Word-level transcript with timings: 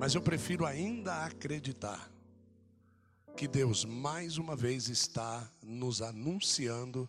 Mas 0.00 0.14
eu 0.14 0.22
prefiro 0.22 0.64
ainda 0.64 1.26
acreditar 1.26 2.10
que 3.36 3.46
Deus 3.46 3.84
mais 3.84 4.38
uma 4.38 4.56
vez 4.56 4.88
está 4.88 5.46
nos 5.62 6.00
anunciando 6.00 7.06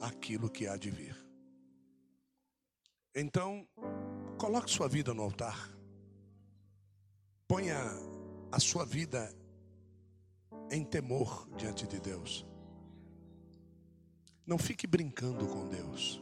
aquilo 0.00 0.50
que 0.50 0.66
há 0.66 0.76
de 0.76 0.90
vir. 0.90 1.16
Então, 3.14 3.64
coloque 4.36 4.68
sua 4.68 4.88
vida 4.88 5.14
no 5.14 5.22
altar. 5.22 5.70
Ponha 7.46 7.78
a 8.50 8.58
sua 8.58 8.84
vida 8.84 9.32
em 10.72 10.84
temor 10.84 11.48
diante 11.56 11.86
de 11.86 12.00
Deus. 12.00 12.44
Não 14.44 14.58
fique 14.58 14.88
brincando 14.88 15.46
com 15.46 15.68
Deus. 15.68 16.20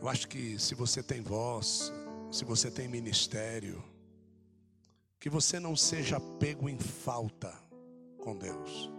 Eu 0.00 0.08
acho 0.08 0.26
que 0.28 0.58
se 0.58 0.74
você 0.74 1.02
tem 1.02 1.20
voz, 1.20 1.92
se 2.30 2.42
você 2.42 2.70
tem 2.70 2.88
ministério, 2.88 3.84
que 5.18 5.28
você 5.28 5.60
não 5.60 5.76
seja 5.76 6.18
pego 6.18 6.70
em 6.70 6.78
falta 6.78 7.52
com 8.18 8.34
Deus. 8.34 8.90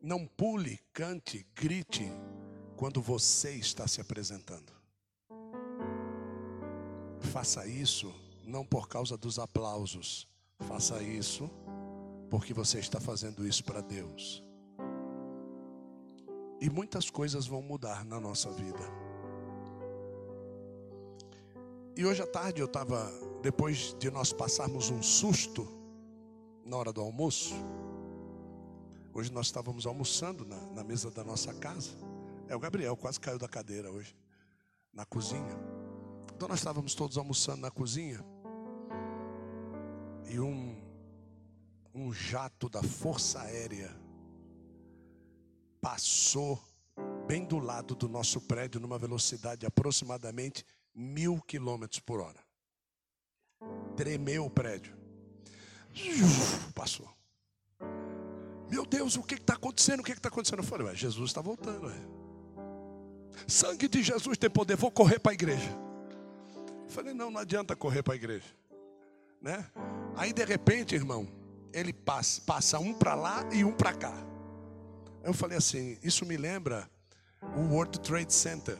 Não 0.00 0.24
pule, 0.24 0.78
cante, 0.92 1.44
grite 1.56 2.08
quando 2.76 3.02
você 3.02 3.50
está 3.50 3.88
se 3.88 4.00
apresentando. 4.00 4.72
Faça 7.32 7.66
isso 7.66 8.14
não 8.44 8.64
por 8.64 8.88
causa 8.88 9.16
dos 9.16 9.40
aplausos, 9.40 10.28
faça 10.60 11.02
isso 11.02 11.50
porque 12.30 12.54
você 12.54 12.78
está 12.78 13.00
fazendo 13.00 13.44
isso 13.44 13.64
para 13.64 13.80
Deus. 13.80 14.44
E 16.60 16.68
muitas 16.68 17.08
coisas 17.08 17.46
vão 17.46 17.62
mudar 17.62 18.04
na 18.04 18.20
nossa 18.20 18.50
vida. 18.50 18.84
E 21.96 22.04
hoje 22.04 22.22
à 22.22 22.26
tarde 22.26 22.60
eu 22.60 22.66
estava, 22.66 23.10
depois 23.42 23.96
de 23.98 24.10
nós 24.10 24.32
passarmos 24.32 24.90
um 24.90 25.02
susto 25.02 25.66
na 26.64 26.76
hora 26.76 26.92
do 26.92 27.00
almoço, 27.00 27.54
hoje 29.14 29.32
nós 29.32 29.46
estávamos 29.46 29.86
almoçando 29.86 30.44
na, 30.44 30.60
na 30.72 30.84
mesa 30.84 31.10
da 31.10 31.24
nossa 31.24 31.54
casa. 31.54 31.90
É, 32.46 32.54
o 32.54 32.60
Gabriel 32.60 32.96
quase 32.96 33.18
caiu 33.18 33.38
da 33.38 33.48
cadeira 33.48 33.90
hoje, 33.90 34.14
na 34.92 35.06
cozinha. 35.06 35.58
Então 36.34 36.46
nós 36.46 36.58
estávamos 36.58 36.94
todos 36.94 37.16
almoçando 37.16 37.62
na 37.62 37.70
cozinha. 37.70 38.24
E 40.28 40.38
um, 40.38 40.76
um 41.94 42.12
jato 42.12 42.68
da 42.68 42.82
Força 42.82 43.40
Aérea 43.40 43.94
passou 45.80 46.62
bem 47.26 47.44
do 47.44 47.58
lado 47.58 47.94
do 47.94 48.08
nosso 48.08 48.40
prédio, 48.40 48.80
numa 48.80 48.98
velocidade 48.98 49.60
de 49.60 49.66
aproximadamente 49.66 50.64
mil 50.94 51.40
quilômetros 51.42 52.00
por 52.00 52.20
hora. 52.20 52.40
Tremeu 53.96 54.46
o 54.46 54.50
prédio. 54.50 54.96
Passou. 56.74 57.08
Meu 58.70 58.86
Deus, 58.86 59.16
o 59.16 59.22
que 59.22 59.34
está 59.34 59.54
acontecendo? 59.54 60.00
O 60.00 60.02
que 60.04 60.12
está 60.12 60.28
acontecendo? 60.28 60.60
Eu 60.60 60.64
falei, 60.64 60.94
Jesus 60.94 61.30
está 61.30 61.40
voltando. 61.40 61.86
Ué. 61.86 61.94
Sangue 63.46 63.88
de 63.88 64.02
Jesus 64.02 64.38
tem 64.38 64.50
poder, 64.50 64.76
vou 64.76 64.90
correr 64.90 65.18
para 65.18 65.32
a 65.32 65.34
igreja. 65.34 65.70
Eu 66.84 66.90
falei, 66.90 67.14
não, 67.14 67.30
não 67.30 67.40
adianta 67.40 67.74
correr 67.74 68.02
para 68.02 68.14
a 68.14 68.16
igreja. 68.16 68.46
Né? 69.40 69.64
Aí 70.16 70.32
de 70.32 70.44
repente, 70.44 70.94
irmão, 70.94 71.28
ele 71.72 71.92
passa, 71.92 72.40
passa 72.42 72.78
um 72.78 72.92
para 72.92 73.14
lá 73.14 73.48
e 73.52 73.64
um 73.64 73.72
para 73.72 73.94
cá. 73.94 74.29
Eu 75.22 75.34
falei 75.34 75.58
assim, 75.58 75.98
isso 76.02 76.24
me 76.24 76.36
lembra 76.36 76.88
o 77.56 77.74
World 77.74 78.00
Trade 78.00 78.32
Center. 78.32 78.78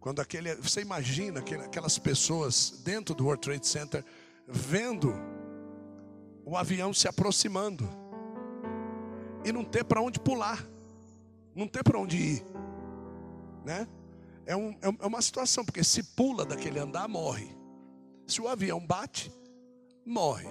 Quando 0.00 0.20
aquele, 0.20 0.54
você 0.56 0.80
imagina 0.80 1.40
aquelas 1.40 1.98
pessoas 1.98 2.82
dentro 2.84 3.14
do 3.14 3.24
World 3.24 3.40
Trade 3.40 3.66
Center 3.66 4.04
vendo 4.48 5.14
o 6.44 6.56
avião 6.56 6.92
se 6.92 7.06
aproximando 7.06 7.88
e 9.44 9.52
não 9.52 9.64
ter 9.64 9.84
para 9.84 10.00
onde 10.00 10.18
pular, 10.18 10.66
não 11.54 11.68
ter 11.68 11.84
para 11.84 11.98
onde 11.98 12.16
ir, 12.16 12.44
né? 13.64 13.86
É, 14.44 14.56
um, 14.56 14.76
é 14.82 15.06
uma 15.06 15.22
situação 15.22 15.64
porque 15.64 15.84
se 15.84 16.02
pula 16.02 16.44
daquele 16.44 16.80
andar 16.80 17.06
morre, 17.06 17.56
se 18.26 18.40
o 18.40 18.48
avião 18.48 18.84
bate 18.84 19.32
morre. 20.04 20.48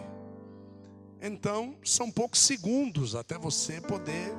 Então 1.22 1.76
são 1.84 2.10
poucos 2.10 2.40
segundos 2.40 3.16
até 3.16 3.38
você 3.38 3.82
poder 3.82 4.34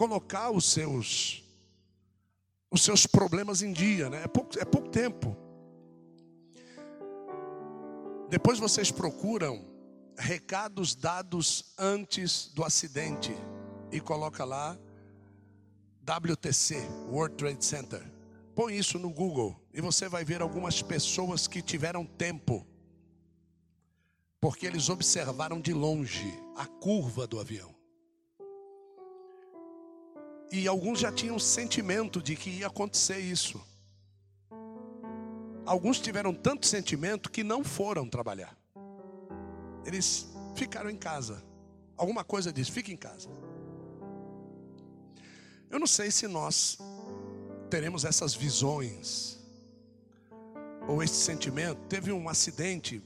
colocar 0.00 0.50
os 0.50 0.64
seus 0.64 1.44
os 2.70 2.82
seus 2.82 3.06
problemas 3.06 3.60
em 3.60 3.70
dia, 3.70 4.08
né? 4.08 4.22
É 4.22 4.26
pouco, 4.26 4.58
é 4.58 4.64
pouco 4.64 4.88
tempo. 4.88 5.36
Depois 8.30 8.58
vocês 8.58 8.90
procuram 8.90 9.62
recados 10.16 10.94
dados 10.94 11.74
antes 11.76 12.50
do 12.54 12.64
acidente 12.64 13.30
e 13.92 14.00
coloca 14.00 14.42
lá 14.42 14.78
WTC, 16.02 16.76
World 17.10 17.36
Trade 17.36 17.62
Center. 17.62 18.02
Põe 18.54 18.78
isso 18.78 18.98
no 18.98 19.10
Google 19.10 19.60
e 19.74 19.82
você 19.82 20.08
vai 20.08 20.24
ver 20.24 20.40
algumas 20.40 20.80
pessoas 20.80 21.46
que 21.46 21.60
tiveram 21.60 22.06
tempo, 22.06 22.66
porque 24.40 24.64
eles 24.64 24.88
observaram 24.88 25.60
de 25.60 25.74
longe 25.74 26.32
a 26.56 26.66
curva 26.66 27.26
do 27.26 27.38
avião. 27.38 27.79
E 30.52 30.66
alguns 30.66 30.98
já 30.98 31.12
tinham 31.12 31.38
sentimento 31.38 32.20
de 32.20 32.34
que 32.34 32.50
ia 32.50 32.66
acontecer 32.66 33.18
isso. 33.18 33.64
Alguns 35.64 36.00
tiveram 36.00 36.34
tanto 36.34 36.66
sentimento 36.66 37.30
que 37.30 37.44
não 37.44 37.62
foram 37.62 38.08
trabalhar. 38.08 38.56
Eles 39.84 40.26
ficaram 40.56 40.90
em 40.90 40.96
casa. 40.96 41.40
Alguma 41.96 42.24
coisa 42.24 42.52
diz, 42.52 42.68
fica 42.68 42.90
em 42.90 42.96
casa. 42.96 43.30
Eu 45.70 45.78
não 45.78 45.86
sei 45.86 46.10
se 46.10 46.26
nós 46.26 46.78
teremos 47.70 48.04
essas 48.04 48.34
visões 48.34 49.38
ou 50.88 51.00
esse 51.00 51.14
sentimento. 51.14 51.80
Teve 51.88 52.10
um 52.10 52.28
acidente, 52.28 53.00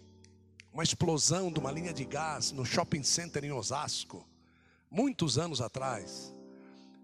uma 0.73 0.83
explosão 0.83 1.53
de 1.53 1.61
uma 1.61 1.71
linha 1.71 1.93
de 1.93 2.07
gás 2.07 2.53
no 2.53 2.65
shopping 2.65 3.03
center 3.03 3.45
em 3.45 3.53
Osasco, 3.53 4.27
muitos 4.91 5.37
anos 5.37 5.61
atrás 5.61 6.34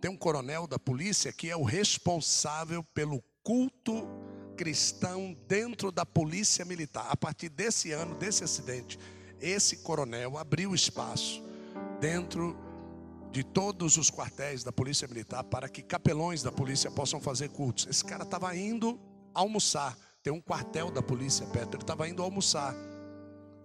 tem 0.00 0.10
um 0.10 0.16
coronel 0.16 0.66
da 0.66 0.78
polícia 0.78 1.32
que 1.32 1.50
é 1.50 1.56
o 1.56 1.62
responsável 1.62 2.82
pelo 2.94 3.22
culto 3.42 4.08
cristão 4.56 5.36
dentro 5.46 5.90
da 5.92 6.04
polícia 6.04 6.64
militar. 6.64 7.06
A 7.08 7.16
partir 7.16 7.48
desse 7.48 7.92
ano, 7.92 8.14
desse 8.14 8.44
acidente, 8.44 8.98
esse 9.40 9.78
coronel 9.78 10.36
abriu 10.36 10.74
espaço 10.74 11.42
dentro 12.00 12.56
de 13.30 13.44
todos 13.44 13.96
os 13.96 14.10
quartéis 14.10 14.64
da 14.64 14.72
polícia 14.72 15.06
militar 15.06 15.44
para 15.44 15.68
que 15.68 15.82
capelões 15.82 16.42
da 16.42 16.50
polícia 16.50 16.90
possam 16.90 17.20
fazer 17.20 17.48
cultos. 17.50 17.86
Esse 17.86 18.04
cara 18.04 18.24
estava 18.24 18.54
indo 18.56 19.00
almoçar. 19.32 19.96
Tem 20.22 20.32
um 20.32 20.40
quartel 20.40 20.90
da 20.90 21.02
polícia 21.02 21.46
perto. 21.46 21.76
Ele 21.76 21.82
estava 21.82 22.08
indo 22.08 22.22
almoçar 22.22 22.74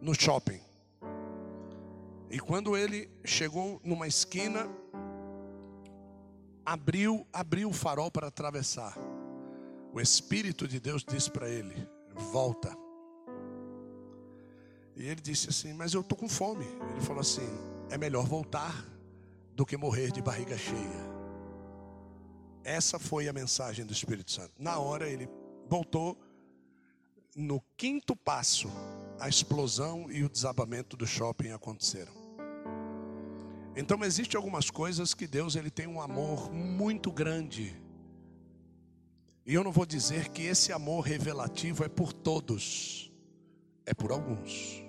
no 0.01 0.13
shopping. 0.13 0.61
E 2.29 2.39
quando 2.39 2.75
ele 2.75 3.09
chegou 3.23 3.81
numa 3.83 4.07
esquina, 4.07 4.69
abriu, 6.65 7.27
abriu 7.31 7.69
o 7.69 7.73
farol 7.73 8.09
para 8.09 8.27
atravessar. 8.27 8.97
O 9.93 10.01
Espírito 10.01 10.67
de 10.67 10.79
Deus 10.79 11.03
disse 11.07 11.29
para 11.29 11.49
ele: 11.49 11.87
Volta. 12.31 12.75
E 14.95 15.05
ele 15.05 15.21
disse 15.21 15.49
assim: 15.49 15.73
Mas 15.73 15.93
eu 15.93 16.01
estou 16.01 16.17
com 16.17 16.27
fome. 16.27 16.65
Ele 16.91 17.01
falou 17.01 17.21
assim: 17.21 17.47
É 17.89 17.97
melhor 17.97 18.25
voltar 18.25 18.85
do 19.53 19.65
que 19.65 19.77
morrer 19.77 20.11
de 20.11 20.21
barriga 20.21 20.57
cheia. 20.57 21.15
Essa 22.63 22.97
foi 22.97 23.29
a 23.29 23.33
mensagem 23.33 23.85
do 23.85 23.93
Espírito 23.93 24.31
Santo. 24.31 24.51
Na 24.57 24.79
hora 24.79 25.07
ele 25.07 25.29
voltou. 25.69 26.19
No 27.35 27.61
quinto 27.75 28.15
passo, 28.15 28.69
a 29.19 29.27
explosão 29.27 30.09
e 30.09 30.23
o 30.23 30.29
desabamento 30.29 30.95
do 30.95 31.05
shopping 31.05 31.51
aconteceram. 31.51 32.24
Então 33.75 34.01
existem 34.05 34.37
algumas 34.37 34.69
coisas 34.69 35.13
que 35.13 35.27
Deus 35.27 35.55
ele 35.55 35.69
tem 35.69 35.85
um 35.85 35.99
amor 35.99 36.51
muito 36.51 37.11
grande. 37.11 37.75
E 39.45 39.53
eu 39.53 39.63
não 39.63 39.71
vou 39.71 39.85
dizer 39.85 40.29
que 40.29 40.43
esse 40.43 40.71
amor 40.71 41.01
revelativo 41.01 41.83
é 41.83 41.89
por 41.89 42.13
todos, 42.13 43.11
é 43.85 43.93
por 43.93 44.11
alguns. 44.11 44.81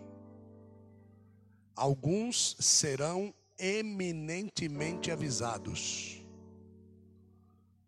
Alguns 1.74 2.56
serão 2.60 3.34
eminentemente 3.58 5.10
avisados. 5.10 6.24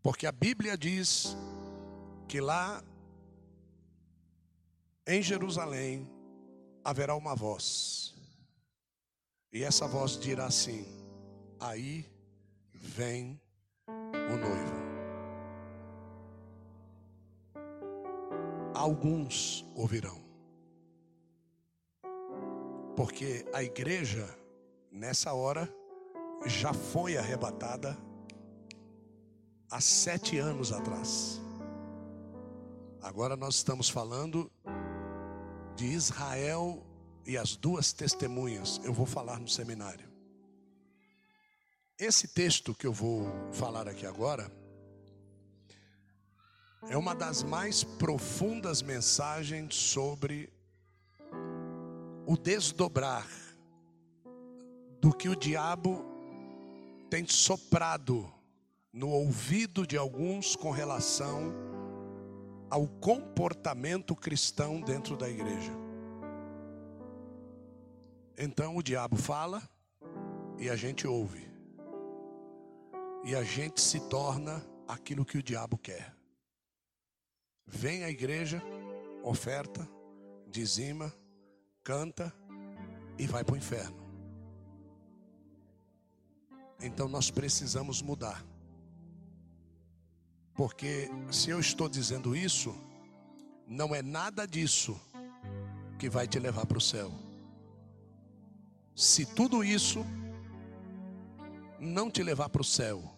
Porque 0.02 0.26
a 0.26 0.32
Bíblia 0.32 0.76
diz 0.76 1.36
que 2.26 2.40
lá 2.40 2.82
em 5.06 5.22
Jerusalém 5.22 6.10
haverá 6.84 7.14
uma 7.14 7.34
voz 7.36 8.17
e 9.52 9.64
essa 9.64 9.86
voz 9.86 10.18
dirá 10.18 10.46
assim: 10.46 10.86
Aí 11.60 12.06
vem 12.72 13.40
o 13.88 14.36
noivo. 14.36 14.88
alguns 18.78 19.66
ouvirão. 19.74 20.18
Porque 22.96 23.44
a 23.52 23.62
igreja, 23.62 24.26
nessa 24.90 25.34
hora, 25.34 25.68
já 26.46 26.72
foi 26.72 27.16
arrebatada 27.16 27.98
há 29.70 29.80
sete 29.80 30.38
anos 30.38 30.72
atrás. 30.72 31.40
Agora 33.02 33.36
nós 33.36 33.56
estamos 33.56 33.88
falando 33.88 34.50
de 35.74 35.86
Israel 35.86 36.84
e 37.28 37.36
as 37.36 37.54
duas 37.54 37.92
testemunhas. 37.92 38.80
Eu 38.82 38.94
vou 38.94 39.04
falar 39.04 39.38
no 39.38 39.46
seminário. 39.46 40.08
Esse 41.98 42.26
texto 42.26 42.74
que 42.74 42.86
eu 42.86 42.92
vou 42.92 43.30
falar 43.52 43.86
aqui 43.86 44.06
agora 44.06 44.50
é 46.88 46.96
uma 46.96 47.14
das 47.14 47.42
mais 47.42 47.84
profundas 47.84 48.80
mensagens 48.80 49.74
sobre 49.74 50.50
o 52.26 52.34
desdobrar 52.36 53.28
do 54.98 55.12
que 55.12 55.28
o 55.28 55.36
diabo 55.36 56.04
tem 57.10 57.26
soprado 57.26 58.32
no 58.90 59.10
ouvido 59.10 59.86
de 59.86 59.98
alguns 59.98 60.56
com 60.56 60.70
relação 60.70 61.52
ao 62.70 62.86
comportamento 62.86 64.16
cristão 64.16 64.80
dentro 64.80 65.16
da 65.16 65.28
igreja. 65.28 65.87
Então 68.40 68.76
o 68.76 68.82
diabo 68.82 69.16
fala 69.16 69.60
e 70.58 70.70
a 70.70 70.76
gente 70.76 71.08
ouve. 71.08 71.50
E 73.24 73.34
a 73.34 73.42
gente 73.42 73.80
se 73.80 73.98
torna 74.08 74.64
aquilo 74.86 75.24
que 75.24 75.38
o 75.38 75.42
diabo 75.42 75.76
quer. 75.76 76.14
Vem 77.66 78.04
à 78.04 78.10
igreja, 78.10 78.62
oferta, 79.24 79.86
dizima, 80.46 81.12
canta 81.82 82.32
e 83.18 83.26
vai 83.26 83.42
para 83.42 83.54
o 83.54 83.58
inferno. 83.58 84.06
Então 86.80 87.08
nós 87.08 87.32
precisamos 87.32 88.00
mudar. 88.00 88.46
Porque 90.54 91.10
se 91.32 91.50
eu 91.50 91.58
estou 91.58 91.88
dizendo 91.88 92.36
isso, 92.36 92.72
não 93.66 93.92
é 93.92 94.00
nada 94.00 94.46
disso 94.46 94.98
que 95.98 96.08
vai 96.08 96.28
te 96.28 96.38
levar 96.38 96.66
para 96.66 96.78
o 96.78 96.80
céu. 96.80 97.27
Se 98.98 99.24
tudo 99.24 99.62
isso 99.62 100.04
não 101.78 102.10
te 102.10 102.20
levar 102.20 102.48
para 102.48 102.62
o 102.62 102.64
céu, 102.64 103.08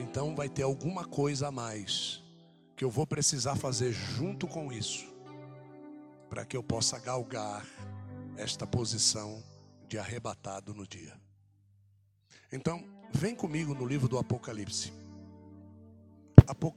então 0.00 0.34
vai 0.34 0.48
ter 0.48 0.64
alguma 0.64 1.04
coisa 1.04 1.46
a 1.46 1.52
mais 1.52 2.20
que 2.74 2.84
eu 2.84 2.90
vou 2.90 3.06
precisar 3.06 3.54
fazer 3.54 3.92
junto 3.92 4.48
com 4.48 4.72
isso, 4.72 5.06
para 6.28 6.44
que 6.44 6.56
eu 6.56 6.62
possa 6.62 6.98
galgar 6.98 7.64
esta 8.36 8.66
posição 8.66 9.44
de 9.86 9.96
arrebatado 9.96 10.74
no 10.74 10.84
dia. 10.84 11.16
Então, 12.50 12.84
vem 13.12 13.32
comigo 13.32 13.76
no 13.76 13.86
livro 13.86 14.08
do 14.08 14.18
Apocalipse. 14.18 14.92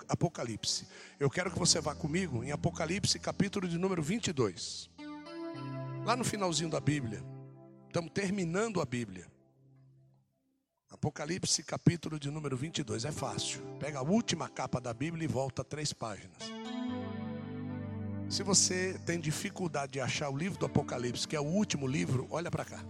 Apocalipse. 0.07 0.87
Eu 1.19 1.31
quero 1.31 1.49
que 1.49 1.57
você 1.57 1.81
vá 1.81 1.95
comigo 1.95 2.43
em 2.43 2.51
Apocalipse, 2.51 3.17
capítulo 3.17 3.67
de 3.67 3.79
número 3.79 4.03
22. 4.03 4.87
Lá 6.05 6.15
no 6.15 6.23
finalzinho 6.23 6.69
da 6.69 6.79
Bíblia. 6.79 7.36
Estamos 7.97 8.13
terminando 8.13 8.79
a 8.79 8.85
Bíblia. 8.85 9.25
Apocalipse, 10.87 11.63
capítulo 11.63 12.19
de 12.19 12.29
número 12.29 12.55
22. 12.55 13.05
É 13.05 13.11
fácil. 13.11 13.59
Pega 13.79 13.97
a 13.97 14.03
última 14.03 14.47
capa 14.47 14.79
da 14.79 14.93
Bíblia 14.93 15.25
e 15.25 15.27
volta 15.27 15.63
três 15.63 15.91
páginas. 15.93 16.37
Se 18.29 18.43
você 18.43 18.99
tem 19.03 19.19
dificuldade 19.19 19.93
de 19.93 19.99
achar 19.99 20.29
o 20.29 20.37
livro 20.37 20.59
do 20.59 20.67
Apocalipse, 20.67 21.27
que 21.27 21.35
é 21.35 21.39
o 21.39 21.43
último 21.43 21.87
livro, 21.87 22.27
olha 22.29 22.51
para 22.51 22.65
cá. 22.65 22.85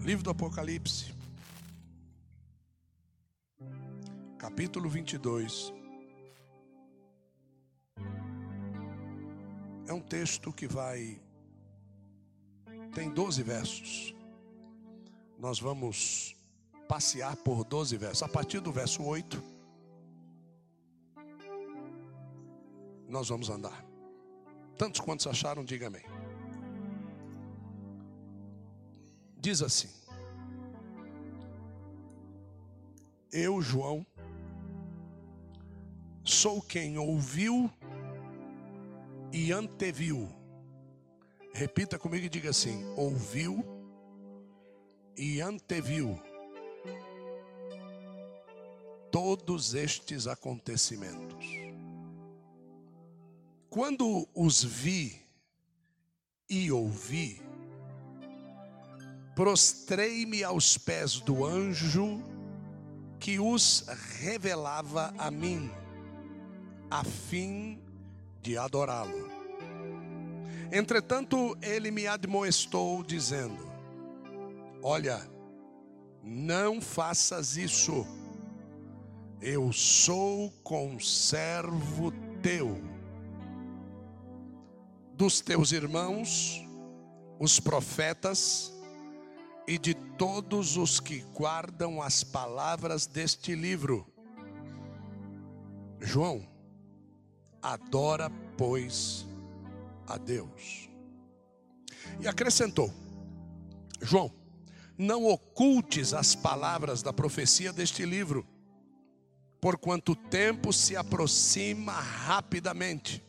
Livro 0.00 0.24
do 0.24 0.30
Apocalipse, 0.30 1.14
capítulo 4.38 4.90
22. 4.90 5.72
É 9.86 9.92
um 9.92 10.00
texto 10.00 10.52
que 10.52 10.66
vai. 10.66 11.21
Tem 12.94 13.10
12 13.10 13.42
versos. 13.42 14.14
Nós 15.38 15.58
vamos 15.58 16.36
passear 16.88 17.36
por 17.36 17.64
12 17.64 17.96
versos. 17.96 18.22
A 18.22 18.28
partir 18.28 18.60
do 18.60 18.70
verso 18.70 19.02
8, 19.02 19.42
nós 23.08 23.28
vamos 23.28 23.48
andar. 23.48 23.84
Tantos 24.76 25.00
quantos 25.00 25.26
acharam, 25.26 25.64
diga 25.64 25.86
amém. 25.86 26.04
Diz 29.36 29.62
assim: 29.62 29.90
Eu, 33.32 33.60
João, 33.60 34.06
Sou 36.24 36.62
quem 36.62 36.98
ouviu 36.98 37.70
e 39.32 39.52
anteviu. 39.52 40.28
Repita 41.52 41.98
comigo 41.98 42.26
e 42.26 42.28
diga 42.28 42.50
assim: 42.50 42.84
ouviu 42.96 43.64
e 45.16 45.40
anteviu 45.40 46.18
todos 49.10 49.74
estes 49.74 50.26
acontecimentos. 50.26 51.46
Quando 53.68 54.28
os 54.34 54.64
vi 54.64 55.20
e 56.48 56.70
ouvi, 56.72 57.42
prostrei-me 59.34 60.42
aos 60.44 60.76
pés 60.78 61.20
do 61.20 61.44
anjo 61.44 62.22
que 63.18 63.38
os 63.38 63.86
revelava 64.18 65.14
a 65.16 65.30
mim 65.30 65.70
a 66.90 67.04
fim 67.04 67.80
de 68.42 68.58
adorá-lo. 68.58 69.41
Entretanto, 70.72 71.54
ele 71.60 71.90
me 71.90 72.06
admoestou, 72.06 73.04
dizendo: 73.04 73.70
Olha, 74.82 75.20
não 76.22 76.80
faças 76.80 77.58
isso, 77.58 78.06
eu 79.38 79.70
sou 79.70 80.50
conservo 80.62 82.10
teu, 82.42 82.82
dos 85.12 85.42
teus 85.42 85.72
irmãos, 85.72 86.66
os 87.38 87.60
profetas, 87.60 88.72
e 89.68 89.76
de 89.76 89.94
todos 89.94 90.78
os 90.78 90.98
que 90.98 91.20
guardam 91.34 92.00
as 92.00 92.24
palavras 92.24 93.06
deste 93.06 93.54
livro. 93.54 94.06
João, 96.00 96.50
Adora, 97.60 98.30
pois, 98.56 99.24
a 100.06 100.16
Deus. 100.16 100.88
E 102.20 102.28
acrescentou: 102.28 102.92
João, 104.00 104.32
não 104.96 105.26
ocultes 105.26 106.12
as 106.12 106.34
palavras 106.34 107.02
da 107.02 107.12
profecia 107.12 107.72
deste 107.72 108.04
livro, 108.04 108.46
por 109.60 109.78
quanto 109.78 110.14
tempo 110.14 110.72
se 110.72 110.96
aproxima 110.96 111.92
rapidamente. 111.92 113.24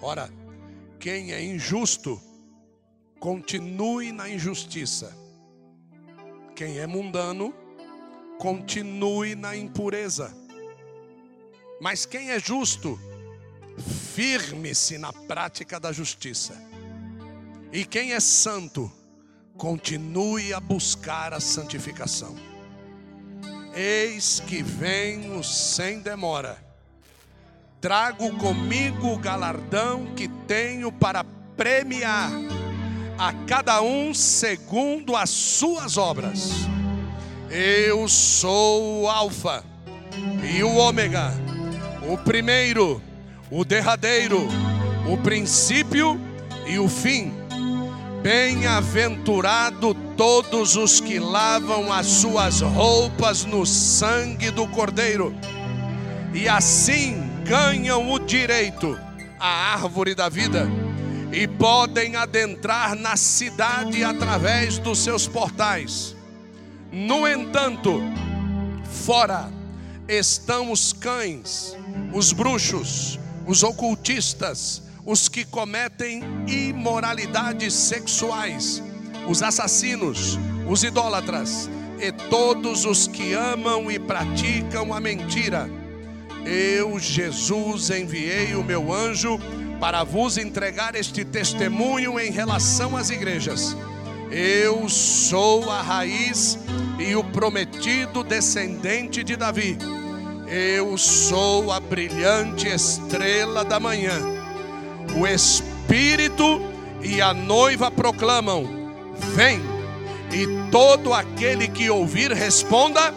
Ora, 0.00 0.30
quem 0.98 1.32
é 1.32 1.42
injusto, 1.42 2.20
continue 3.18 4.12
na 4.12 4.28
injustiça. 4.28 5.14
Quem 6.56 6.78
é 6.78 6.86
mundano, 6.86 7.54
continue 8.38 9.34
na 9.34 9.54
impureza. 9.54 10.34
Mas 11.80 12.04
quem 12.04 12.30
é 12.30 12.40
justo, 12.40 12.98
firme-se 13.80 14.98
na 14.98 15.12
prática 15.12 15.78
da 15.78 15.92
justiça. 15.92 16.54
E 17.72 17.84
quem 17.84 18.12
é 18.12 18.20
santo, 18.20 18.90
continue 19.56 20.54
a 20.54 20.60
buscar 20.60 21.34
a 21.34 21.40
santificação. 21.40 22.34
Eis 23.74 24.40
que 24.40 24.62
venho 24.62 25.44
sem 25.44 26.00
demora. 26.00 26.58
Trago 27.80 28.36
comigo 28.38 29.12
o 29.12 29.18
galardão 29.18 30.14
que 30.14 30.28
tenho 30.46 30.90
para 30.90 31.24
premiar 31.56 32.30
a 33.18 33.32
cada 33.46 33.82
um 33.82 34.14
segundo 34.14 35.14
as 35.14 35.30
suas 35.30 35.96
obras. 35.96 36.50
Eu 37.50 38.08
sou 38.08 39.02
o 39.02 39.08
Alfa 39.08 39.62
e 40.42 40.62
o 40.62 40.74
Ômega, 40.76 41.32
o 42.10 42.16
primeiro 42.16 43.02
o 43.50 43.64
derradeiro, 43.64 44.46
o 45.08 45.16
princípio 45.18 46.20
e 46.66 46.78
o 46.78 46.88
fim. 46.88 47.32
Bem-aventurado 48.22 49.94
todos 50.16 50.76
os 50.76 51.00
que 51.00 51.18
lavam 51.18 51.92
as 51.92 52.06
suas 52.06 52.60
roupas 52.60 53.44
no 53.44 53.64
sangue 53.64 54.50
do 54.50 54.68
Cordeiro, 54.68 55.34
e 56.34 56.48
assim 56.48 57.30
ganham 57.44 58.12
o 58.12 58.18
direito 58.18 58.98
à 59.38 59.72
árvore 59.72 60.14
da 60.14 60.28
vida 60.28 60.68
e 61.32 61.48
podem 61.48 62.16
adentrar 62.16 62.94
na 62.94 63.16
cidade 63.16 64.04
através 64.04 64.78
dos 64.78 64.98
seus 64.98 65.26
portais. 65.26 66.14
No 66.92 67.26
entanto, 67.26 68.00
fora 68.84 69.50
estão 70.06 70.70
os 70.70 70.92
cães, 70.92 71.76
os 72.12 72.32
bruxos, 72.32 73.18
os 73.50 73.64
ocultistas, 73.64 74.80
os 75.04 75.28
que 75.28 75.44
cometem 75.44 76.22
imoralidades 76.46 77.74
sexuais, 77.74 78.80
os 79.28 79.42
assassinos, 79.42 80.38
os 80.68 80.84
idólatras 80.84 81.68
e 81.98 82.12
todos 82.12 82.84
os 82.84 83.08
que 83.08 83.32
amam 83.32 83.90
e 83.90 83.98
praticam 83.98 84.94
a 84.94 85.00
mentira. 85.00 85.68
Eu, 86.46 86.96
Jesus, 87.00 87.90
enviei 87.90 88.54
o 88.54 88.62
meu 88.62 88.92
anjo 88.92 89.36
para 89.80 90.04
vos 90.04 90.38
entregar 90.38 90.94
este 90.94 91.24
testemunho 91.24 92.20
em 92.20 92.30
relação 92.30 92.96
às 92.96 93.10
igrejas. 93.10 93.76
Eu 94.30 94.88
sou 94.88 95.68
a 95.68 95.82
raiz 95.82 96.56
e 97.00 97.16
o 97.16 97.24
prometido 97.24 98.22
descendente 98.22 99.24
de 99.24 99.34
Davi. 99.34 99.76
Eu 100.52 100.98
sou 100.98 101.70
a 101.70 101.78
brilhante 101.78 102.66
estrela 102.66 103.64
da 103.64 103.78
manhã. 103.78 104.20
O 105.16 105.24
Espírito 105.24 106.60
e 107.00 107.22
a 107.22 107.32
noiva 107.32 107.88
proclamam: 107.88 108.68
Vem. 109.32 109.60
E 110.32 110.68
todo 110.72 111.14
aquele 111.14 111.68
que 111.68 111.88
ouvir, 111.88 112.32
responda: 112.32 113.14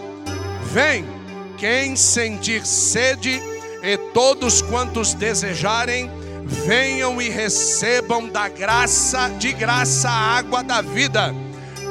Vem. 0.72 1.04
Quem 1.58 1.96
sentir 1.96 2.64
sede, 2.68 3.42
e 3.82 3.98
todos 4.14 4.62
quantos 4.62 5.16
desejarem, 5.16 6.12
venham 6.44 7.20
e 7.20 7.30
recebam 7.30 8.28
da 8.28 8.48
graça, 8.48 9.30
de 9.40 9.54
graça, 9.54 10.08
a 10.08 10.38
água 10.38 10.62
da 10.62 10.82
vida. 10.82 11.34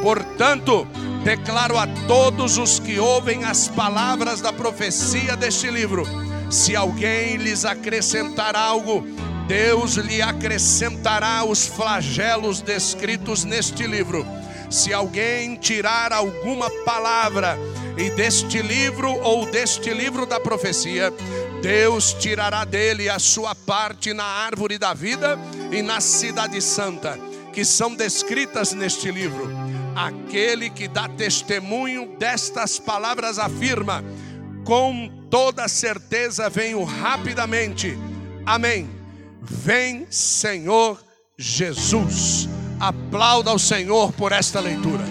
Portanto, 0.02 0.86
declaro 1.24 1.78
a 1.78 1.86
todos 2.06 2.58
os 2.58 2.78
que 2.78 2.98
ouvem 2.98 3.44
as 3.44 3.68
palavras 3.68 4.40
da 4.40 4.52
profecia 4.52 5.36
deste 5.36 5.70
livro: 5.70 6.04
se 6.50 6.76
alguém 6.76 7.36
lhes 7.36 7.64
acrescentar 7.64 8.56
algo, 8.56 9.06
Deus 9.46 9.94
lhe 9.94 10.20
acrescentará 10.20 11.44
os 11.44 11.66
flagelos 11.66 12.60
descritos 12.60 13.44
neste 13.44 13.86
livro. 13.86 14.26
Se 14.70 14.92
alguém 14.92 15.56
tirar 15.56 16.12
alguma 16.12 16.70
palavra 16.84 17.58
e 17.96 18.08
deste 18.10 18.62
livro 18.62 19.12
ou 19.22 19.44
deste 19.44 19.92
livro 19.92 20.24
da 20.24 20.40
profecia, 20.40 21.12
Deus 21.60 22.14
tirará 22.14 22.64
dele 22.64 23.08
a 23.10 23.18
sua 23.18 23.54
parte 23.54 24.14
na 24.14 24.24
árvore 24.24 24.78
da 24.78 24.94
vida 24.94 25.38
e 25.70 25.82
na 25.82 26.00
cidade 26.00 26.60
santa, 26.62 27.18
que 27.52 27.64
são 27.64 27.94
descritas 27.94 28.72
neste 28.72 29.10
livro. 29.10 29.61
Aquele 29.94 30.70
que 30.70 30.88
dá 30.88 31.08
testemunho 31.08 32.16
destas 32.18 32.78
palavras 32.78 33.38
afirma: 33.38 34.02
com 34.64 35.10
toda 35.30 35.68
certeza 35.68 36.48
venho 36.48 36.82
rapidamente. 36.84 37.96
Amém. 38.46 38.88
Vem, 39.40 40.06
Senhor 40.10 41.02
Jesus. 41.36 42.48
Aplauda 42.80 43.50
ao 43.50 43.58
Senhor 43.58 44.12
por 44.12 44.32
esta 44.32 44.60
leitura. 44.60 45.04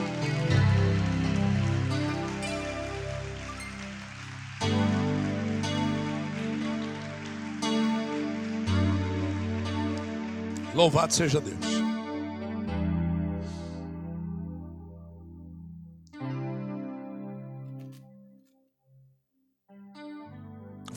Louvado 10.74 11.14
seja 11.14 11.40
Deus. 11.40 11.91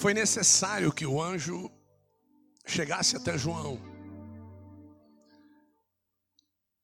Foi 0.05 0.13
necessário 0.13 0.93
que 0.93 1.07
o 1.07 1.19
anjo 1.19 1.71
chegasse 2.67 3.17
até 3.17 3.39
João 3.39 3.81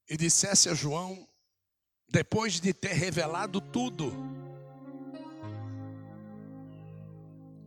e 0.09 0.17
dissesse 0.17 0.71
a 0.71 0.75
João, 0.75 1.29
depois 2.09 2.59
de 2.59 2.73
ter 2.73 2.95
revelado 2.95 3.61
tudo, 3.61 4.11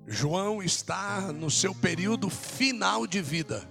João 0.08 0.64
está 0.64 1.32
no 1.32 1.52
seu 1.52 1.76
período 1.76 2.32
final 2.32 3.06
de 3.06 3.22
vida. 3.22 3.70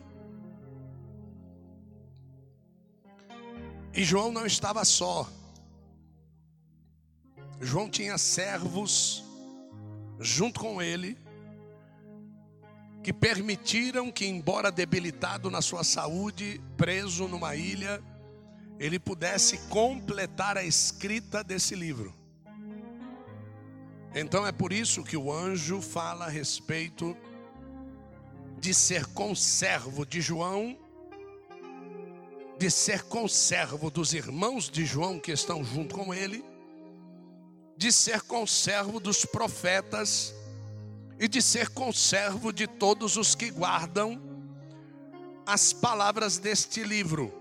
E 3.93 4.05
João 4.05 4.31
não 4.31 4.47
estava 4.47 4.85
só. 4.85 5.29
João 7.61 7.91
tinha 7.91 8.17
servos 8.19 9.25
junto 10.21 10.61
com 10.61 10.81
ele 10.81 11.21
que 13.03 13.13
permitiram 13.13 14.11
que, 14.11 14.27
embora 14.27 14.71
debilitado 14.71 15.51
na 15.51 15.61
sua 15.61 15.83
saúde, 15.83 16.61
preso 16.77 17.27
numa 17.27 17.57
ilha, 17.57 18.03
ele 18.79 18.99
pudesse 18.99 19.59
completar 19.69 20.57
a 20.57 20.65
escrita 20.65 21.43
desse 21.43 21.75
livro. 21.75 22.15
Então 24.15 24.47
é 24.47 24.53
por 24.53 24.73
isso 24.73 25.03
que 25.03 25.17
o 25.17 25.33
anjo 25.33 25.81
fala 25.81 26.27
a 26.27 26.29
respeito 26.29 27.17
de 28.59 28.73
ser 28.73 29.07
conservo 29.07 30.07
de 30.07 30.21
João 30.21 30.79
de 32.63 32.71
ser 32.71 33.03
conservo 33.03 33.91
dos 33.91 34.13
irmãos 34.13 34.71
de 34.71 34.85
João 34.85 35.19
que 35.19 35.33
estão 35.33 35.65
junto 35.65 35.97
com 35.97 36.15
ele, 36.15 36.45
de 37.77 37.91
ser 37.91 38.21
conservo 38.21 39.01
dos 39.01 39.25
profetas 39.25 40.33
e 41.23 41.29
de 41.29 41.41
ser 41.41 41.69
conservo 41.69 42.53
de 42.53 42.67
todos 42.67 43.17
os 43.17 43.37
que 43.37 43.49
guardam 43.49 44.21
as 45.47 45.73
palavras 45.73 46.37
deste 46.37 46.83
livro. 46.83 47.33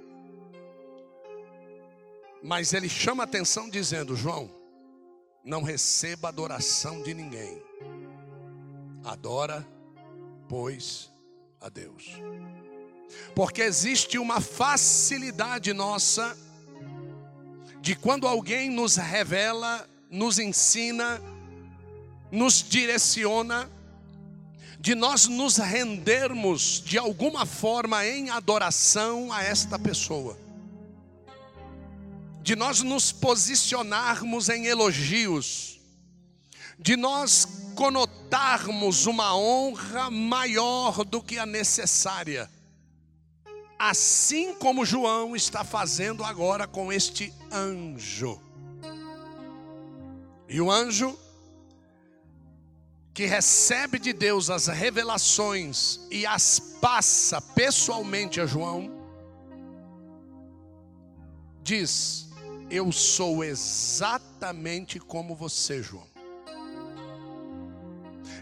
Mas 2.43 2.73
ele 2.73 2.87
chama 2.87 3.23
atenção 3.23 3.67
dizendo: 3.67 4.15
João, 4.15 4.51
não 5.43 5.63
receba 5.63 6.29
adoração 6.29 7.01
de 7.01 7.11
ninguém, 7.11 7.59
adora, 9.03 9.67
pois, 10.47 11.09
a 11.59 11.67
Deus. 11.67 12.21
Porque 13.33 13.63
existe 13.63 14.19
uma 14.19 14.39
facilidade 14.39 15.73
nossa 15.73 16.37
de 17.81 17.95
quando 17.95 18.27
alguém 18.27 18.69
nos 18.69 18.95
revela, 18.95 19.89
nos 20.07 20.37
ensina, 20.37 21.19
nos 22.31 22.63
direciona, 22.67 23.69
de 24.79 24.95
nós 24.95 25.27
nos 25.27 25.57
rendermos 25.57 26.81
de 26.83 26.97
alguma 26.97 27.45
forma 27.45 28.05
em 28.05 28.29
adoração 28.29 29.31
a 29.31 29.43
esta 29.43 29.77
pessoa, 29.77 30.37
de 32.41 32.55
nós 32.55 32.81
nos 32.81 33.11
posicionarmos 33.11 34.49
em 34.49 34.65
elogios, 34.65 35.79
de 36.79 36.95
nós 36.95 37.47
conotarmos 37.75 39.05
uma 39.05 39.35
honra 39.35 40.09
maior 40.09 41.03
do 41.05 41.21
que 41.21 41.37
a 41.37 41.45
necessária. 41.45 42.49
Assim 43.77 44.53
como 44.55 44.85
João 44.85 45.35
está 45.35 45.63
fazendo 45.63 46.23
agora 46.23 46.67
com 46.67 46.91
este 46.91 47.33
anjo. 47.51 48.39
E 50.47 50.59
o 50.59 50.71
anjo 50.71 51.17
que 53.13 53.25
recebe 53.25 53.99
de 53.99 54.13
Deus 54.13 54.49
as 54.49 54.67
revelações 54.67 55.99
e 56.09 56.25
as 56.25 56.59
passa 56.59 57.41
pessoalmente 57.41 58.39
a 58.39 58.45
João, 58.45 58.91
diz: 61.61 62.29
Eu 62.69 62.91
sou 62.91 63.43
exatamente 63.43 64.99
como 64.99 65.35
você, 65.35 65.83
João. 65.83 66.09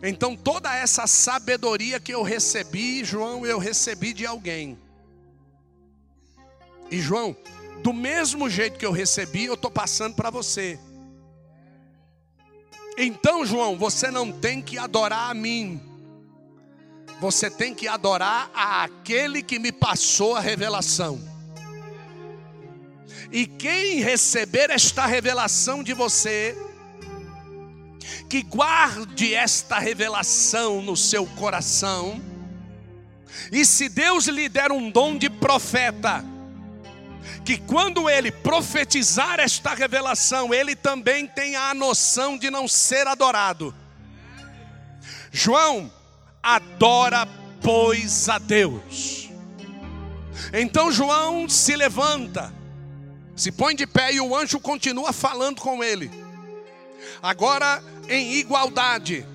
Então, 0.02 0.36
toda 0.36 0.74
essa 0.74 1.06
sabedoria 1.08 2.00
que 2.00 2.14
eu 2.14 2.24
recebi, 2.24 3.04
João, 3.04 3.46
eu 3.46 3.60
recebi 3.60 4.14
de 4.14 4.26
alguém. 4.26 4.80
E 6.90 7.02
João, 7.02 7.36
do 7.84 7.92
mesmo 7.92 8.50
jeito 8.50 8.80
que 8.80 8.86
eu 8.86 8.92
recebi, 8.92 9.46
eu 9.46 9.56
estou 9.56 9.70
passando 9.70 10.16
para 10.16 10.30
você. 10.30 10.80
Então, 13.02 13.46
João, 13.46 13.78
você 13.78 14.12
não 14.12 14.30
tem 14.30 14.62
que 14.62 14.78
adorar 14.78 15.32
a 15.32 15.34
mim. 15.34 15.82
Você 17.22 17.50
tem 17.50 17.74
que 17.74 17.88
adorar 17.88 18.52
a 18.54 18.84
aquele 18.84 19.42
que 19.42 19.58
me 19.58 19.72
passou 19.72 20.36
a 20.36 20.42
revelação. 20.42 21.18
E 23.32 23.48
quem 23.48 24.02
receber 24.02 24.70
esta 24.70 25.06
revelação 25.06 25.82
de 25.82 25.94
você, 25.94 26.58
que 28.28 28.44
guarde 28.44 29.34
esta 29.34 29.80
revelação 29.80 30.82
no 30.82 30.98
seu 30.98 31.26
coração. 31.26 32.22
E 33.50 33.64
se 33.64 33.88
Deus 33.88 34.26
lhe 34.26 34.50
der 34.50 34.74
um 34.74 34.92
dom 34.92 35.18
de 35.18 35.30
profeta, 35.30 36.22
que 37.44 37.58
quando 37.58 38.10
ele 38.10 38.32
profetizar 38.32 39.40
esta 39.40 39.74
revelação, 39.74 40.54
ele 40.54 40.76
também 40.76 41.28
tenha 41.28 41.70
a 41.70 41.74
noção 41.74 42.38
de 42.38 42.50
não 42.50 42.68
ser 42.68 43.08
adorado. 43.08 43.74
João 45.32 45.92
adora, 46.42 47.28
pois, 47.62 48.30
a 48.30 48.38
Deus. 48.38 49.30
Então 50.54 50.92
João 50.92 51.48
se 51.48 51.76
levanta, 51.76 52.54
se 53.36 53.52
põe 53.52 53.76
de 53.76 53.86
pé 53.86 54.14
e 54.14 54.22
o 54.22 54.36
anjo 54.36 54.60
continua 54.60 55.14
falando 55.14 55.62
com 55.62 55.84
ele. 55.84 56.10
Agora 57.22 57.84
em 58.08 58.34
igualdade. 58.36 59.26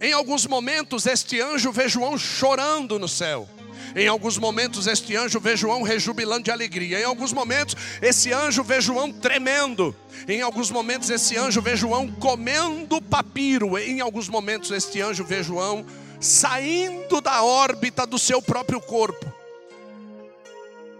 Em 0.00 0.12
alguns 0.12 0.46
momentos 0.46 1.06
este 1.06 1.40
anjo 1.40 1.72
vê 1.72 1.88
João 1.88 2.16
chorando 2.16 2.98
no 2.98 3.08
céu. 3.08 3.48
Em 3.94 4.06
alguns 4.06 4.38
momentos, 4.38 4.86
este 4.86 5.16
anjo 5.16 5.40
vê 5.40 5.56
João 5.56 5.82
rejubilando 5.82 6.44
de 6.44 6.50
alegria. 6.50 7.00
Em 7.00 7.04
alguns 7.04 7.32
momentos, 7.32 7.76
esse 8.00 8.32
anjo 8.32 8.62
vê 8.62 8.80
João 8.80 9.12
tremendo. 9.12 9.94
Em 10.28 10.42
alguns 10.42 10.70
momentos, 10.70 11.10
esse 11.10 11.36
anjo 11.36 11.60
vê 11.60 11.76
João 11.76 12.10
comendo 12.10 13.02
papiro. 13.02 13.76
Em 13.78 14.00
alguns 14.00 14.28
momentos, 14.28 14.70
este 14.70 15.00
anjo 15.00 15.24
vê 15.24 15.42
João 15.42 15.84
saindo 16.20 17.20
da 17.20 17.42
órbita 17.42 18.06
do 18.06 18.18
seu 18.18 18.40
próprio 18.40 18.80
corpo. 18.80 19.32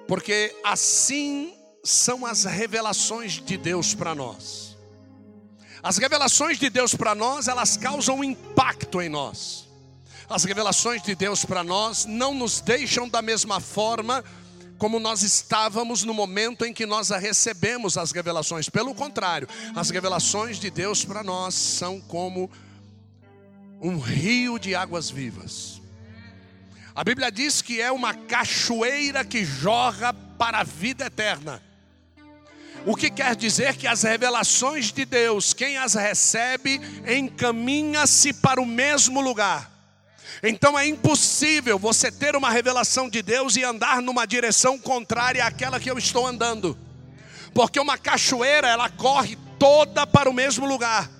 Porque 0.08 0.54
assim 0.64 1.54
são 1.84 2.26
as 2.26 2.44
revelações 2.44 3.34
de 3.34 3.56
Deus 3.56 3.94
para 3.94 4.14
nós. 4.14 4.76
As 5.82 5.96
revelações 5.96 6.58
de 6.58 6.68
Deus 6.68 6.94
para 6.94 7.14
nós, 7.14 7.48
elas 7.48 7.76
causam 7.76 8.22
impacto 8.24 9.00
em 9.00 9.08
nós. 9.08 9.69
As 10.30 10.44
revelações 10.44 11.02
de 11.02 11.16
Deus 11.16 11.44
para 11.44 11.64
nós 11.64 12.06
não 12.06 12.32
nos 12.32 12.60
deixam 12.60 13.08
da 13.08 13.20
mesma 13.20 13.58
forma 13.58 14.24
como 14.78 15.00
nós 15.00 15.22
estávamos 15.24 16.04
no 16.04 16.14
momento 16.14 16.64
em 16.64 16.72
que 16.72 16.86
nós 16.86 17.10
recebemos 17.10 17.98
as 17.98 18.12
revelações. 18.12 18.68
Pelo 18.68 18.94
contrário, 18.94 19.48
as 19.74 19.90
revelações 19.90 20.60
de 20.60 20.70
Deus 20.70 21.04
para 21.04 21.24
nós 21.24 21.56
são 21.56 22.00
como 22.00 22.48
um 23.82 23.98
rio 23.98 24.56
de 24.56 24.72
águas 24.72 25.10
vivas. 25.10 25.82
A 26.94 27.02
Bíblia 27.02 27.32
diz 27.32 27.60
que 27.60 27.80
é 27.80 27.90
uma 27.90 28.14
cachoeira 28.14 29.24
que 29.24 29.44
jorra 29.44 30.12
para 30.12 30.60
a 30.60 30.64
vida 30.64 31.06
eterna. 31.06 31.60
O 32.86 32.94
que 32.94 33.10
quer 33.10 33.34
dizer 33.34 33.74
que 33.74 33.88
as 33.88 34.04
revelações 34.04 34.92
de 34.92 35.04
Deus, 35.04 35.52
quem 35.52 35.76
as 35.76 35.94
recebe, 35.94 36.80
encaminha-se 37.04 38.32
para 38.32 38.60
o 38.60 38.64
mesmo 38.64 39.20
lugar. 39.20 39.79
Então 40.42 40.78
é 40.78 40.86
impossível 40.86 41.78
você 41.78 42.10
ter 42.10 42.34
uma 42.34 42.50
revelação 42.50 43.08
de 43.10 43.20
Deus 43.22 43.56
e 43.56 43.64
andar 43.64 44.00
numa 44.00 44.26
direção 44.26 44.78
contrária 44.78 45.44
àquela 45.44 45.78
que 45.78 45.90
eu 45.90 45.98
estou 45.98 46.26
andando. 46.26 46.76
Porque 47.52 47.78
uma 47.78 47.98
cachoeira, 47.98 48.68
ela 48.68 48.88
corre 48.88 49.36
toda 49.58 50.06
para 50.06 50.30
o 50.30 50.32
mesmo 50.32 50.66
lugar. 50.66 51.10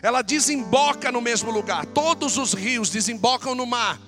Ela 0.00 0.22
desemboca 0.22 1.10
no 1.10 1.20
mesmo 1.20 1.50
lugar. 1.50 1.86
Todos 1.86 2.38
os 2.38 2.52
rios 2.54 2.88
desembocam 2.88 3.54
no 3.54 3.66
mar. 3.66 4.00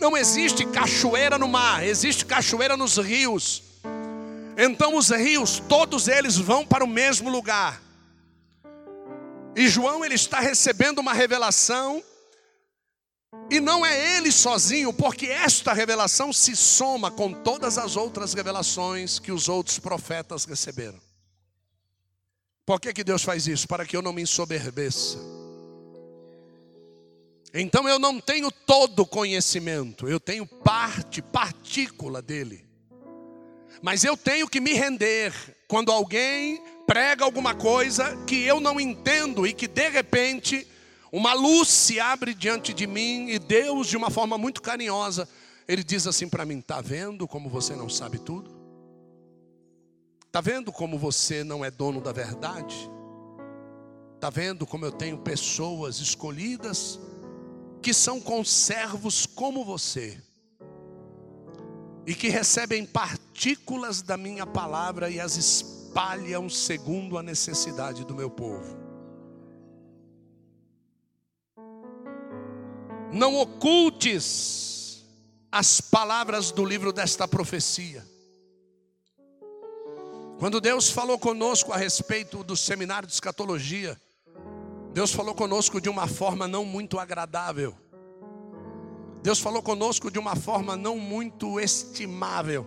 Não 0.00 0.16
existe 0.16 0.64
cachoeira 0.66 1.38
no 1.38 1.48
mar, 1.48 1.84
existe 1.84 2.24
cachoeira 2.24 2.76
nos 2.76 2.96
rios. 2.96 3.62
Então 4.56 4.96
os 4.96 5.10
rios, 5.10 5.62
todos 5.68 6.08
eles 6.08 6.36
vão 6.36 6.66
para 6.66 6.84
o 6.84 6.88
mesmo 6.88 7.30
lugar. 7.30 7.80
E 9.54 9.68
João 9.68 10.04
ele 10.04 10.14
está 10.14 10.40
recebendo 10.40 10.98
uma 10.98 11.12
revelação 11.12 12.02
e 13.50 13.60
não 13.60 13.84
é 13.84 14.16
ele 14.16 14.30
sozinho, 14.30 14.92
porque 14.92 15.26
esta 15.26 15.72
revelação 15.72 16.32
se 16.32 16.54
soma 16.56 17.10
com 17.10 17.32
todas 17.32 17.78
as 17.78 17.96
outras 17.96 18.34
revelações 18.34 19.18
que 19.18 19.32
os 19.32 19.48
outros 19.48 19.78
profetas 19.78 20.44
receberam. 20.44 21.00
Por 22.64 22.80
que, 22.80 22.92
que 22.92 23.04
Deus 23.04 23.22
faz 23.22 23.46
isso? 23.46 23.66
Para 23.66 23.84
que 23.84 23.96
eu 23.96 24.02
não 24.02 24.12
me 24.12 24.22
ensoberbeça. 24.22 25.18
Então 27.52 27.86
eu 27.88 27.98
não 27.98 28.18
tenho 28.20 28.50
todo 28.50 29.04
conhecimento, 29.04 30.08
eu 30.08 30.18
tenho 30.18 30.46
parte, 30.46 31.20
partícula 31.20 32.22
dele. 32.22 32.66
Mas 33.82 34.04
eu 34.04 34.16
tenho 34.16 34.48
que 34.48 34.60
me 34.60 34.72
render 34.72 35.34
quando 35.68 35.92
alguém 35.92 36.62
prega 36.86 37.24
alguma 37.24 37.54
coisa 37.54 38.16
que 38.26 38.42
eu 38.42 38.60
não 38.60 38.80
entendo 38.80 39.46
e 39.46 39.52
que 39.52 39.66
de 39.66 39.88
repente 39.88 40.66
uma 41.12 41.34
luz 41.34 41.68
se 41.68 42.00
abre 42.00 42.32
diante 42.32 42.72
de 42.72 42.86
mim 42.86 43.28
e 43.28 43.38
Deus, 43.38 43.86
de 43.86 43.98
uma 43.98 44.08
forma 44.08 44.38
muito 44.38 44.62
carinhosa, 44.62 45.28
Ele 45.68 45.84
diz 45.84 46.06
assim 46.06 46.26
para 46.26 46.46
mim: 46.46 46.60
Está 46.60 46.80
vendo 46.80 47.28
como 47.28 47.50
você 47.50 47.76
não 47.76 47.88
sabe 47.90 48.18
tudo? 48.18 48.50
Está 50.26 50.40
vendo 50.40 50.72
como 50.72 50.98
você 50.98 51.44
não 51.44 51.62
é 51.62 51.70
dono 51.70 52.00
da 52.00 52.10
verdade? 52.10 52.90
Está 54.14 54.30
vendo 54.30 54.66
como 54.66 54.86
eu 54.86 54.92
tenho 54.92 55.18
pessoas 55.18 55.98
escolhidas 55.98 56.98
que 57.82 57.92
são 57.92 58.18
conservos 58.18 59.26
como 59.26 59.64
você 59.64 60.18
e 62.06 62.14
que 62.14 62.28
recebem 62.28 62.86
partículas 62.86 64.00
da 64.00 64.16
minha 64.16 64.46
palavra 64.46 65.10
e 65.10 65.20
as 65.20 65.36
espalham 65.36 66.48
segundo 66.48 67.18
a 67.18 67.22
necessidade 67.22 68.06
do 68.06 68.14
meu 68.14 68.30
povo? 68.30 68.81
Não 73.12 73.36
ocultes 73.36 75.04
as 75.50 75.82
palavras 75.82 76.50
do 76.50 76.64
livro 76.64 76.94
desta 76.94 77.28
profecia. 77.28 78.02
Quando 80.38 80.62
Deus 80.62 80.88
falou 80.88 81.18
conosco 81.18 81.72
a 81.72 81.76
respeito 81.76 82.42
do 82.42 82.56
seminário 82.56 83.06
de 83.06 83.12
escatologia, 83.12 84.00
Deus 84.94 85.12
falou 85.12 85.34
conosco 85.34 85.78
de 85.78 85.90
uma 85.90 86.06
forma 86.06 86.48
não 86.48 86.64
muito 86.64 86.98
agradável. 86.98 87.76
Deus 89.22 89.38
falou 89.38 89.62
conosco 89.62 90.10
de 90.10 90.18
uma 90.18 90.34
forma 90.34 90.74
não 90.74 90.96
muito 90.96 91.60
estimável. 91.60 92.66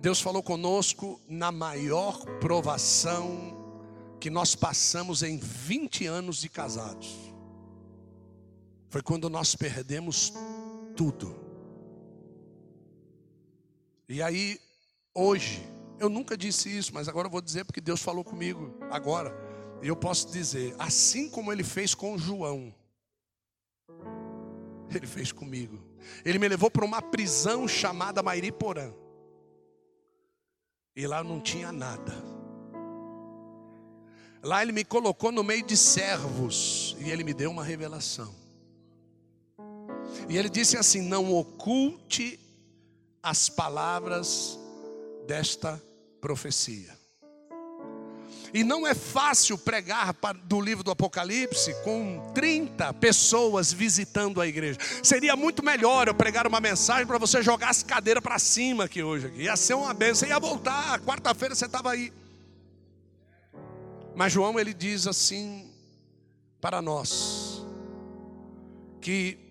Deus 0.00 0.18
falou 0.18 0.42
conosco 0.42 1.20
na 1.28 1.52
maior 1.52 2.24
provação 2.40 3.54
que 4.18 4.30
nós 4.30 4.54
passamos 4.54 5.22
em 5.22 5.36
20 5.36 6.06
anos 6.06 6.38
de 6.38 6.48
casados 6.48 7.27
foi 8.88 9.02
quando 9.02 9.28
nós 9.28 9.54
perdemos 9.54 10.32
tudo. 10.96 11.34
E 14.08 14.22
aí, 14.22 14.58
hoje, 15.14 15.62
eu 16.00 16.08
nunca 16.08 16.36
disse 16.36 16.74
isso, 16.76 16.94
mas 16.94 17.08
agora 17.08 17.26
eu 17.26 17.30
vou 17.30 17.42
dizer 17.42 17.64
porque 17.64 17.80
Deus 17.80 18.00
falou 18.00 18.24
comigo 18.24 18.74
agora. 18.90 19.34
E 19.82 19.88
eu 19.88 19.96
posso 19.96 20.30
dizer, 20.30 20.74
assim 20.78 21.28
como 21.28 21.52
ele 21.52 21.62
fez 21.62 21.94
com 21.94 22.16
João, 22.16 22.74
ele 24.94 25.06
fez 25.06 25.30
comigo. 25.30 25.78
Ele 26.24 26.38
me 26.38 26.48
levou 26.48 26.70
para 26.70 26.84
uma 26.84 27.02
prisão 27.02 27.68
chamada 27.68 28.22
Mairiporã. 28.22 28.92
E 30.96 31.06
lá 31.06 31.22
não 31.22 31.40
tinha 31.40 31.70
nada. 31.70 32.12
Lá 34.42 34.62
ele 34.62 34.72
me 34.72 34.84
colocou 34.84 35.30
no 35.30 35.44
meio 35.44 35.64
de 35.64 35.76
servos 35.76 36.96
e 36.98 37.10
ele 37.10 37.22
me 37.22 37.34
deu 37.34 37.50
uma 37.50 37.62
revelação. 37.62 38.47
E 40.28 40.36
ele 40.36 40.48
disse 40.48 40.76
assim: 40.76 41.02
Não 41.02 41.32
oculte 41.34 42.38
as 43.22 43.48
palavras 43.48 44.58
desta 45.26 45.82
profecia. 46.20 46.96
E 48.52 48.64
não 48.64 48.86
é 48.86 48.94
fácil 48.94 49.58
pregar 49.58 50.14
do 50.44 50.60
livro 50.60 50.82
do 50.82 50.90
Apocalipse 50.90 51.74
com 51.84 52.32
30 52.34 52.94
pessoas 52.94 53.72
visitando 53.72 54.40
a 54.40 54.46
igreja. 54.46 54.78
Seria 55.02 55.36
muito 55.36 55.62
melhor 55.62 56.08
eu 56.08 56.14
pregar 56.14 56.46
uma 56.46 56.60
mensagem 56.60 57.06
para 57.06 57.18
você 57.18 57.42
jogar 57.42 57.68
as 57.68 57.82
cadeiras 57.82 58.22
para 58.22 58.38
cima 58.38 58.84
aqui 58.84 59.02
hoje. 59.02 59.30
Ia 59.36 59.56
ser 59.56 59.74
uma 59.74 59.92
benção. 59.92 60.28
Ia 60.28 60.38
voltar, 60.38 61.00
quarta-feira 61.00 61.54
você 61.54 61.66
estava 61.66 61.90
aí. 61.90 62.12
Mas 64.14 64.32
João 64.32 64.58
ele 64.58 64.72
diz 64.72 65.06
assim 65.06 65.70
para 66.60 66.80
nós 66.80 67.62
que 69.00 69.47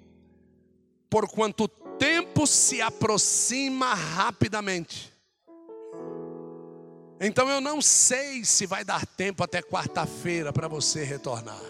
porquanto 1.09 1.65
o 1.65 1.67
tempo 1.67 2.45
se 2.45 2.81
aproxima 2.81 3.93
rapidamente. 3.93 5.13
Então 7.19 7.49
eu 7.49 7.59
não 7.59 7.81
sei 7.81 8.45
se 8.45 8.67
vai 8.67 8.83
dar 8.83 9.05
tempo 9.05 9.43
até 9.43 9.61
quarta-feira 9.61 10.53
para 10.53 10.67
você 10.67 11.03
retornar. 11.03 11.61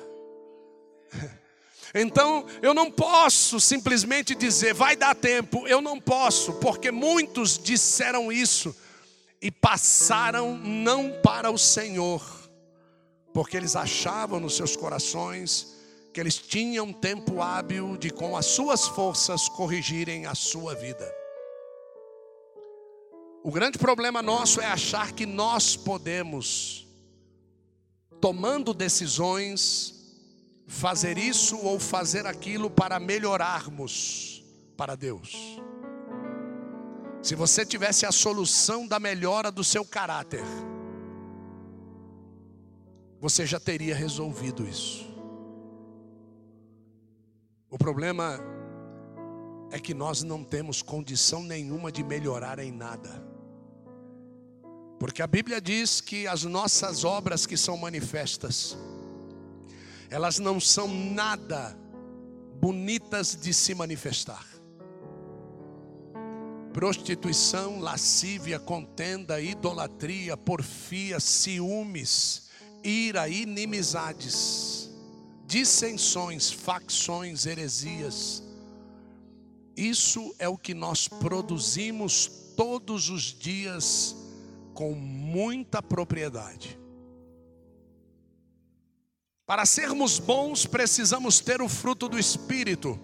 Então 1.95 2.45
eu 2.62 2.73
não 2.73 2.91
posso 2.91 3.62
simplesmente 3.62 4.36
dizer 4.36 4.73
vai 4.73 4.93
dar 4.93 5.15
tempo, 5.15 5.65
eu 5.67 5.82
não 5.82 6.02
posso, 6.02 6.52
porque 6.56 6.91
muitos 6.91 7.58
disseram 7.58 8.30
isso 8.30 8.76
e 9.41 9.50
passaram 9.50 10.58
não 10.58 11.13
para 11.23 11.50
o 11.50 11.58
Senhor, 11.58 12.21
porque 13.34 13.56
eles 13.56 13.73
achavam 13.78 14.38
nos 14.38 14.58
seus 14.58 14.76
corações 14.76 15.76
que 16.17 16.21
eles 16.21 16.39
tinham 16.39 16.91
tempo 16.91 17.43
hábil 17.43 17.95
de, 17.95 18.10
com 18.10 18.36
as 18.36 18.47
suas 18.47 18.88
forças, 18.88 19.47
corrigirem 19.47 20.25
a 20.25 20.34
sua 20.34 20.73
vida. 20.73 21.08
O 23.43 23.51
grande 23.51 23.77
problema 23.77 24.19
nosso 24.19 24.60
é 24.60 24.65
achar 24.65 25.12
que 25.12 25.27
nós 25.27 25.75
podemos, 25.75 26.88
tomando 28.19 28.73
decisões, 28.73 29.93
fazer 30.65 31.19
isso 31.19 31.56
ou 31.60 31.80
fazer 31.80 32.25
aquilo 32.25 32.67
para 32.67 32.99
melhorarmos 32.99 34.43
para 34.75 34.95
Deus. 34.95 35.38
Se 37.21 37.36
você 37.36 37.63
tivesse 37.63 38.08
a 38.08 38.12
solução 38.12 38.88
da 38.88 38.99
melhora 38.99 39.51
do 39.51 39.63
seu 39.63 39.86
caráter, 39.86 40.43
você 43.21 43.45
já 43.45 43.60
teria 43.60 43.93
resolvido 43.93 44.67
isso. 44.67 45.16
O 47.69 47.77
problema 47.77 48.39
é 49.71 49.80
que 49.80 49.93
nós 49.93 50.23
não 50.23 50.43
temos 50.43 50.82
condição 50.82 51.43
nenhuma 51.43 51.91
de 51.91 52.03
melhorar 52.03 52.60
em 52.60 52.71
nada. 52.71 53.25
Porque 54.97 55.21
a 55.21 55.27
Bíblia 55.27 55.60
diz 55.60 55.99
que 55.99 56.25
as 56.27 56.43
nossas 56.43 57.03
obras 57.03 57.45
que 57.45 57.58
são 57.58 57.77
manifestas, 57.77 58.77
elas 60.10 60.39
não 60.39 60.60
são 60.60 60.88
nada 60.88 61.77
bonitas 62.60 63.36
de 63.36 63.53
se 63.53 63.75
manifestar. 63.75 64.45
Prostituição, 66.73 67.80
lascívia, 67.80 68.60
contenda, 68.60 69.41
idolatria, 69.41 70.38
porfia, 70.38 71.19
ciúmes, 71.19 72.49
ira, 72.84 73.27
inimizades, 73.27 74.76
dissensões, 75.47 76.51
facções, 76.51 77.45
heresias. 77.45 78.43
Isso 79.75 80.36
é 80.38 80.49
o 80.49 80.57
que 80.57 80.73
nós 80.73 81.07
produzimos 81.07 82.27
todos 82.57 83.10
os 83.10 83.23
dias 83.23 84.15
com 84.73 84.93
muita 84.93 85.81
propriedade. 85.81 86.77
Para 89.45 89.65
sermos 89.65 90.19
bons, 90.19 90.65
precisamos 90.65 91.39
ter 91.39 91.62
o 91.62 91.69
fruto 91.69 92.10
do 92.10 92.19
Espírito, 92.19 92.99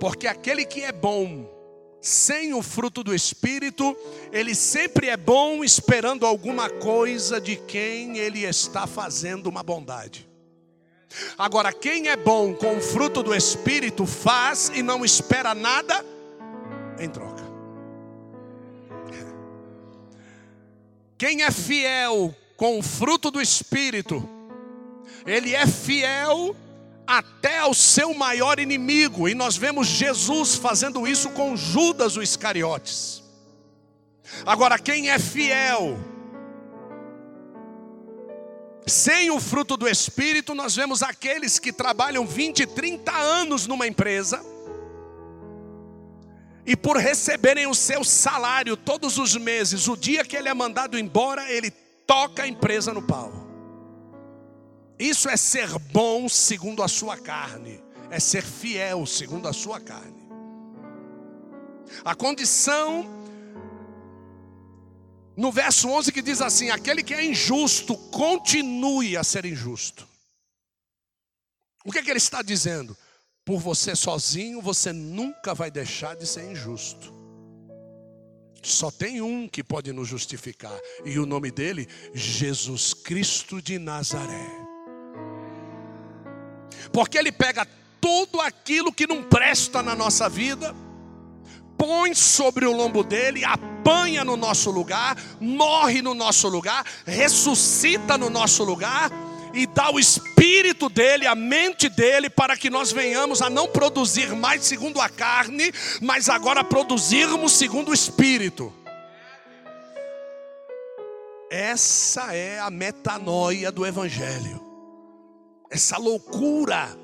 porque 0.00 0.26
aquele 0.26 0.64
que 0.64 0.80
é 0.80 0.90
bom, 0.90 1.48
sem 2.00 2.52
o 2.52 2.62
fruto 2.62 3.04
do 3.04 3.14
Espírito, 3.14 3.96
ele 4.32 4.54
sempre 4.56 5.08
é 5.08 5.16
bom 5.16 5.62
esperando 5.62 6.26
alguma 6.26 6.68
coisa 6.68 7.40
de 7.40 7.54
quem 7.54 8.18
ele 8.18 8.42
está 8.42 8.88
fazendo 8.88 9.46
uma 9.46 9.62
bondade. 9.62 10.28
Agora, 11.38 11.72
quem 11.72 12.08
é 12.08 12.16
bom 12.16 12.54
com 12.54 12.76
o 12.76 12.80
fruto 12.80 13.22
do 13.22 13.34
Espírito 13.34 14.06
faz 14.06 14.70
e 14.74 14.82
não 14.82 15.04
espera 15.04 15.54
nada 15.54 16.04
em 16.98 17.08
troca. 17.08 17.44
Quem 21.18 21.42
é 21.42 21.50
fiel 21.50 22.34
com 22.56 22.78
o 22.78 22.82
fruto 22.82 23.30
do 23.30 23.40
Espírito, 23.40 24.28
ele 25.26 25.54
é 25.54 25.66
fiel 25.66 26.54
até 27.06 27.58
ao 27.58 27.72
seu 27.72 28.12
maior 28.12 28.58
inimigo, 28.58 29.28
e 29.28 29.34
nós 29.34 29.56
vemos 29.56 29.86
Jesus 29.86 30.56
fazendo 30.56 31.06
isso 31.06 31.30
com 31.30 31.56
Judas 31.56 32.16
o 32.16 32.22
Iscariotes. 32.22 33.22
Agora, 34.44 34.78
quem 34.78 35.08
é 35.08 35.18
fiel, 35.18 35.96
sem 38.86 39.30
o 39.30 39.40
fruto 39.40 39.76
do 39.76 39.88
Espírito, 39.88 40.54
nós 40.54 40.76
vemos 40.76 41.02
aqueles 41.02 41.58
que 41.58 41.72
trabalham 41.72 42.24
20, 42.24 42.66
30 42.66 43.12
anos 43.12 43.66
numa 43.66 43.86
empresa, 43.86 44.44
e 46.64 46.76
por 46.76 46.96
receberem 46.96 47.66
o 47.66 47.74
seu 47.74 48.02
salário 48.04 48.76
todos 48.76 49.18
os 49.18 49.36
meses, 49.36 49.88
o 49.88 49.96
dia 49.96 50.24
que 50.24 50.36
ele 50.36 50.48
é 50.48 50.54
mandado 50.54 50.98
embora, 50.98 51.50
ele 51.50 51.70
toca 52.06 52.44
a 52.44 52.48
empresa 52.48 52.92
no 52.92 53.02
pau. 53.02 53.32
Isso 54.98 55.28
é 55.28 55.36
ser 55.36 55.68
bom 55.92 56.28
segundo 56.28 56.82
a 56.82 56.88
sua 56.88 57.16
carne, 57.16 57.82
é 58.10 58.18
ser 58.18 58.42
fiel 58.42 59.04
segundo 59.04 59.46
a 59.46 59.52
sua 59.52 59.80
carne. 59.80 60.26
A 62.04 62.14
condição, 62.14 63.06
no 65.36 65.52
verso 65.52 65.88
11 65.88 66.10
que 66.12 66.22
diz 66.22 66.40
assim: 66.40 66.70
aquele 66.70 67.02
que 67.02 67.14
é 67.14 67.24
injusto, 67.24 67.96
continue 67.96 69.16
a 69.16 69.22
ser 69.22 69.44
injusto. 69.44 70.08
O 71.84 71.92
que, 71.92 71.98
é 71.98 72.02
que 72.02 72.10
ele 72.10 72.18
está 72.18 72.42
dizendo? 72.42 72.96
Por 73.44 73.60
você 73.60 73.94
sozinho, 73.94 74.60
você 74.60 74.92
nunca 74.92 75.54
vai 75.54 75.70
deixar 75.70 76.16
de 76.16 76.26
ser 76.26 76.50
injusto. 76.50 77.14
Só 78.62 78.90
tem 78.90 79.20
um 79.20 79.46
que 79.46 79.62
pode 79.62 79.92
nos 79.92 80.08
justificar, 80.08 80.76
e 81.04 81.18
o 81.20 81.26
nome 81.26 81.52
dele, 81.52 81.86
Jesus 82.12 82.92
Cristo 82.92 83.62
de 83.62 83.78
Nazaré. 83.78 84.66
Porque 86.92 87.16
Ele 87.16 87.30
pega 87.30 87.64
tudo 88.00 88.40
aquilo 88.40 88.92
que 88.92 89.06
não 89.06 89.22
presta 89.22 89.82
na 89.82 89.94
nossa 89.94 90.28
vida, 90.28 90.74
põe 91.76 92.14
sobre 92.14 92.66
o 92.66 92.72
lombo 92.72 93.02
dele, 93.02 93.44
apanha 93.44 94.24
no 94.24 94.36
nosso 94.36 94.70
lugar, 94.70 95.16
morre 95.40 96.02
no 96.02 96.14
nosso 96.14 96.48
lugar, 96.48 96.84
ressuscita 97.06 98.16
no 98.16 98.30
nosso 98.30 98.64
lugar 98.64 99.10
e 99.54 99.66
dá 99.66 99.90
o 99.90 99.98
espírito 99.98 100.88
dele, 100.88 101.26
a 101.26 101.34
mente 101.34 101.88
dele, 101.88 102.28
para 102.28 102.56
que 102.56 102.68
nós 102.68 102.92
venhamos 102.92 103.40
a 103.40 103.48
não 103.48 103.66
produzir 103.68 104.34
mais 104.34 104.64
segundo 104.64 105.00
a 105.00 105.08
carne, 105.08 105.72
mas 106.00 106.28
agora 106.28 106.62
produzirmos 106.62 107.52
segundo 107.52 107.90
o 107.90 107.94
espírito. 107.94 108.72
Essa 111.50 112.34
é 112.34 112.58
a 112.58 112.70
metanoia 112.70 113.70
do 113.70 113.86
evangelho 113.86 114.66
essa 115.70 115.98
loucura 115.98 116.96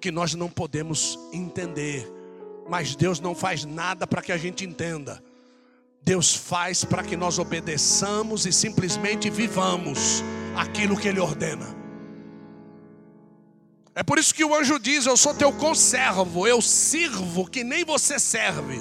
que 0.00 0.10
nós 0.10 0.34
não 0.34 0.48
podemos 0.48 1.18
entender. 1.32 2.15
Mas 2.68 2.96
Deus 2.96 3.20
não 3.20 3.34
faz 3.34 3.64
nada 3.64 4.06
para 4.06 4.22
que 4.22 4.32
a 4.32 4.36
gente 4.36 4.64
entenda. 4.64 5.22
Deus 6.02 6.34
faz 6.34 6.84
para 6.84 7.02
que 7.02 7.16
nós 7.16 7.38
obedeçamos 7.38 8.46
e 8.46 8.52
simplesmente 8.52 9.28
vivamos 9.28 10.22
aquilo 10.54 10.96
que 10.96 11.08
Ele 11.08 11.20
ordena. 11.20 11.76
É 13.94 14.02
por 14.02 14.18
isso 14.18 14.34
que 14.34 14.44
o 14.44 14.54
anjo 14.54 14.78
diz: 14.78 15.06
Eu 15.06 15.16
sou 15.16 15.34
teu 15.34 15.52
conservo, 15.52 16.46
eu 16.46 16.60
sirvo 16.60 17.48
que 17.48 17.64
nem 17.64 17.84
você 17.84 18.18
serve. 18.18 18.80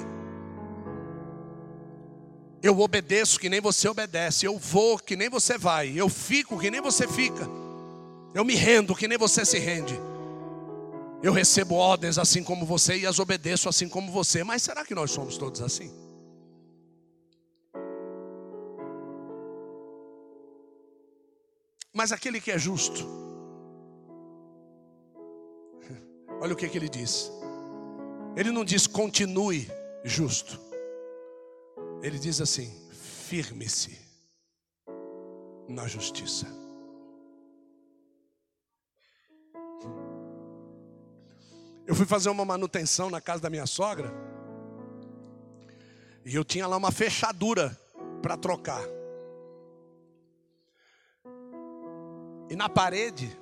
Eu 2.62 2.80
obedeço 2.80 3.40
que 3.40 3.48
nem 3.48 3.62
você 3.62 3.88
obedece, 3.88 4.46
eu 4.46 4.58
vou 4.58 4.98
que 4.98 5.16
nem 5.16 5.30
você 5.30 5.58
vai, 5.58 5.94
eu 5.96 6.10
fico 6.10 6.60
que 6.60 6.72
nem 6.72 6.82
você 6.82 7.08
fica. 7.08 7.48
Eu 8.34 8.44
me 8.44 8.56
rendo 8.56 8.96
que 8.96 9.08
nem 9.08 9.18
você 9.18 9.46
se 9.46 9.58
rende. 9.58 9.98
Eu 11.26 11.34
recebo 11.34 11.74
ordens 11.74 12.20
assim 12.20 12.44
como 12.44 12.68
você 12.68 13.00
e 13.00 13.08
as 13.08 13.18
obedeço 13.18 13.68
assim 13.68 13.90
como 13.90 14.12
você. 14.12 14.44
Mas 14.44 14.62
será 14.62 14.86
que 14.86 14.94
nós 14.94 15.10
somos 15.10 15.40
todos 15.40 15.60
assim? 15.60 15.92
Mas 21.92 22.12
aquele 22.12 22.40
que 22.40 22.52
é 22.52 22.60
justo, 22.60 23.08
olha 26.40 26.54
o 26.54 26.56
que, 26.56 26.70
que 26.70 26.78
ele 26.78 26.90
diz. 26.90 27.32
Ele 28.38 28.52
não 28.52 28.64
diz 28.64 28.86
continue 28.86 29.68
justo. 30.04 30.60
Ele 32.04 32.20
diz 32.20 32.40
assim: 32.40 32.72
firme-se 32.92 33.98
na 35.68 35.88
justiça. 35.88 36.65
Eu 41.88 41.94
fui 41.94 42.06
fazer 42.06 42.30
uma 42.30 42.44
manutenção 42.44 43.10
na 43.10 43.22
casa 43.22 43.44
da 43.44 43.50
minha 43.50 43.68
sogra. 43.68 44.12
E 46.26 46.34
eu 46.34 46.44
tinha 46.44 46.66
lá 46.66 46.76
uma 46.78 46.92
fechadura 46.92 47.78
para 48.22 48.36
trocar. 48.36 48.82
E 52.50 52.56
na 52.56 52.68
parede 52.68 53.38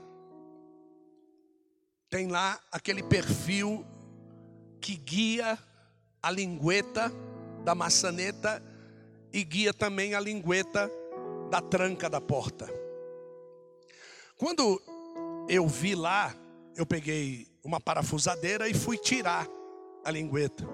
tem 2.10 2.28
lá 2.28 2.60
aquele 2.72 3.02
perfil 3.02 3.86
que 4.82 4.98
guia 4.98 5.58
a 6.22 6.30
lingueta 6.30 7.12
da 7.64 7.74
maçaneta 7.74 8.62
e 9.32 9.44
guia 9.44 9.74
também 9.74 10.16
a 10.16 10.20
lingueta 10.20 10.92
da 11.50 11.62
tranca 11.62 12.10
da 12.10 12.20
porta. 12.20 12.68
Quando 14.38 14.82
eu 15.48 15.66
vi 15.68 15.96
lá, 15.96 16.36
eu 16.76 16.86
peguei 16.86 17.53
uma 17.64 17.80
parafusadeira 17.80 18.68
e 18.68 18.74
fui 18.74 18.98
tirar 18.98 19.48
a 20.04 20.12
lingueta. 20.12 20.68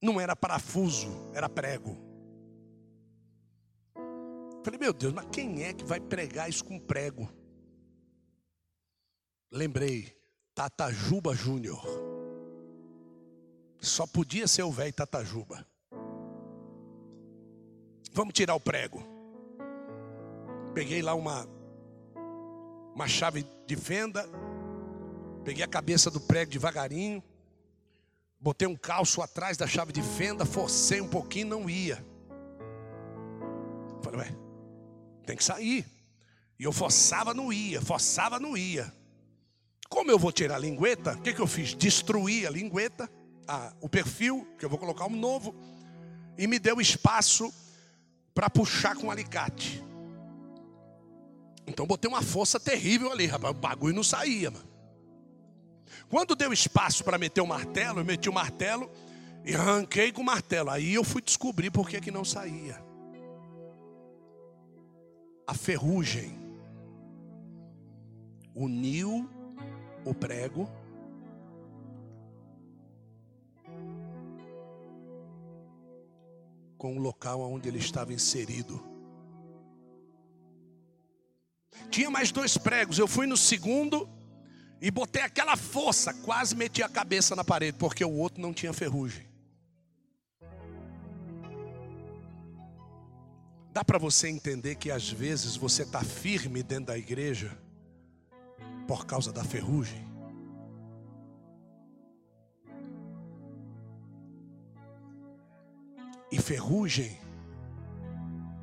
Não 0.00 0.20
era 0.20 0.36
parafuso, 0.36 1.08
era 1.32 1.48
prego. 1.48 1.96
Falei, 4.62 4.78
meu 4.78 4.92
Deus, 4.92 5.12
mas 5.12 5.26
quem 5.32 5.62
é 5.64 5.72
que 5.72 5.84
vai 5.84 6.00
pregar 6.00 6.50
isso 6.50 6.64
com 6.64 6.78
prego? 6.78 7.28
Lembrei, 9.50 10.14
Tatajuba 10.54 11.34
Júnior. 11.34 11.82
Só 13.80 14.06
podia 14.06 14.46
ser 14.48 14.64
o 14.64 14.72
velho 14.72 14.92
Tatajuba. 14.92 15.66
Vamos 18.12 18.34
tirar 18.34 18.54
o 18.54 18.60
prego. 18.60 19.02
Peguei 20.74 21.00
lá 21.00 21.14
uma 21.14 21.46
uma 22.96 23.06
chave 23.06 23.46
de 23.66 23.76
fenda, 23.76 24.26
peguei 25.44 25.62
a 25.62 25.68
cabeça 25.68 26.10
do 26.10 26.18
prego 26.18 26.50
devagarinho, 26.50 27.22
botei 28.40 28.66
um 28.66 28.74
calço 28.74 29.20
atrás 29.20 29.58
da 29.58 29.66
chave 29.66 29.92
de 29.92 30.00
fenda, 30.00 30.46
forcei 30.46 31.02
um 31.02 31.06
pouquinho, 31.06 31.48
não 31.48 31.68
ia. 31.68 32.02
Falei, 34.02 34.20
ué, 34.20 34.36
tem 35.26 35.36
que 35.36 35.44
sair. 35.44 35.84
E 36.58 36.64
eu 36.64 36.72
forçava, 36.72 37.34
não 37.34 37.52
ia, 37.52 37.82
forçava, 37.82 38.40
não 38.40 38.56
ia. 38.56 38.90
Como 39.90 40.10
eu 40.10 40.18
vou 40.18 40.32
tirar 40.32 40.54
a 40.54 40.58
lingueta, 40.58 41.12
o 41.12 41.20
que, 41.20 41.34
que 41.34 41.40
eu 41.40 41.46
fiz? 41.46 41.74
Destruí 41.74 42.46
a 42.46 42.50
lingueta, 42.50 43.10
a, 43.46 43.74
o 43.78 43.90
perfil, 43.90 44.48
que 44.58 44.64
eu 44.64 44.70
vou 44.70 44.78
colocar 44.78 45.04
um 45.04 45.16
novo, 45.16 45.54
e 46.38 46.46
me 46.46 46.58
deu 46.58 46.80
espaço 46.80 47.52
para 48.34 48.48
puxar 48.48 48.96
com 48.96 49.08
um 49.08 49.10
alicate. 49.10 49.84
Então 51.76 51.86
botei 51.86 52.08
uma 52.08 52.22
força 52.22 52.58
terrível 52.58 53.12
ali, 53.12 53.26
rapaz. 53.26 53.54
O 53.54 53.58
bagulho 53.60 53.94
não 53.94 54.02
saía, 54.02 54.50
mano. 54.50 54.64
Quando 56.08 56.34
deu 56.34 56.50
espaço 56.50 57.04
para 57.04 57.18
meter 57.18 57.42
o 57.42 57.46
martelo, 57.46 58.00
eu 58.00 58.04
meti 58.04 58.30
o 58.30 58.32
martelo 58.32 58.90
e 59.44 59.54
arranquei 59.54 60.10
com 60.10 60.22
o 60.22 60.24
martelo. 60.24 60.70
Aí 60.70 60.94
eu 60.94 61.04
fui 61.04 61.20
descobrir 61.20 61.70
por 61.70 61.86
que, 61.86 62.00
que 62.00 62.10
não 62.10 62.24
saía. 62.24 62.82
A 65.46 65.52
ferrugem 65.52 66.38
uniu 68.54 69.28
o 70.02 70.14
prego 70.14 70.70
com 76.78 76.96
o 76.96 76.98
local 76.98 77.42
onde 77.42 77.68
ele 77.68 77.78
estava 77.78 78.14
inserido. 78.14 78.95
Tinha 81.90 82.10
mais 82.10 82.30
dois 82.30 82.56
pregos. 82.56 82.98
Eu 82.98 83.06
fui 83.06 83.26
no 83.26 83.36
segundo 83.36 84.08
e 84.80 84.90
botei 84.90 85.22
aquela 85.22 85.56
força, 85.56 86.12
quase 86.12 86.54
meti 86.54 86.82
a 86.82 86.88
cabeça 86.88 87.34
na 87.34 87.44
parede, 87.44 87.78
porque 87.78 88.04
o 88.04 88.12
outro 88.12 88.40
não 88.40 88.52
tinha 88.52 88.72
ferrugem. 88.72 89.26
Dá 93.72 93.84
para 93.84 93.98
você 93.98 94.28
entender 94.28 94.76
que 94.76 94.90
às 94.90 95.10
vezes 95.10 95.54
você 95.54 95.82
está 95.82 96.02
firme 96.02 96.62
dentro 96.62 96.86
da 96.86 96.98
igreja 96.98 97.56
por 98.86 99.04
causa 99.04 99.32
da 99.32 99.44
ferrugem? 99.44 100.06
E 106.32 106.38
ferrugem 106.38 107.18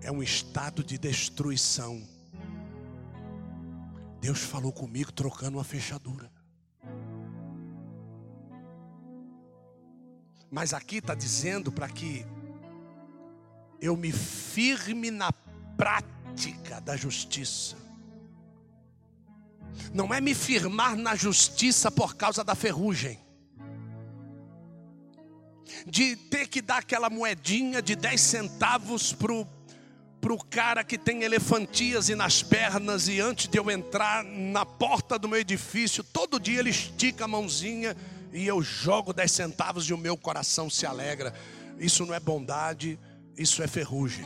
é 0.01 0.11
um 0.11 0.21
estado 0.21 0.83
de 0.83 0.97
destruição. 0.97 2.01
Deus 4.23 4.39
falou 4.39 4.71
comigo 4.71 5.11
trocando 5.11 5.57
uma 5.57 5.65
fechadura. 5.65 6.31
Mas 10.49 10.73
aqui 10.73 10.99
está 10.99 11.13
dizendo 11.13 11.73
para 11.73 11.89
que 11.89 12.25
eu 13.81 13.97
me 13.97 14.13
firme 14.13 15.11
na 15.11 15.29
prática 15.75 16.79
da 16.79 16.95
justiça. 16.95 17.75
Não 19.93 20.13
é 20.13 20.21
me 20.21 20.33
firmar 20.33 20.95
na 20.95 21.15
justiça 21.15 21.91
por 21.91 22.15
causa 22.15 22.45
da 22.45 22.55
ferrugem. 22.55 23.19
De 25.85 26.15
ter 26.15 26.47
que 26.47 26.61
dar 26.61 26.77
aquela 26.77 27.09
moedinha 27.09 27.81
de 27.81 27.93
10 27.93 28.21
centavos 28.21 29.11
para 29.11 29.33
o 29.33 29.45
para 30.23 30.33
o 30.33 30.41
cara 30.41 30.85
que 30.85 30.97
tem 30.97 31.23
elefantíase 31.23 32.15
nas 32.15 32.41
pernas 32.41 33.09
e 33.09 33.19
antes 33.19 33.49
de 33.49 33.57
eu 33.57 33.69
entrar 33.69 34.23
na 34.23 34.65
porta 34.65 35.19
do 35.19 35.27
meu 35.27 35.37
edifício, 35.37 36.01
todo 36.01 36.39
dia 36.39 36.61
ele 36.61 36.69
estica 36.69 37.25
a 37.25 37.27
mãozinha 37.27 37.93
e 38.31 38.47
eu 38.47 38.61
jogo 38.61 39.11
10 39.11 39.29
centavos 39.29 39.83
e 39.89 39.93
o 39.93 39.97
meu 39.97 40.15
coração 40.15 40.69
se 40.69 40.85
alegra. 40.85 41.33
Isso 41.77 42.05
não 42.05 42.13
é 42.13 42.21
bondade, 42.21 42.97
isso 43.37 43.61
é 43.61 43.67
ferrugem. 43.67 44.25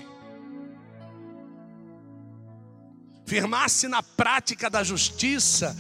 Firmar-se 3.26 3.88
na 3.88 4.04
prática 4.04 4.70
da 4.70 4.84
justiça 4.84 5.76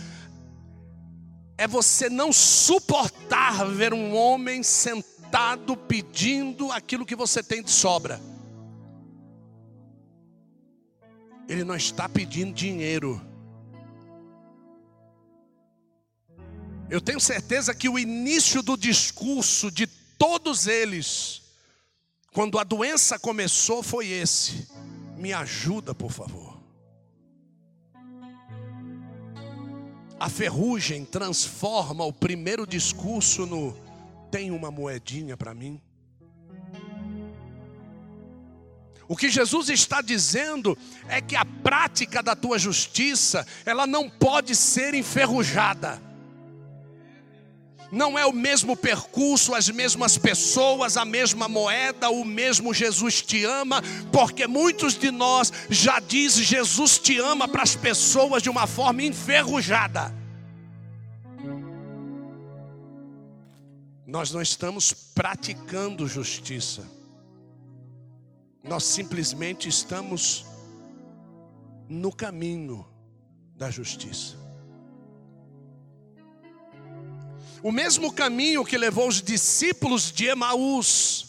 é 1.59 1.67
você 1.67 2.09
não 2.09 2.33
suportar 2.33 3.67
ver 3.67 3.93
um 3.93 4.15
homem 4.15 4.63
sentado 4.63 5.77
pedindo 5.77 6.71
aquilo 6.71 7.05
que 7.05 7.15
você 7.15 7.43
tem 7.43 7.61
de 7.61 7.69
sobra. 7.69 8.19
Ele 11.47 11.63
não 11.63 11.75
está 11.75 12.09
pedindo 12.09 12.53
dinheiro. 12.53 13.21
Eu 16.89 17.01
tenho 17.01 17.19
certeza 17.19 17.73
que 17.73 17.89
o 17.89 17.99
início 17.99 18.61
do 18.61 18.77
discurso 18.77 19.69
de 19.69 19.87
todos 19.87 20.67
eles, 20.67 21.41
quando 22.33 22.57
a 22.57 22.63
doença 22.63 23.19
começou, 23.19 23.83
foi 23.83 24.07
esse: 24.07 24.67
me 25.17 25.33
ajuda, 25.33 25.93
por 25.93 26.11
favor. 26.11 26.57
A 30.19 30.29
ferrugem 30.29 31.05
transforma 31.05 32.03
o 32.03 32.13
primeiro 32.13 32.65
discurso 32.65 33.45
no: 33.45 33.77
tem 34.31 34.51
uma 34.51 34.71
moedinha 34.71 35.37
para 35.37 35.53
mim? 35.53 35.81
O 39.07 39.15
que 39.15 39.29
Jesus 39.29 39.69
está 39.69 40.01
dizendo 40.01 40.77
é 41.07 41.21
que 41.21 41.35
a 41.35 41.45
prática 41.45 42.21
da 42.21 42.35
tua 42.35 42.59
justiça, 42.59 43.47
ela 43.65 43.87
não 43.87 44.09
pode 44.09 44.53
ser 44.55 44.93
enferrujada. 44.93 46.01
Não 47.89 48.19
é 48.19 48.25
o 48.25 48.33
mesmo 48.33 48.75
percurso, 48.75 49.55
as 49.55 49.69
mesmas 49.69 50.17
pessoas, 50.17 50.97
a 50.97 51.05
mesma 51.05 51.47
moeda, 51.47 52.09
o 52.09 52.25
mesmo 52.25 52.73
Jesus 52.73 53.21
te 53.21 53.45
ama, 53.45 53.81
porque 54.11 54.45
muitos 54.45 54.97
de 54.97 55.09
nós 55.09 55.53
já 55.69 56.01
diz 56.01 56.33
Jesus 56.33 56.99
te 56.99 57.17
ama 57.17 57.47
para 57.47 57.63
as 57.63 57.77
pessoas 57.77 58.43
de 58.43 58.49
uma 58.49 58.67
forma 58.67 59.03
enferrujada. 59.03 60.13
Nós 64.05 64.31
não 64.31 64.41
estamos 64.41 64.91
praticando 64.91 66.07
justiça. 66.07 66.96
Nós 68.67 68.83
simplesmente 68.83 69.69
estamos 69.69 70.45
no 71.87 72.11
caminho 72.11 72.85
da 73.55 73.71
justiça. 73.71 74.35
O 77.63 77.71
mesmo 77.71 78.11
caminho 78.11 78.65
que 78.65 78.77
levou 78.77 79.07
os 79.07 79.21
discípulos 79.21 80.11
de 80.11 80.25
Emaús 80.25 81.27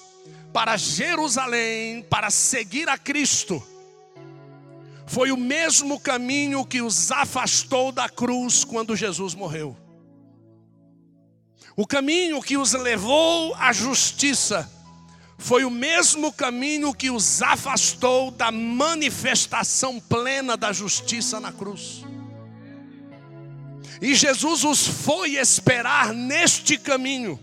para 0.53 0.77
Jerusalém, 0.77 2.03
para 2.03 2.29
seguir 2.29 2.89
a 2.89 2.99
Cristo, 2.99 3.63
foi 5.07 5.31
o 5.31 5.37
mesmo 5.37 5.99
caminho 5.99 6.67
que 6.67 6.83
os 6.83 7.11
afastou 7.11 7.93
da 7.93 8.09
cruz 8.09 8.65
quando 8.65 8.97
Jesus 8.97 9.35
morreu. 9.35 9.77
O 11.77 11.87
caminho 11.87 12.43
que 12.43 12.57
os 12.57 12.73
levou 12.73 13.55
à 13.55 13.73
justiça 13.73 14.69
foi 15.39 15.65
o 15.65 15.71
mesmo 15.71 16.33
caminho 16.33 16.93
que 16.93 17.11
os 17.11 17.41
afastou 17.41 18.33
da 18.33 18.51
manifestação 18.51 20.01
plena 20.01 20.57
da 20.57 20.73
justiça 20.73 21.39
na 21.39 21.53
cruz. 21.53 22.05
E 24.03 24.17
Jesus 24.17 24.65
os 24.65 24.87
foi 24.87 25.37
esperar 25.37 26.13
neste 26.13 26.77
caminho. 26.77 27.39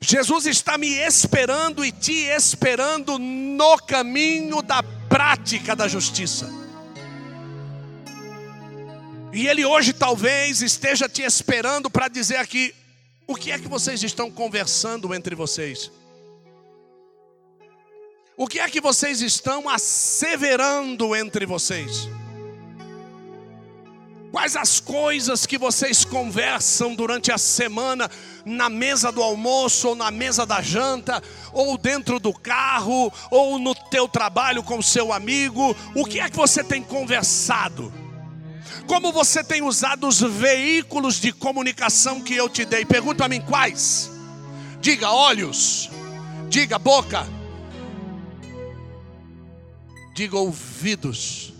Jesus 0.00 0.46
está 0.46 0.78
me 0.78 0.88
esperando 0.88 1.84
e 1.84 1.92
te 1.92 2.12
esperando 2.12 3.18
no 3.18 3.76
caminho 3.78 4.62
da 4.62 4.82
prática 4.82 5.74
da 5.74 5.88
justiça. 5.88 6.48
E 9.32 9.46
Ele 9.46 9.64
hoje 9.64 9.92
talvez 9.92 10.62
esteja 10.62 11.08
te 11.08 11.22
esperando 11.22 11.90
para 11.90 12.08
dizer 12.08 12.36
aqui: 12.36 12.74
o 13.26 13.34
que 13.34 13.50
é 13.50 13.58
que 13.58 13.68
vocês 13.68 14.02
estão 14.02 14.30
conversando 14.30 15.12
entre 15.14 15.34
vocês? 15.34 15.90
O 18.40 18.48
que 18.48 18.58
é 18.58 18.70
que 18.70 18.80
vocês 18.80 19.20
estão 19.20 19.68
asseverando 19.68 21.14
entre 21.14 21.44
vocês? 21.44 22.08
Quais 24.32 24.56
as 24.56 24.80
coisas 24.80 25.44
que 25.44 25.58
vocês 25.58 26.06
conversam 26.06 26.94
durante 26.94 27.30
a 27.30 27.36
semana 27.36 28.10
na 28.46 28.70
mesa 28.70 29.12
do 29.12 29.22
almoço 29.22 29.88
ou 29.88 29.94
na 29.94 30.10
mesa 30.10 30.46
da 30.46 30.62
janta, 30.62 31.22
ou 31.52 31.76
dentro 31.76 32.18
do 32.18 32.32
carro, 32.32 33.12
ou 33.30 33.58
no 33.58 33.74
teu 33.74 34.08
trabalho 34.08 34.62
com 34.62 34.80
seu 34.80 35.12
amigo? 35.12 35.76
O 35.94 36.06
que 36.06 36.18
é 36.18 36.30
que 36.30 36.36
você 36.38 36.64
tem 36.64 36.82
conversado? 36.82 37.92
Como 38.86 39.12
você 39.12 39.44
tem 39.44 39.60
usado 39.60 40.08
os 40.08 40.18
veículos 40.18 41.20
de 41.20 41.30
comunicação 41.30 42.22
que 42.22 42.36
eu 42.36 42.48
te 42.48 42.64
dei? 42.64 42.86
Pergunta 42.86 43.26
a 43.26 43.28
mim 43.28 43.42
quais? 43.42 44.10
Diga 44.80 45.10
olhos, 45.10 45.90
diga 46.48 46.78
boca, 46.78 47.26
diga 50.20 50.36
ouvidos. 50.36 51.54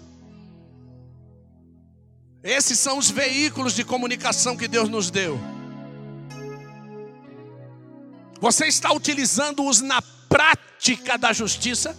Esses 2.42 2.78
são 2.78 2.98
os 2.98 3.10
veículos 3.10 3.72
de 3.72 3.82
comunicação 3.82 4.54
que 4.54 4.68
Deus 4.68 4.86
nos 4.86 5.10
deu. 5.10 5.40
Você 8.38 8.66
está 8.66 8.92
utilizando-os 8.92 9.80
na 9.80 10.02
prática 10.28 11.16
da 11.16 11.32
justiça? 11.32 11.96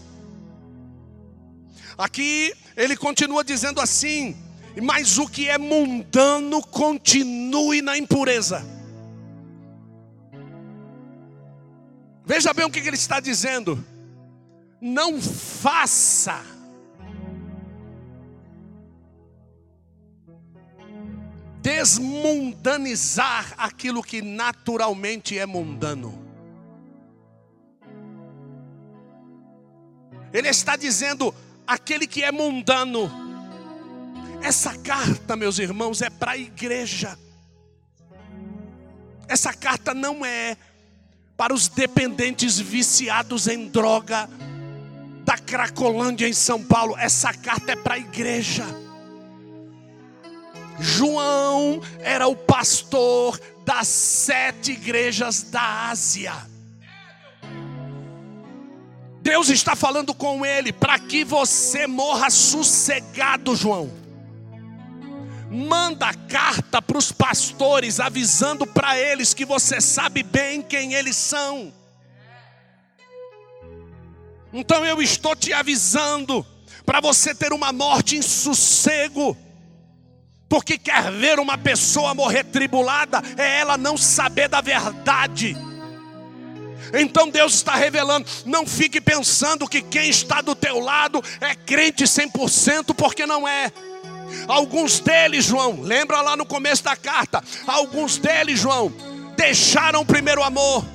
Aqui 1.97 2.53
ele 2.77 2.95
continua 2.95 3.43
dizendo 3.43 3.81
assim: 3.81 4.37
mas 4.83 5.17
o 5.17 5.27
que 5.27 5.49
é 5.49 5.57
mundano 5.57 6.61
continue 6.61 7.81
na 7.81 7.97
impureza. 7.97 8.63
Veja 12.23 12.53
bem 12.53 12.65
o 12.65 12.69
que 12.69 12.79
ele 12.79 12.95
está 12.95 13.19
dizendo. 13.19 13.83
Não 14.79 15.19
faça 15.19 16.50
desmundanizar 21.61 23.53
aquilo 23.57 24.01
que 24.01 24.21
naturalmente 24.21 25.37
é 25.37 25.45
mundano. 25.45 26.19
Ele 30.33 30.49
está 30.49 30.75
dizendo: 30.75 31.33
aquele 31.65 32.07
que 32.07 32.23
é 32.23 32.31
mundano, 32.31 33.11
essa 34.41 34.77
carta, 34.77 35.35
meus 35.35 35.59
irmãos, 35.59 36.01
é 36.01 36.09
para 36.09 36.31
a 36.31 36.37
igreja. 36.37 37.17
Essa 39.27 39.53
carta 39.53 39.93
não 39.93 40.25
é 40.25 40.57
para 41.37 41.53
os 41.53 41.67
dependentes 41.67 42.59
viciados 42.59 43.47
em 43.47 43.67
droga 43.67 44.29
da 45.23 45.37
Cracolândia 45.37 46.27
em 46.27 46.33
São 46.33 46.61
Paulo. 46.63 46.97
Essa 46.97 47.33
carta 47.33 47.71
é 47.71 47.75
para 47.75 47.95
a 47.95 47.99
igreja. 47.99 48.65
João 50.81 51.79
era 51.99 52.27
o 52.27 52.35
pastor 52.35 53.39
das 53.63 53.87
sete 53.87 54.71
igrejas 54.71 55.43
da 55.43 55.89
Ásia. 55.89 56.33
Deus 59.21 59.49
está 59.49 59.75
falando 59.75 60.11
com 60.15 60.43
ele 60.43 60.73
para 60.73 60.97
que 60.97 61.23
você 61.23 61.85
morra 61.85 62.31
sossegado, 62.31 63.55
João. 63.55 63.91
Manda 65.51 66.11
carta 66.27 66.81
para 66.81 66.97
os 66.97 67.11
pastores 67.11 67.99
avisando 67.99 68.65
para 68.65 68.97
eles 68.97 69.35
que 69.35 69.45
você 69.45 69.79
sabe 69.79 70.23
bem 70.23 70.63
quem 70.63 70.95
eles 70.95 71.15
são. 71.15 71.71
Então 74.51 74.83
eu 74.83 74.99
estou 74.99 75.35
te 75.35 75.53
avisando 75.53 76.43
para 76.83 76.99
você 76.99 77.35
ter 77.35 77.53
uma 77.53 77.71
morte 77.71 78.15
em 78.17 78.21
sossego 78.23 79.37
porque 80.51 80.77
quer 80.77 81.09
ver 81.13 81.39
uma 81.39 81.57
pessoa 81.57 82.13
morrer 82.13 82.43
tribulada, 82.43 83.23
é 83.37 83.61
ela 83.61 83.77
não 83.77 83.95
saber 83.95 84.49
da 84.49 84.59
verdade. 84.59 85.55
Então 86.93 87.29
Deus 87.29 87.53
está 87.53 87.73
revelando, 87.73 88.27
não 88.45 88.67
fique 88.67 88.99
pensando 88.99 89.65
que 89.65 89.81
quem 89.81 90.09
está 90.09 90.41
do 90.41 90.53
teu 90.53 90.81
lado 90.81 91.23
é 91.39 91.55
crente 91.55 92.03
100%, 92.03 92.93
porque 92.93 93.25
não 93.25 93.47
é. 93.47 93.71
Alguns 94.45 94.99
deles, 94.99 95.45
João, 95.45 95.79
lembra 95.83 96.19
lá 96.19 96.35
no 96.35 96.45
começo 96.45 96.83
da 96.83 96.97
carta, 96.97 97.41
alguns 97.65 98.17
deles, 98.17 98.59
João, 98.59 98.93
deixaram 99.37 100.01
o 100.01 100.05
primeiro 100.05 100.43
amor. 100.43 100.85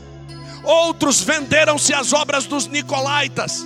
Outros 0.64 1.22
venderam-se 1.22 1.94
às 1.94 2.12
obras 2.12 2.44
dos 2.44 2.66
nicolaítas. 2.66 3.64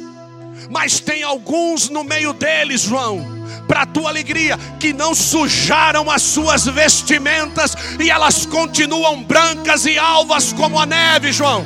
Mas 0.71 1.01
tem 1.01 1.25
alguns 1.25 1.89
no 1.89 2.05
meio 2.05 2.33
deles, 2.33 2.83
João, 2.83 3.40
para 3.67 3.83
a 3.83 3.87
tua 3.87 4.09
alegria, 4.09 4.59
que 4.79 4.93
não 4.93 5.15
sujaram 5.15 6.11
as 6.11 6.23
suas 6.23 6.65
vestimentas 6.67 7.77
e 7.99 8.11
elas 8.11 8.47
continuam 8.47 9.23
brancas 9.23 9.87
e 9.87 9.99
alvas 9.99 10.53
como 10.53 10.79
a 10.79 10.87
neve, 10.87 11.33
João. 11.33 11.65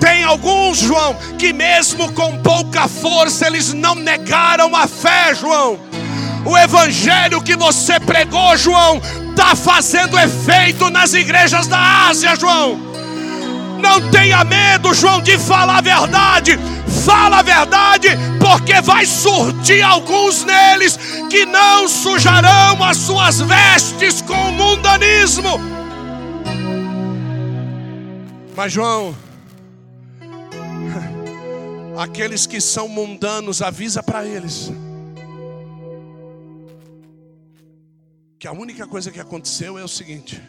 Tem 0.00 0.22
alguns, 0.22 0.78
João, 0.78 1.14
que 1.38 1.52
mesmo 1.52 2.12
com 2.12 2.36
pouca 2.38 2.86
força, 2.86 3.46
eles 3.46 3.72
não 3.72 3.94
negaram 3.94 4.76
a 4.76 4.86
fé, 4.86 5.34
João. 5.34 5.78
O 6.44 6.58
evangelho 6.58 7.40
que 7.40 7.56
você 7.56 7.98
pregou, 7.98 8.54
João, 8.56 9.00
está 9.30 9.56
fazendo 9.56 10.18
efeito 10.18 10.90
nas 10.90 11.14
igrejas 11.14 11.66
da 11.66 12.08
Ásia, 12.08 12.36
João. 12.36 12.83
Não 13.84 14.10
tenha 14.10 14.42
medo, 14.44 14.94
João, 14.94 15.20
de 15.20 15.38
falar 15.38 15.78
a 15.78 15.80
verdade 15.82 16.58
fala 17.04 17.40
a 17.40 17.42
verdade, 17.42 18.08
porque 18.40 18.80
vai 18.80 19.04
surtir 19.04 19.82
alguns 19.82 20.42
neles 20.42 20.98
que 21.30 21.44
não 21.44 21.86
sujarão 21.86 22.82
as 22.82 22.96
suas 22.96 23.40
vestes 23.40 24.22
com 24.22 24.32
o 24.32 24.52
mundanismo. 24.52 25.60
Mas, 28.56 28.72
João, 28.72 29.14
aqueles 31.98 32.46
que 32.46 32.60
são 32.60 32.88
mundanos, 32.88 33.60
avisa 33.60 34.02
para 34.02 34.24
eles 34.24 34.72
que 38.38 38.48
a 38.48 38.52
única 38.52 38.86
coisa 38.86 39.10
que 39.10 39.20
aconteceu 39.20 39.78
é 39.78 39.84
o 39.84 39.88
seguinte: 39.88 40.40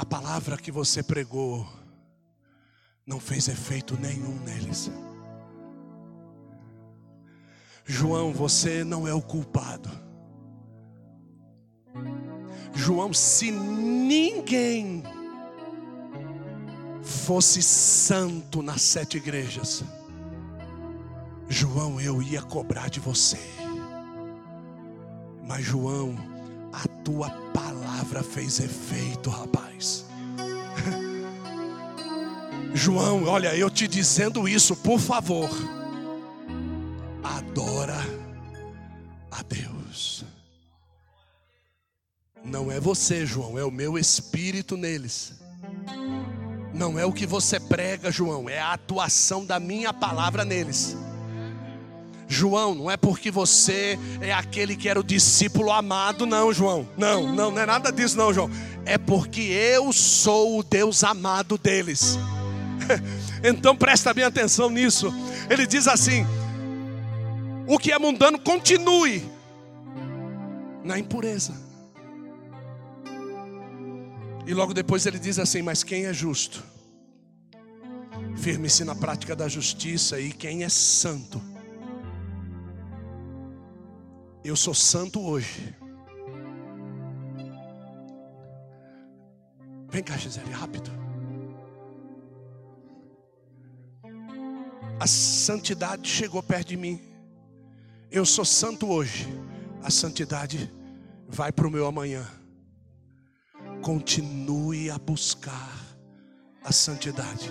a 0.00 0.04
palavra 0.06 0.56
que 0.56 0.72
você 0.72 1.02
pregou 1.02 1.68
não 3.06 3.20
fez 3.20 3.48
efeito 3.48 4.00
nenhum 4.00 4.34
neles. 4.40 4.90
João, 7.84 8.32
você 8.32 8.82
não 8.82 9.06
é 9.06 9.12
o 9.12 9.20
culpado. 9.20 9.90
João, 12.74 13.12
se 13.12 13.50
ninguém 13.50 15.02
fosse 17.02 17.62
santo 17.62 18.62
nas 18.62 18.80
sete 18.80 19.18
igrejas, 19.18 19.84
João, 21.46 22.00
eu 22.00 22.22
ia 22.22 22.40
cobrar 22.40 22.88
de 22.88 23.00
você. 23.00 23.38
Mas, 25.46 25.62
João, 25.62 26.16
a 26.72 26.88
tua 27.04 27.28
palavra 27.52 27.79
fez 28.22 28.60
efeito, 28.60 29.30
rapaz. 29.30 30.04
João, 32.74 33.24
olha, 33.24 33.56
eu 33.56 33.68
te 33.68 33.88
dizendo 33.88 34.48
isso, 34.48 34.76
por 34.76 34.98
favor, 34.98 35.50
adora 37.22 37.98
a 39.30 39.42
Deus. 39.42 40.24
Não 42.44 42.70
é 42.70 42.80
você, 42.80 43.26
João, 43.26 43.58
é 43.58 43.64
o 43.64 43.70
meu 43.70 43.98
espírito 43.98 44.76
neles. 44.76 45.40
Não 46.72 46.98
é 46.98 47.04
o 47.04 47.12
que 47.12 47.26
você 47.26 47.60
prega, 47.60 48.10
João, 48.10 48.48
é 48.48 48.58
a 48.58 48.72
atuação 48.72 49.44
da 49.44 49.60
minha 49.60 49.92
palavra 49.92 50.44
neles. 50.44 50.96
João, 52.30 52.76
não 52.76 52.88
é 52.88 52.96
porque 52.96 53.28
você 53.28 53.98
é 54.20 54.32
aquele 54.32 54.76
que 54.76 54.88
era 54.88 55.00
o 55.00 55.02
discípulo 55.02 55.72
amado, 55.72 56.24
não, 56.24 56.52
João. 56.52 56.88
Não, 56.96 57.26
não, 57.34 57.50
não 57.50 57.60
é 57.60 57.66
nada 57.66 57.90
disso, 57.90 58.16
não, 58.16 58.32
João. 58.32 58.48
É 58.86 58.96
porque 58.96 59.40
eu 59.40 59.92
sou 59.92 60.60
o 60.60 60.62
Deus 60.62 61.02
amado 61.02 61.58
deles. 61.58 62.16
Então 63.42 63.74
presta 63.74 64.12
bem 64.12 64.22
atenção 64.22 64.68
nisso. 64.68 65.10
Ele 65.48 65.66
diz 65.66 65.88
assim: 65.88 66.26
o 67.66 67.78
que 67.78 67.90
é 67.90 67.98
mundano 67.98 68.38
continue 68.38 69.26
na 70.84 70.98
impureza. 70.98 71.54
E 74.46 74.52
logo 74.52 74.74
depois 74.74 75.06
ele 75.06 75.18
diz 75.18 75.38
assim: 75.38 75.62
Mas 75.62 75.82
quem 75.82 76.04
é 76.04 76.12
justo? 76.12 76.62
Firme-se 78.36 78.84
na 78.84 78.94
prática 78.94 79.34
da 79.34 79.48
justiça, 79.48 80.20
e 80.20 80.30
quem 80.30 80.64
é 80.64 80.68
santo? 80.68 81.40
Eu 84.44 84.56
sou 84.56 84.74
santo 84.74 85.20
hoje. 85.20 85.74
Vem 89.88 90.02
cá, 90.02 90.16
Gisele, 90.16 90.50
rápido. 90.52 91.00
a 95.00 95.06
santidade 95.06 96.06
chegou 96.06 96.42
perto 96.42 96.68
de 96.68 96.76
mim. 96.76 97.00
Eu 98.10 98.26
sou 98.26 98.44
santo 98.44 98.86
hoje, 98.86 99.26
a 99.82 99.90
santidade 99.90 100.70
vai 101.26 101.50
para 101.50 101.66
o 101.66 101.70
meu 101.70 101.86
amanhã. 101.86 102.28
Continue 103.80 104.90
a 104.90 104.98
buscar 104.98 105.70
a 106.62 106.70
santidade. 106.70 107.50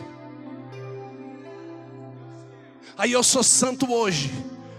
Aí 2.95 3.13
eu 3.13 3.23
sou 3.23 3.41
santo 3.41 3.91
hoje, 3.91 4.29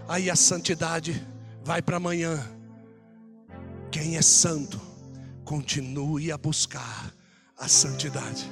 aí 0.07 0.31
a 0.31 0.37
santidade 0.37 1.27
vai 1.65 1.83
para 1.83 1.97
amanhã. 1.97 2.39
Quem 3.91 4.17
é 4.17 4.23
santo, 4.23 4.81
continue 5.45 6.31
a 6.31 6.39
buscar 6.39 7.13
a 7.59 7.69
santidade. 7.69 8.49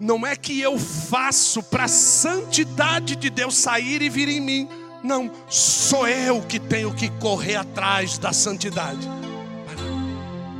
Não 0.00 0.26
é 0.26 0.34
que 0.34 0.58
eu 0.60 0.78
faço 0.78 1.62
para 1.62 1.84
a 1.84 1.88
santidade 1.88 3.16
de 3.16 3.28
Deus 3.28 3.54
sair 3.54 4.00
e 4.00 4.08
vir 4.08 4.28
em 4.28 4.40
mim. 4.40 4.68
Não, 5.04 5.30
sou 5.48 6.08
eu 6.08 6.40
que 6.42 6.58
tenho 6.58 6.94
que 6.94 7.10
correr 7.18 7.56
atrás 7.56 8.16
da 8.16 8.32
santidade. 8.32 9.06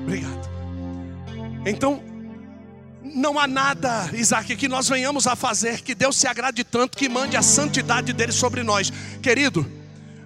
Obrigado. 0.03 0.51
Então, 1.65 2.03
não 3.03 3.39
há 3.39 3.47
nada, 3.47 4.11
Isaac, 4.13 4.55
que 4.57 4.69
nós 4.69 4.89
venhamos 4.89 5.27
a 5.27 5.35
fazer 5.35 5.81
que 5.81 5.95
Deus 5.95 6.17
se 6.17 6.27
agrade 6.27 6.63
tanto 6.63 6.97
que 6.97 7.09
mande 7.09 7.37
a 7.37 7.43
santidade 7.43 8.13
dele 8.13 8.33
sobre 8.33 8.63
nós. 8.63 8.93
Querido, 9.23 9.80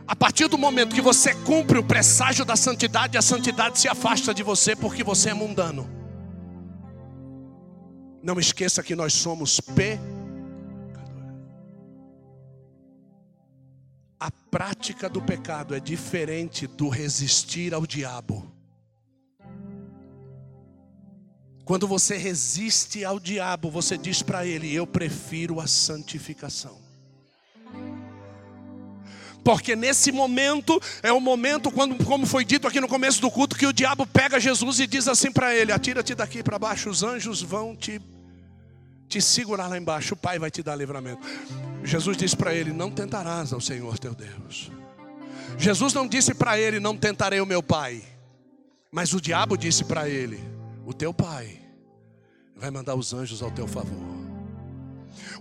a 0.07 0.15
partir 0.15 0.49
do 0.49 0.59
momento 0.59 0.95
que 0.95 1.01
você 1.01 1.35
cumpre 1.35 1.79
o 1.79 1.85
presságio 1.85 2.45
da 2.45 2.57
santidade, 2.57 3.17
a 3.17 3.23
santidade 3.23 3.79
se 3.79 3.89
afasta 3.89 4.35
de 4.35 4.43
você 4.43 4.77
porque 4.77 5.03
você 5.03 5.31
é 5.31 5.35
mundano. 5.35 5.89
Não 8.23 8.39
esqueça 8.39 8.83
que 8.83 8.95
nós 8.95 9.15
somos 9.15 9.61
pecadores. 9.61 10.05
A 14.21 14.31
prática 14.51 15.09
do 15.09 15.23
pecado 15.23 15.75
é 15.75 15.81
diferente 15.81 16.67
do 16.67 16.89
resistir 16.89 17.73
ao 17.73 17.87
diabo. 17.87 18.51
Quando 21.65 21.89
você 21.89 22.19
resiste 22.19 23.07
ao 23.07 23.19
diabo, 23.19 23.71
você 23.71 23.97
diz 23.97 24.23
para 24.23 24.45
ele: 24.45 24.73
Eu 24.75 24.87
prefiro 24.87 25.61
a 25.61 25.67
santificação. 25.67 26.84
Porque 29.45 29.77
nesse 29.77 30.11
momento 30.11 30.81
é 31.03 31.13
o 31.13 31.21
momento, 31.21 31.71
quando, 31.71 32.03
como 32.05 32.27
foi 32.27 32.45
dito 32.45 32.67
aqui 32.67 32.81
no 32.81 32.89
começo 32.89 33.21
do 33.21 33.31
culto, 33.31 33.57
que 33.57 33.67
o 33.67 33.73
diabo 33.73 34.07
pega 34.07 34.41
Jesus 34.41 34.81
e 34.81 34.87
diz 34.87 35.07
assim 35.07 35.31
para 35.31 35.55
ele: 35.55 35.71
Atira-te 35.71 36.15
daqui 36.15 36.43
para 36.43 36.59
baixo, 36.59 36.89
os 36.89 37.03
anjos 37.03 37.43
vão 37.43 37.77
te, 37.77 38.01
te 39.07 39.21
segurar 39.21 39.69
lá 39.69 39.77
embaixo, 39.77 40.15
o 40.15 40.17
Pai 40.17 40.39
vai 40.39 40.51
te 40.51 40.63
dar 40.63 40.75
livramento. 40.75 41.21
Jesus 41.85 42.17
disse 42.17 42.37
para 42.37 42.55
ele: 42.55 42.73
Não 42.73 42.91
tentarás 42.91 43.53
ao 43.53 43.61
Senhor 43.61 43.99
teu 43.99 44.15
Deus. 44.15 44.71
Jesus 45.59 45.93
não 45.93 46.09
disse 46.09 46.35
para 46.35 46.59
ele: 46.59 46.81
Não 46.81 46.97
tentarei 46.97 47.41
o 47.41 47.47
meu 47.47 47.63
Pai. 47.63 48.03
Mas 48.91 49.13
o 49.13 49.21
diabo 49.21 49.57
disse 49.57 49.85
para 49.85 50.09
ele: 50.09 50.55
o 50.87 50.93
teu 50.93 51.13
pai 51.15 51.61
vai 52.55 52.71
mandar 52.71 52.95
os 52.95 53.13
anjos 53.15 53.43
ao 53.43 53.51
teu 53.51 53.67
favor. 53.67 54.14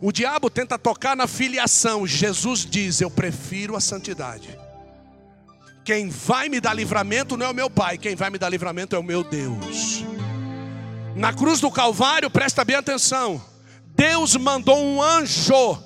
O 0.02 0.12
diabo 0.12 0.50
tenta 0.50 0.78
tocar 0.78 1.16
na 1.16 1.28
filiação, 1.28 2.06
Jesus 2.06 2.66
diz: 2.66 3.02
Eu 3.02 3.10
prefiro 3.10 3.76
a 3.76 3.82
santidade. 3.82 4.58
Quem 5.84 6.10
vai 6.10 6.50
me 6.50 6.62
dar 6.62 6.74
livramento 6.74 7.36
não 7.36 7.46
é 7.46 7.50
o 7.50 7.54
meu 7.54 7.70
pai, 7.70 7.98
quem 7.98 8.16
vai 8.16 8.30
me 8.30 8.38
dar 8.38 8.50
livramento 8.50 8.96
é 8.96 9.00
o 9.00 9.04
meu 9.04 9.24
Deus. 9.24 10.06
Na 11.16 11.34
cruz 11.34 11.60
do 11.60 11.70
Calvário, 11.70 12.30
presta 12.30 12.64
bem 12.64 12.76
atenção: 12.76 13.44
Deus 13.96 14.36
mandou 14.36 14.78
um 14.78 15.02
anjo 15.02 15.82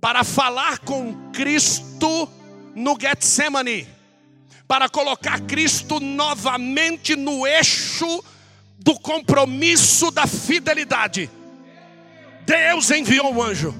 para 0.00 0.24
falar 0.24 0.78
com 0.80 1.30
Cristo 1.32 2.28
no 2.74 2.96
Getsemane 3.00 3.98
para 4.68 4.86
colocar 4.86 5.40
Cristo 5.40 5.98
novamente 5.98 7.16
no 7.16 7.46
eixo 7.46 8.22
do 8.78 9.00
compromisso 9.00 10.10
da 10.10 10.26
fidelidade. 10.26 11.30
Deus 12.48 12.90
enviou 12.90 13.30
um 13.30 13.42
anjo, 13.42 13.74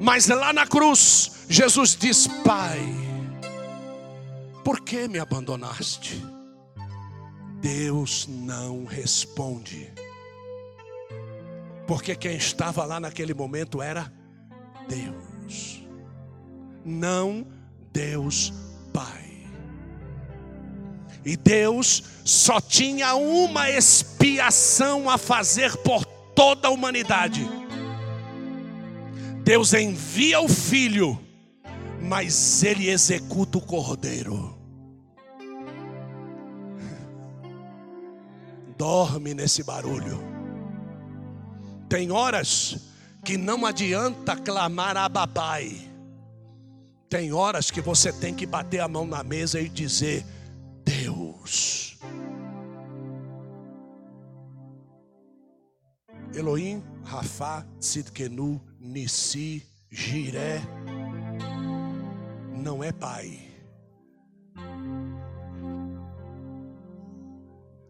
mas 0.00 0.28
lá 0.28 0.52
na 0.52 0.64
cruz, 0.64 1.44
Jesus 1.48 1.96
diz: 1.96 2.28
Pai, 2.44 2.78
por 4.62 4.78
que 4.80 5.08
me 5.08 5.18
abandonaste? 5.18 6.24
Deus 7.60 8.28
não 8.28 8.84
responde, 8.84 9.92
porque 11.84 12.14
quem 12.14 12.36
estava 12.36 12.84
lá 12.84 13.00
naquele 13.00 13.34
momento 13.34 13.82
era 13.82 14.12
Deus, 14.88 15.82
não 16.84 17.44
Deus 17.92 18.52
Pai. 18.92 19.48
E 21.24 21.36
Deus 21.36 22.04
só 22.24 22.60
tinha 22.60 23.16
uma 23.16 23.68
expiação 23.68 25.10
a 25.10 25.18
fazer 25.18 25.76
por 25.78 26.04
toda 26.04 26.68
a 26.68 26.70
humanidade. 26.70 27.63
Deus 29.44 29.74
envia 29.74 30.40
o 30.40 30.48
filho, 30.48 31.20
mas 32.00 32.62
ele 32.62 32.88
executa 32.88 33.58
o 33.58 33.60
cordeiro. 33.60 34.58
Dorme 38.78 39.34
nesse 39.34 39.62
barulho. 39.62 40.18
Tem 41.90 42.10
horas 42.10 42.90
que 43.22 43.36
não 43.36 43.66
adianta 43.66 44.34
clamar 44.34 44.96
a 44.96 45.08
babai. 45.10 45.90
Tem 47.10 47.30
horas 47.32 47.70
que 47.70 47.82
você 47.82 48.12
tem 48.12 48.34
que 48.34 48.46
bater 48.46 48.80
a 48.80 48.88
mão 48.88 49.06
na 49.06 49.22
mesa 49.22 49.60
e 49.60 49.68
dizer: 49.68 50.24
Deus. 50.82 51.98
Elohim, 56.34 56.73
Rafa, 57.24 57.66
Sidkenu, 57.80 58.60
Nissi, 58.78 59.66
Jiré, 59.90 60.60
não 62.52 62.84
é 62.84 62.92
pai. 62.92 63.40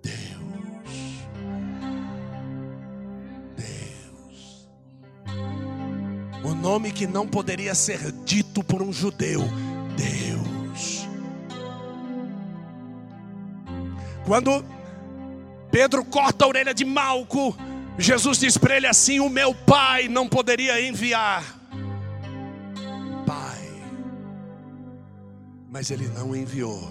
Deus. 0.01 1.27
Deus. 3.57 4.69
O 6.45 6.55
nome 6.55 6.93
que 6.93 7.09
não 7.09 7.27
poderia 7.27 7.75
ser 7.75 8.13
dito 8.25 8.63
por 8.63 8.81
um 8.81 8.93
judeu. 8.93 9.41
Deus. 9.97 11.09
Quando 14.25 14.65
Pedro 15.73 16.05
corta 16.05 16.45
a 16.45 16.49
orelha 16.49 16.73
de 16.73 16.85
Malco, 16.85 17.57
Jesus 17.99 18.39
diz 18.39 18.59
para 18.59 18.77
ele 18.77 18.87
assim: 18.87 19.21
O 19.21 19.29
meu 19.29 19.55
pai 19.55 20.09
não 20.09 20.29
poderia 20.29 20.81
enviar. 20.81 21.45
Pai. 23.27 23.69
Mas 25.71 25.91
ele 25.91 26.09
não 26.09 26.35
enviou. 26.35 26.89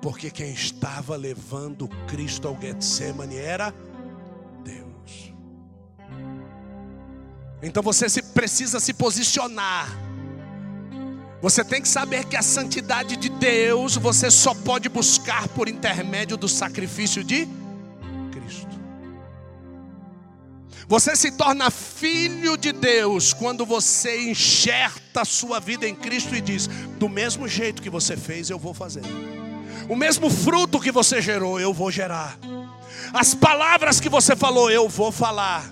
Porque 0.00 0.30
quem 0.30 0.52
estava 0.52 1.14
levando 1.14 1.88
Cristo 2.08 2.48
ao 2.48 2.60
Getsemane 2.60 3.36
era 3.36 3.72
Deus. 4.64 5.32
Então 7.62 7.82
você 7.82 8.08
se, 8.08 8.22
precisa 8.22 8.80
se 8.80 8.92
posicionar 8.92 9.88
você 11.42 11.64
tem 11.64 11.82
que 11.82 11.88
saber 11.88 12.24
que 12.26 12.36
a 12.36 12.42
santidade 12.42 13.16
de 13.16 13.28
Deus 13.28 13.96
você 13.96 14.30
só 14.30 14.54
pode 14.54 14.88
buscar 14.88 15.48
por 15.48 15.68
intermédio 15.68 16.36
do 16.36 16.48
sacrifício 16.48 17.24
de 17.24 17.46
Cristo. 17.46 17.61
Você 20.92 21.16
se 21.16 21.30
torna 21.30 21.70
filho 21.70 22.54
de 22.54 22.70
Deus 22.70 23.32
quando 23.32 23.64
você 23.64 24.28
enxerta 24.28 25.22
a 25.22 25.24
sua 25.24 25.58
vida 25.58 25.88
em 25.88 25.94
Cristo 25.94 26.36
e 26.36 26.40
diz: 26.42 26.66
do 26.98 27.08
mesmo 27.08 27.48
jeito 27.48 27.80
que 27.80 27.88
você 27.88 28.14
fez, 28.14 28.50
eu 28.50 28.58
vou 28.58 28.74
fazer. 28.74 29.00
O 29.88 29.96
mesmo 29.96 30.28
fruto 30.28 30.78
que 30.78 30.92
você 30.92 31.22
gerou, 31.22 31.58
eu 31.58 31.72
vou 31.72 31.90
gerar. 31.90 32.38
As 33.10 33.34
palavras 33.34 34.00
que 34.00 34.10
você 34.10 34.36
falou, 34.36 34.70
eu 34.70 34.86
vou 34.86 35.10
falar. 35.10 35.64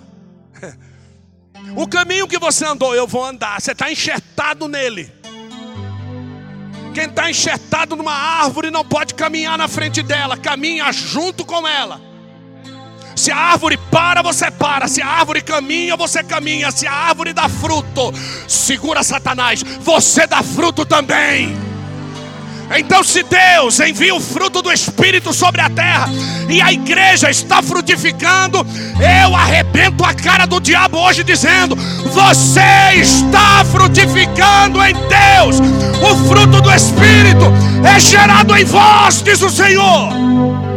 O 1.76 1.86
caminho 1.86 2.26
que 2.26 2.38
você 2.38 2.64
andou, 2.64 2.94
eu 2.94 3.06
vou 3.06 3.22
andar. 3.22 3.60
Você 3.60 3.72
está 3.72 3.92
enxertado 3.92 4.66
nele. 4.66 5.12
Quem 6.94 7.04
está 7.04 7.28
enxertado 7.28 7.94
numa 7.94 8.14
árvore 8.14 8.70
não 8.70 8.82
pode 8.82 9.12
caminhar 9.12 9.58
na 9.58 9.68
frente 9.68 10.02
dela, 10.02 10.38
caminha 10.38 10.90
junto 10.90 11.44
com 11.44 11.68
ela. 11.68 12.09
Se 13.20 13.30
a 13.30 13.36
árvore 13.36 13.76
para, 13.90 14.22
você 14.22 14.50
para. 14.50 14.88
Se 14.88 15.02
a 15.02 15.06
árvore 15.06 15.42
caminha, 15.42 15.94
você 15.94 16.24
caminha. 16.24 16.70
Se 16.70 16.86
a 16.86 16.92
árvore 16.92 17.34
dá 17.34 17.50
fruto, 17.50 18.14
segura 18.48 19.02
Satanás, 19.02 19.62
você 19.82 20.26
dá 20.26 20.42
fruto 20.42 20.86
também. 20.86 21.54
Então, 22.78 23.04
se 23.04 23.22
Deus 23.22 23.78
envia 23.80 24.14
o 24.14 24.20
fruto 24.20 24.62
do 24.62 24.72
Espírito 24.72 25.34
sobre 25.34 25.60
a 25.60 25.68
terra 25.68 26.08
e 26.48 26.62
a 26.62 26.72
igreja 26.72 27.28
está 27.28 27.62
frutificando, 27.62 28.66
eu 29.22 29.36
arrebento 29.36 30.02
a 30.02 30.14
cara 30.14 30.46
do 30.46 30.58
diabo 30.58 30.96
hoje 30.96 31.22
dizendo: 31.22 31.76
Você 31.76 32.94
está 32.94 33.62
frutificando 33.70 34.82
em 34.82 34.94
Deus, 34.94 35.60
o 36.00 36.26
fruto 36.26 36.58
do 36.62 36.72
Espírito 36.72 37.52
é 37.84 38.00
gerado 38.00 38.56
em 38.56 38.64
vós, 38.64 39.20
diz 39.20 39.42
o 39.42 39.50
Senhor. 39.50 40.69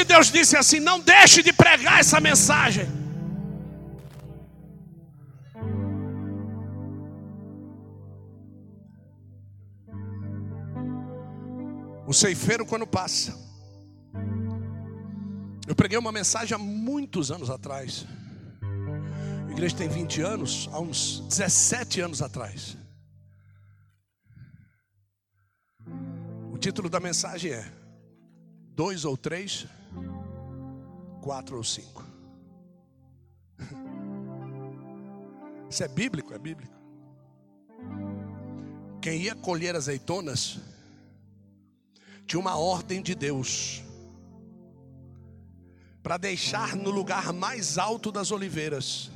Que 0.00 0.04
Deus 0.04 0.30
disse 0.30 0.56
assim: 0.56 0.80
Não 0.80 0.98
deixe 0.98 1.42
de 1.42 1.52
pregar 1.52 2.00
essa 2.00 2.20
mensagem. 2.20 2.88
O 12.06 12.12
ceifeiro 12.12 12.64
quando 12.64 12.86
passa. 12.86 13.38
Eu 15.68 15.74
preguei 15.76 15.98
uma 15.98 16.10
mensagem 16.10 16.54
há 16.54 16.58
muitos 16.58 17.30
anos 17.30 17.50
atrás. 17.50 18.06
A 19.48 19.52
igreja 19.52 19.76
tem 19.76 19.88
20 19.88 20.22
anos, 20.22 20.68
há 20.72 20.80
uns 20.80 21.20
17 21.28 22.00
anos 22.00 22.22
atrás. 22.22 22.76
O 26.52 26.58
título 26.58 26.88
da 26.88 26.98
mensagem 26.98 27.52
é 27.52 27.70
Dois 28.74 29.04
ou 29.04 29.16
três, 29.16 29.66
quatro 31.20 31.56
ou 31.56 31.64
cinco. 31.64 32.04
Isso 35.70 35.84
é 35.84 35.88
bíblico? 35.88 36.34
É 36.34 36.38
bíblico. 36.38 36.74
Quem 39.00 39.22
ia 39.22 39.34
colher 39.34 39.76
azeitonas 39.76 40.58
tinha 42.26 42.40
uma 42.40 42.56
ordem 42.56 43.02
de 43.02 43.14
Deus 43.14 43.82
para 46.02 46.16
deixar 46.16 46.74
no 46.74 46.90
lugar 46.90 47.32
mais 47.32 47.78
alto 47.78 48.10
das 48.10 48.30
oliveiras 48.30 49.10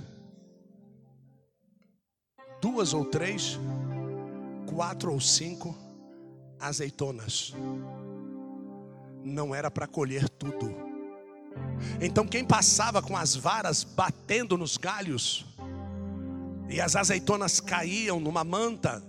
duas 2.64 2.94
ou 2.94 3.04
três, 3.04 3.58
quatro 4.74 5.12
ou 5.12 5.20
cinco 5.20 5.76
azeitonas. 6.58 7.52
Não 9.22 9.54
era 9.54 9.70
para 9.70 9.86
colher 9.86 10.28
tudo. 10.30 10.83
Então 12.00 12.26
quem 12.26 12.44
passava 12.44 13.02
com 13.02 13.16
as 13.16 13.34
varas 13.34 13.84
batendo 13.84 14.56
nos 14.56 14.76
galhos 14.76 15.44
e 16.68 16.80
as 16.80 16.96
azeitonas 16.96 17.60
caíam 17.60 18.18
numa 18.18 18.42
manta, 18.42 19.02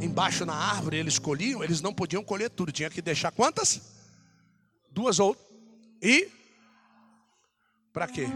embaixo 0.00 0.44
na 0.44 0.54
árvore 0.54 0.96
eles 0.96 1.18
colhiam, 1.18 1.62
eles 1.62 1.80
não 1.80 1.92
podiam 1.92 2.24
colher 2.24 2.50
tudo, 2.50 2.72
tinha 2.72 2.90
que 2.90 3.02
deixar 3.02 3.30
quantas? 3.30 3.80
Duas 4.90 5.18
ou 5.18 5.36
e 6.02 6.28
para 7.92 8.08
quê? 8.08 8.26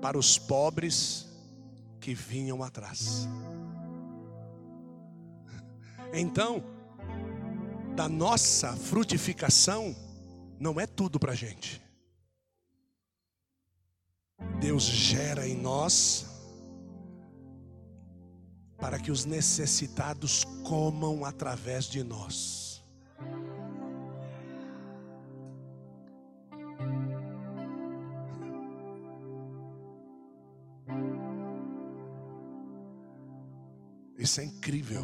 Para 0.00 0.16
os 0.16 0.38
pobres 0.38 1.26
que 2.00 2.14
vinham 2.14 2.62
atrás. 2.62 3.28
Então, 6.12 6.62
da 7.96 8.08
nossa 8.08 8.76
frutificação 8.76 9.96
não 10.64 10.80
é 10.80 10.86
tudo 10.86 11.20
para 11.20 11.32
a 11.32 11.34
gente. 11.34 11.78
Deus 14.58 14.84
gera 14.84 15.46
em 15.46 15.54
nós 15.54 16.24
para 18.78 18.98
que 18.98 19.10
os 19.10 19.26
necessitados 19.26 20.42
comam 20.66 21.22
através 21.22 21.84
de 21.84 22.02
nós. 22.02 22.82
Isso 34.16 34.40
é 34.40 34.44
incrível. 34.44 35.02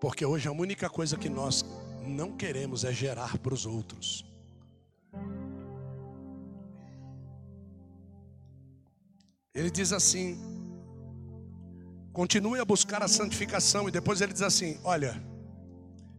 Porque 0.00 0.24
hoje 0.24 0.48
a 0.48 0.52
única 0.52 0.88
coisa 0.88 1.14
que 1.18 1.28
nós 1.28 1.62
não 2.08 2.36
queremos 2.36 2.84
é 2.84 2.92
gerar 2.92 3.38
para 3.38 3.54
os 3.54 3.66
outros. 3.66 4.24
Ele 9.54 9.70
diz 9.70 9.92
assim: 9.92 10.38
continue 12.12 12.60
a 12.60 12.64
buscar 12.64 13.02
a 13.02 13.08
santificação, 13.08 13.88
e 13.88 13.92
depois 13.92 14.20
ele 14.20 14.32
diz 14.32 14.42
assim: 14.42 14.78
Olha, 14.84 15.22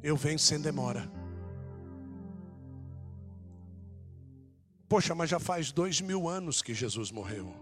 eu 0.04 0.16
venho 0.16 0.40
sem 0.40 0.60
demora. 0.60 1.10
Poxa, 4.88 5.14
mas 5.14 5.30
já 5.30 5.40
faz 5.40 5.72
dois 5.72 6.02
mil 6.02 6.28
anos 6.28 6.62
que 6.62 6.74
Jesus 6.74 7.12
morreu. 7.12 7.54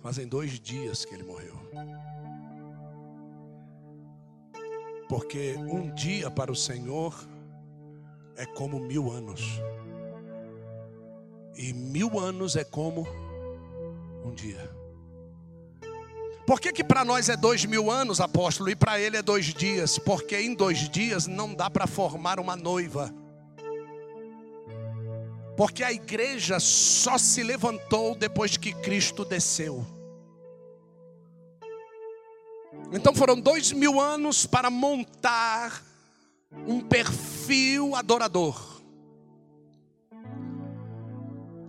Fazem 0.00 0.26
dois 0.26 0.58
dias 0.60 1.04
que 1.04 1.14
ele 1.14 1.22
morreu. 1.22 1.54
Porque 5.08 5.54
um 5.58 5.94
dia 5.94 6.30
para 6.30 6.50
o 6.50 6.56
Senhor 6.56 7.14
é 8.36 8.46
como 8.46 8.80
mil 8.80 9.10
anos. 9.10 9.42
E 11.56 11.72
mil 11.72 12.18
anos 12.18 12.56
é 12.56 12.64
como 12.64 13.06
um 14.24 14.32
dia. 14.32 14.70
Por 16.46 16.60
que, 16.60 16.72
que 16.72 16.84
para 16.84 17.04
nós 17.04 17.28
é 17.28 17.36
dois 17.36 17.64
mil 17.64 17.90
anos, 17.90 18.20
apóstolo, 18.20 18.68
e 18.68 18.76
para 18.76 19.00
ele 19.00 19.16
é 19.16 19.22
dois 19.22 19.46
dias? 19.46 19.98
Porque 19.98 20.38
em 20.38 20.54
dois 20.54 20.88
dias 20.90 21.26
não 21.26 21.54
dá 21.54 21.70
para 21.70 21.86
formar 21.86 22.38
uma 22.38 22.54
noiva. 22.54 23.14
Porque 25.56 25.84
a 25.84 25.92
igreja 25.92 26.58
só 26.58 27.16
se 27.16 27.42
levantou 27.42 28.14
depois 28.14 28.56
que 28.56 28.72
Cristo 28.72 29.24
desceu. 29.24 29.86
Então 32.94 33.12
foram 33.12 33.38
dois 33.40 33.72
mil 33.72 34.00
anos 34.00 34.46
para 34.46 34.70
montar 34.70 35.82
um 36.64 36.80
perfil 36.80 37.96
adorador. 37.96 38.80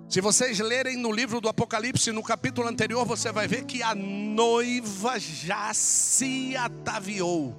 Se 0.07 0.21
vocês 0.21 0.59
lerem 0.59 0.95
no 0.95 1.11
livro 1.11 1.41
do 1.41 1.49
Apocalipse, 1.49 2.11
no 2.11 2.21
capítulo 2.21 2.67
anterior, 2.67 3.03
você 3.05 3.31
vai 3.31 3.47
ver 3.47 3.65
que 3.65 3.81
a 3.81 3.95
noiva 3.95 5.19
já 5.19 5.73
se 5.73 6.55
ataviou. 6.55 7.55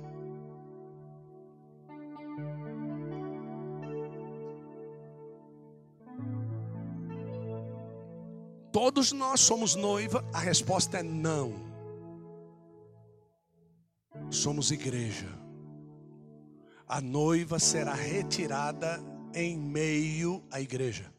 Todos 8.72 9.10
nós 9.10 9.40
somos 9.40 9.74
noiva? 9.74 10.24
A 10.32 10.38
resposta 10.38 10.98
é 10.98 11.02
não. 11.02 11.65
Somos 14.30 14.70
igreja. 14.70 15.28
A 16.88 17.00
noiva 17.00 17.58
será 17.58 17.94
retirada 17.94 19.02
em 19.34 19.58
meio 19.58 20.42
à 20.50 20.60
igreja. 20.60 21.12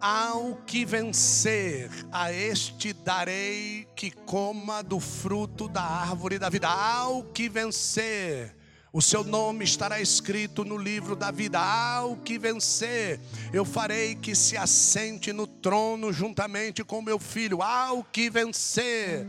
Ao 0.00 0.54
que 0.64 0.84
vencer, 0.84 1.90
a 2.12 2.32
este 2.32 2.92
darei 2.92 3.88
que 3.96 4.12
coma 4.12 4.80
do 4.82 5.00
fruto 5.00 5.68
da 5.68 5.82
árvore 5.82 6.38
da 6.38 6.48
vida. 6.48 6.68
Ao 6.68 7.24
que 7.24 7.48
vencer, 7.48 8.56
o 8.92 9.02
seu 9.02 9.22
nome 9.22 9.64
estará 9.64 10.00
escrito 10.00 10.64
no 10.64 10.76
livro 10.76 11.14
da 11.14 11.30
vida. 11.30 11.58
Ao 11.58 12.16
que 12.16 12.38
vencer, 12.38 13.20
eu 13.52 13.64
farei 13.64 14.14
que 14.14 14.34
se 14.34 14.56
assente 14.56 15.32
no 15.32 15.46
trono 15.46 16.12
juntamente 16.12 16.82
com 16.82 17.02
meu 17.02 17.18
filho. 17.18 17.60
Ao 17.62 18.02
que 18.02 18.30
vencer. 18.30 19.26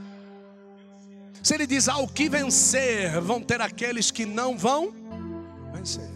Se 1.44 1.54
ele 1.54 1.68
diz 1.68 1.90
ao 1.90 2.08
que 2.08 2.30
vencer, 2.30 3.20
vão 3.22 3.42
ter 3.42 3.60
aqueles 3.60 4.12
que 4.12 4.26
não 4.26 4.58
vão 4.58 4.94
vencer. 5.74 6.10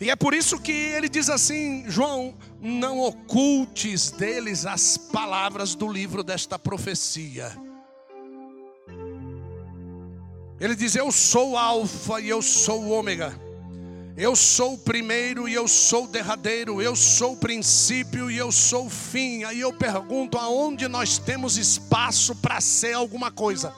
E 0.00 0.08
é 0.08 0.16
por 0.16 0.32
isso 0.32 0.58
que 0.58 0.72
ele 0.72 1.10
diz 1.10 1.28
assim, 1.28 1.84
João, 1.86 2.34
não 2.58 2.98
ocultes 3.00 4.10
deles 4.10 4.64
as 4.64 4.96
palavras 4.96 5.74
do 5.74 5.86
livro 5.86 6.22
desta 6.22 6.58
profecia. 6.58 7.52
Ele 10.60 10.76
diz: 10.76 10.94
Eu 10.94 11.10
sou 11.10 11.52
o 11.52 11.56
Alfa 11.56 12.20
e 12.20 12.28
eu 12.28 12.42
sou 12.42 12.82
o 12.82 12.90
Ômega. 12.90 13.34
Eu 14.16 14.36
sou 14.36 14.74
o 14.74 14.78
primeiro 14.78 15.48
e 15.48 15.54
eu 15.54 15.66
sou 15.66 16.04
o 16.04 16.08
derradeiro. 16.08 16.82
Eu 16.82 16.94
sou 16.94 17.32
o 17.32 17.36
princípio 17.36 18.30
e 18.30 18.36
eu 18.36 18.52
sou 18.52 18.86
o 18.86 18.90
fim. 18.90 19.42
Aí 19.44 19.60
eu 19.60 19.72
pergunto: 19.72 20.36
aonde 20.36 20.86
nós 20.86 21.16
temos 21.16 21.56
espaço 21.56 22.34
para 22.34 22.60
ser 22.60 22.92
alguma 22.92 23.30
coisa? 23.30 23.72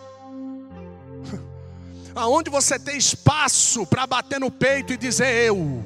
Aonde 2.14 2.50
você 2.50 2.78
tem 2.78 2.98
espaço 2.98 3.86
para 3.86 4.06
bater 4.06 4.38
no 4.38 4.50
peito 4.50 4.92
e 4.92 4.98
dizer 4.98 5.46
eu? 5.46 5.82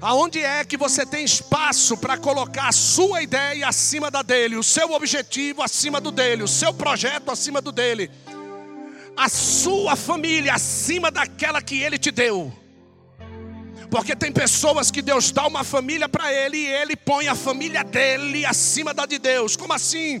Aonde 0.00 0.38
é 0.38 0.64
que 0.64 0.76
você 0.76 1.04
tem 1.04 1.24
espaço 1.24 1.96
para 1.96 2.16
colocar 2.16 2.68
a 2.68 2.72
sua 2.72 3.22
ideia 3.22 3.68
acima 3.68 4.10
da 4.10 4.22
dele, 4.22 4.56
o 4.56 4.62
seu 4.62 4.92
objetivo 4.92 5.62
acima 5.62 6.00
do 6.00 6.10
dele, 6.10 6.42
o 6.42 6.48
seu 6.48 6.72
projeto 6.72 7.30
acima 7.30 7.60
do 7.60 7.72
dele, 7.72 8.10
a 9.16 9.28
sua 9.28 9.96
família 9.96 10.54
acima 10.54 11.10
daquela 11.10 11.62
que 11.62 11.80
ele 11.80 11.98
te 11.98 12.10
deu? 12.10 12.52
Porque 13.94 14.16
tem 14.16 14.32
pessoas 14.32 14.90
que 14.90 15.00
Deus 15.00 15.30
dá 15.30 15.46
uma 15.46 15.62
família 15.62 16.08
para 16.08 16.32
ele 16.32 16.56
e 16.56 16.66
ele 16.66 16.96
põe 16.96 17.28
a 17.28 17.34
família 17.36 17.84
dele 17.84 18.44
acima 18.44 18.92
da 18.92 19.06
de 19.06 19.20
Deus. 19.20 19.54
Como 19.54 19.72
assim? 19.72 20.20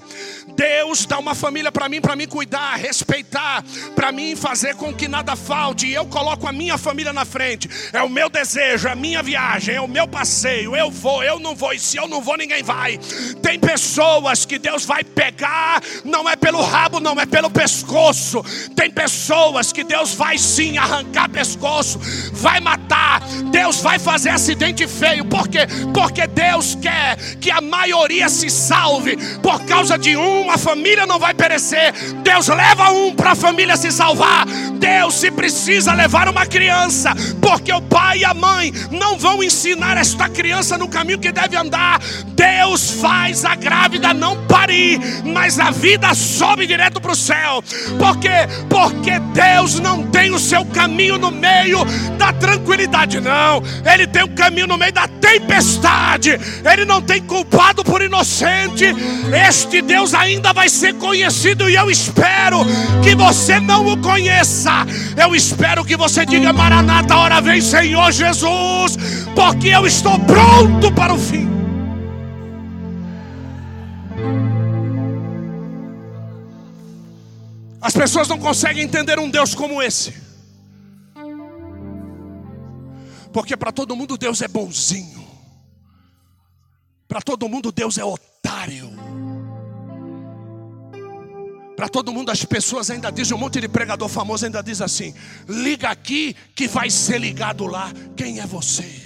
Deus 0.54 1.04
dá 1.06 1.18
uma 1.18 1.34
família 1.34 1.72
para 1.72 1.88
mim, 1.88 2.00
para 2.00 2.14
mim 2.14 2.28
cuidar, 2.28 2.76
respeitar, 2.76 3.64
para 3.96 4.12
mim 4.12 4.36
fazer 4.36 4.76
com 4.76 4.94
que 4.94 5.08
nada 5.08 5.34
falte. 5.34 5.88
E 5.88 5.92
eu 5.92 6.06
coloco 6.06 6.46
a 6.46 6.52
minha 6.52 6.78
família 6.78 7.12
na 7.12 7.24
frente. 7.24 7.68
É 7.92 8.00
o 8.00 8.08
meu 8.08 8.30
desejo, 8.30 8.86
é 8.86 8.92
a 8.92 8.94
minha 8.94 9.24
viagem, 9.24 9.74
é 9.74 9.80
o 9.80 9.88
meu 9.88 10.06
passeio. 10.06 10.76
Eu 10.76 10.88
vou, 10.88 11.24
eu 11.24 11.40
não 11.40 11.56
vou. 11.56 11.72
E 11.72 11.78
se 11.80 11.96
eu 11.96 12.06
não 12.06 12.20
vou, 12.20 12.36
ninguém 12.36 12.62
vai. 12.62 12.96
Tem 13.42 13.58
pessoas 13.58 14.44
que 14.46 14.56
Deus 14.56 14.84
vai 14.84 15.02
pegar, 15.02 15.82
não 16.04 16.28
é 16.28 16.36
pelo 16.36 16.62
rabo, 16.62 17.00
não 17.00 17.20
é 17.20 17.26
pelo 17.26 17.50
pescoço. 17.50 18.40
Tem 18.76 18.88
pessoas 18.88 19.72
que 19.72 19.82
Deus 19.82 20.14
vai 20.14 20.38
sim 20.38 20.78
arrancar 20.78 21.28
pescoço, 21.28 21.98
vai 22.32 22.60
matar. 22.60 23.20
Deus 23.50 23.63
Deus 23.64 23.80
vai 23.80 23.98
fazer 23.98 24.28
acidente 24.28 24.86
feio. 24.86 25.24
Por 25.24 25.48
quê? 25.48 25.60
Porque 25.94 26.26
Deus 26.26 26.74
quer 26.74 27.16
que 27.40 27.50
a 27.50 27.62
maioria 27.62 28.28
se 28.28 28.50
salve. 28.50 29.16
Por 29.40 29.64
causa 29.64 29.96
de 29.96 30.14
um, 30.14 30.50
a 30.50 30.58
família 30.58 31.06
não 31.06 31.18
vai 31.18 31.32
perecer. 31.32 31.94
Deus 32.22 32.48
leva 32.48 32.90
um 32.90 33.14
para 33.14 33.30
a 33.30 33.34
família 33.34 33.74
se 33.78 33.90
salvar. 33.90 34.44
Deus, 34.74 35.14
se 35.14 35.30
precisa 35.30 35.94
levar 35.94 36.28
uma 36.28 36.44
criança, 36.44 37.14
porque 37.40 37.72
o 37.72 37.80
pai 37.80 38.18
e 38.18 38.24
a 38.26 38.34
mãe 38.34 38.70
não 38.90 39.16
vão 39.16 39.42
ensinar 39.42 39.96
esta 39.96 40.28
criança 40.28 40.76
no 40.76 40.86
caminho 40.86 41.18
que 41.18 41.32
deve 41.32 41.56
andar. 41.56 42.00
Deus 42.34 42.90
faz 43.00 43.46
a 43.46 43.54
grávida 43.54 44.12
não 44.12 44.46
parir, 44.46 45.00
mas 45.24 45.58
a 45.58 45.70
vida 45.70 46.12
sobe 46.12 46.66
direto 46.66 47.00
para 47.00 47.12
o 47.12 47.16
céu. 47.16 47.64
Por 47.98 48.18
quê? 48.18 48.46
Porque 48.68 49.18
Deus 49.32 49.80
não 49.80 50.02
tem 50.10 50.32
o 50.32 50.38
seu 50.38 50.66
caminho 50.66 51.16
no 51.16 51.30
meio 51.30 51.82
da 52.18 52.30
tranquilidade, 52.30 53.20
não 53.20 53.53
ele 53.84 54.06
tem 54.06 54.24
um 54.24 54.34
caminho 54.34 54.66
no 54.66 54.78
meio 54.78 54.92
da 54.92 55.06
tempestade, 55.06 56.38
ele 56.72 56.84
não 56.84 57.00
tem 57.02 57.22
culpado 57.22 57.84
por 57.84 58.02
inocente. 58.02 58.84
Este 59.48 59.82
Deus 59.82 60.14
ainda 60.14 60.52
vai 60.52 60.68
ser 60.68 60.94
conhecido 60.94 61.68
e 61.68 61.74
eu 61.74 61.90
espero 61.90 62.64
que 63.02 63.14
você 63.14 63.60
não 63.60 63.86
o 63.86 63.96
conheça. 63.98 64.86
Eu 65.16 65.34
espero 65.34 65.84
que 65.84 65.96
você 65.96 66.24
diga: 66.24 66.52
Maranata, 66.52 67.16
hora 67.16 67.40
vem, 67.40 67.60
Senhor 67.60 68.12
Jesus, 68.12 68.96
porque 69.34 69.68
eu 69.68 69.86
estou 69.86 70.18
pronto 70.20 70.92
para 70.92 71.12
o 71.12 71.18
fim. 71.18 71.54
As 77.84 77.92
pessoas 77.92 78.26
não 78.28 78.38
conseguem 78.38 78.82
entender 78.82 79.18
um 79.18 79.28
Deus 79.28 79.54
como 79.54 79.82
esse. 79.82 80.14
Porque 83.34 83.56
para 83.56 83.72
todo 83.72 83.96
mundo 83.96 84.16
Deus 84.16 84.40
é 84.42 84.46
bonzinho. 84.46 85.26
Para 87.08 87.20
todo 87.20 87.48
mundo 87.48 87.72
Deus 87.72 87.98
é 87.98 88.04
otário. 88.04 88.88
Para 91.76 91.88
todo 91.88 92.12
mundo 92.12 92.30
as 92.30 92.44
pessoas 92.44 92.90
ainda 92.90 93.10
dizem, 93.10 93.36
um 93.36 93.40
monte 93.40 93.60
de 93.60 93.66
pregador 93.66 94.08
famoso 94.08 94.44
ainda 94.44 94.62
diz 94.62 94.80
assim: 94.80 95.12
liga 95.48 95.90
aqui 95.90 96.36
que 96.54 96.68
vai 96.68 96.88
ser 96.88 97.18
ligado 97.18 97.66
lá. 97.66 97.92
Quem 98.16 98.38
é 98.38 98.46
você? 98.46 99.02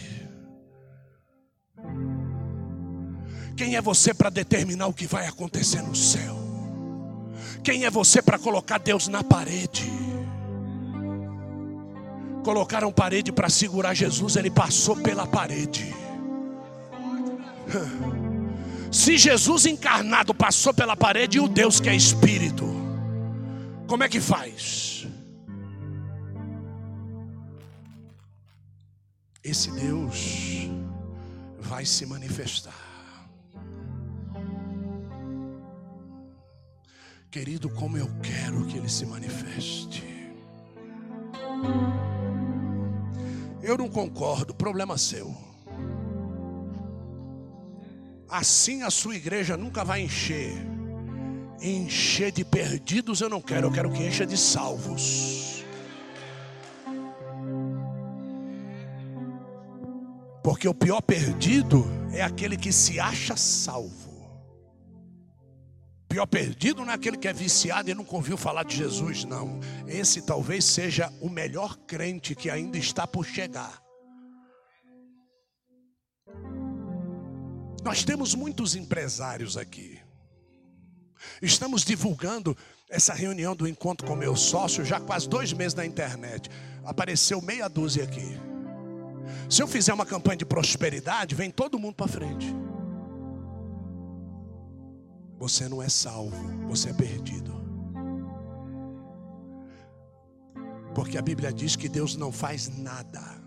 Quem 3.56 3.76
é 3.76 3.80
você 3.80 4.12
para 4.12 4.28
determinar 4.28 4.88
o 4.88 4.92
que 4.92 5.06
vai 5.06 5.26
acontecer 5.26 5.80
no 5.80 5.96
céu? 5.96 6.36
Quem 7.64 7.86
é 7.86 7.90
você 7.90 8.20
para 8.20 8.38
colocar 8.38 8.76
Deus 8.76 9.08
na 9.08 9.24
parede? 9.24 10.07
Colocaram 12.48 12.90
parede 12.90 13.30
para 13.30 13.50
segurar 13.50 13.92
Jesus, 13.92 14.34
ele 14.34 14.50
passou 14.50 14.96
pela 14.96 15.26
parede. 15.26 15.94
Se 18.90 19.18
Jesus 19.18 19.66
encarnado 19.66 20.32
passou 20.32 20.72
pela 20.72 20.96
parede, 20.96 21.36
e 21.36 21.40
o 21.42 21.46
Deus 21.46 21.78
que 21.78 21.90
é 21.90 21.94
espírito, 21.94 22.64
como 23.86 24.02
é 24.02 24.08
que 24.08 24.18
faz? 24.18 25.06
Esse 29.44 29.70
Deus 29.72 30.70
vai 31.60 31.84
se 31.84 32.06
manifestar. 32.06 32.72
Querido, 37.30 37.68
como 37.68 37.98
eu 37.98 38.10
quero 38.22 38.64
que 38.64 38.78
ele 38.78 38.88
se 38.88 39.04
manifeste. 39.04 40.02
Eu 43.68 43.76
não 43.76 43.86
concordo, 43.86 44.54
problema 44.54 44.96
seu. 44.96 45.36
Assim 48.26 48.82
a 48.82 48.88
sua 48.88 49.14
igreja 49.14 49.58
nunca 49.58 49.84
vai 49.84 50.00
encher. 50.00 50.54
Encher 51.60 52.32
de 52.32 52.46
perdidos 52.46 53.20
eu 53.20 53.28
não 53.28 53.42
quero, 53.42 53.66
eu 53.66 53.70
quero 53.70 53.92
que 53.92 54.02
encha 54.02 54.24
de 54.24 54.38
salvos. 54.38 55.62
Porque 60.42 60.66
o 60.66 60.72
pior 60.72 61.02
perdido 61.02 61.84
é 62.10 62.22
aquele 62.22 62.56
que 62.56 62.72
se 62.72 62.98
acha 62.98 63.36
salvo. 63.36 64.17
Pior 66.18 66.26
perdido 66.26 66.84
não 66.84 66.90
é 66.90 66.96
aquele 66.96 67.16
que 67.16 67.28
é 67.28 67.32
viciado 67.32 67.88
e 67.88 67.94
nunca 67.94 68.16
ouviu 68.16 68.36
falar 68.36 68.64
de 68.64 68.74
Jesus, 68.74 69.22
não. 69.22 69.60
Esse 69.86 70.20
talvez 70.20 70.64
seja 70.64 71.12
o 71.20 71.30
melhor 71.30 71.76
crente 71.86 72.34
que 72.34 72.50
ainda 72.50 72.76
está 72.76 73.06
por 73.06 73.24
chegar. 73.24 73.80
Nós 77.84 78.02
temos 78.02 78.34
muitos 78.34 78.74
empresários 78.74 79.56
aqui. 79.56 80.00
Estamos 81.40 81.84
divulgando 81.84 82.56
essa 82.90 83.14
reunião 83.14 83.54
do 83.54 83.68
encontro 83.68 84.04
com 84.04 84.16
meu 84.16 84.34
sócio 84.34 84.84
já 84.84 84.98
quase 84.98 85.28
dois 85.28 85.52
meses 85.52 85.74
na 85.74 85.86
internet. 85.86 86.50
Apareceu 86.84 87.40
meia 87.40 87.68
dúzia 87.68 88.02
aqui. 88.02 88.36
Se 89.48 89.62
eu 89.62 89.68
fizer 89.68 89.94
uma 89.94 90.04
campanha 90.04 90.38
de 90.38 90.44
prosperidade, 90.44 91.36
vem 91.36 91.48
todo 91.48 91.78
mundo 91.78 91.94
para 91.94 92.08
frente. 92.08 92.52
Você 95.38 95.68
não 95.68 95.82
é 95.82 95.88
salvo, 95.88 96.36
você 96.66 96.90
é 96.90 96.92
perdido. 96.92 97.54
Porque 100.94 101.16
a 101.16 101.22
Bíblia 101.22 101.52
diz 101.52 101.76
que 101.76 101.88
Deus 101.88 102.16
não 102.16 102.32
faz 102.32 102.68
nada 102.76 103.38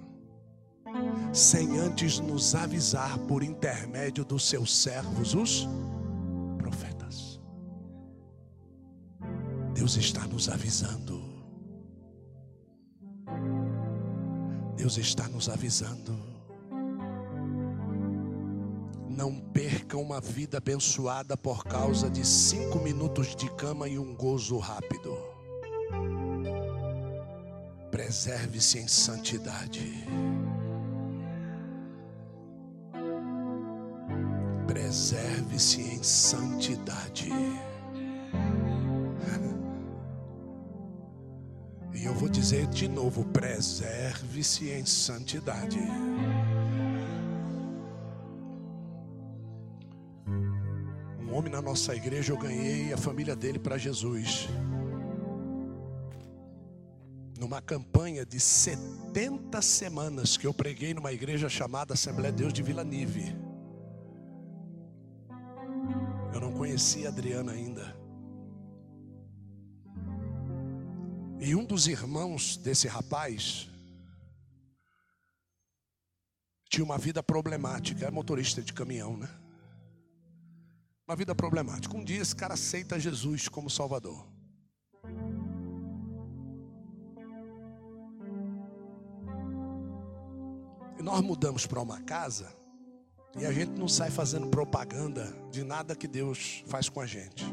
sem 1.33 1.79
antes 1.79 2.19
nos 2.19 2.55
avisar 2.55 3.17
por 3.19 3.43
intermédio 3.43 4.23
dos 4.23 4.47
seus 4.47 4.75
servos, 4.75 5.33
os 5.33 5.67
profetas. 6.57 7.39
Deus 9.73 9.95
está 9.95 10.25
nos 10.27 10.49
avisando. 10.49 11.21
Deus 14.75 14.97
está 14.97 15.27
nos 15.27 15.49
avisando. 15.49 16.30
Não 19.21 19.35
perca 19.35 19.99
uma 19.99 20.19
vida 20.19 20.57
abençoada 20.57 21.37
por 21.37 21.63
causa 21.63 22.09
de 22.09 22.25
cinco 22.25 22.79
minutos 22.79 23.35
de 23.35 23.47
cama 23.51 23.87
e 23.87 23.99
um 23.99 24.15
gozo 24.15 24.57
rápido. 24.57 25.15
Preserve-se 27.91 28.79
em 28.79 28.87
santidade. 28.87 30.07
Preserve-se 34.65 35.81
em 35.81 36.01
santidade. 36.01 37.29
E 41.93 42.05
eu 42.05 42.15
vou 42.15 42.27
dizer 42.27 42.65
de 42.69 42.87
novo: 42.87 43.23
preserve-se 43.25 44.71
em 44.71 44.83
santidade. 44.83 45.77
Na 51.49 51.61
nossa 51.61 51.95
igreja, 51.95 52.33
eu 52.33 52.37
ganhei 52.37 52.93
a 52.93 52.97
família 52.97 53.35
dele 53.35 53.57
para 53.57 53.77
Jesus. 53.77 54.47
Numa 57.39 57.61
campanha 57.61 58.25
de 58.25 58.39
70 58.39 59.61
semanas 59.61 60.37
que 60.37 60.45
eu 60.45 60.53
preguei 60.53 60.93
numa 60.93 61.11
igreja 61.11 61.49
chamada 61.49 61.93
Assembleia 61.93 62.31
de 62.31 62.37
Deus 62.39 62.53
de 62.53 62.61
Vila 62.61 62.83
Nive. 62.83 63.35
Eu 66.33 66.39
não 66.39 66.53
conhecia 66.53 67.09
Adriana 67.09 67.51
ainda. 67.51 67.95
E 71.39 71.55
um 71.55 71.65
dos 71.65 71.87
irmãos 71.87 72.55
desse 72.57 72.87
rapaz 72.87 73.67
tinha 76.69 76.85
uma 76.85 76.97
vida 76.97 77.23
problemática, 77.23 78.03
era 78.03 78.11
motorista 78.11 78.61
de 78.61 78.71
caminhão, 78.71 79.17
né? 79.17 79.27
Uma 81.07 81.15
vida 81.15 81.35
problemática. 81.35 81.95
Um 81.95 82.03
dia 82.03 82.21
esse 82.21 82.35
cara 82.35 82.53
aceita 82.53 82.99
Jesus 82.99 83.47
como 83.47 83.69
Salvador. 83.69 84.27
E 90.97 91.03
nós 91.03 91.21
mudamos 91.21 91.65
para 91.65 91.81
uma 91.81 91.99
casa 92.01 92.55
e 93.35 93.45
a 93.45 93.51
gente 93.51 93.71
não 93.71 93.87
sai 93.87 94.11
fazendo 94.11 94.47
propaganda 94.47 95.33
de 95.49 95.63
nada 95.63 95.95
que 95.95 96.07
Deus 96.07 96.63
faz 96.67 96.89
com 96.89 96.99
a 96.99 97.05
gente. 97.05 97.45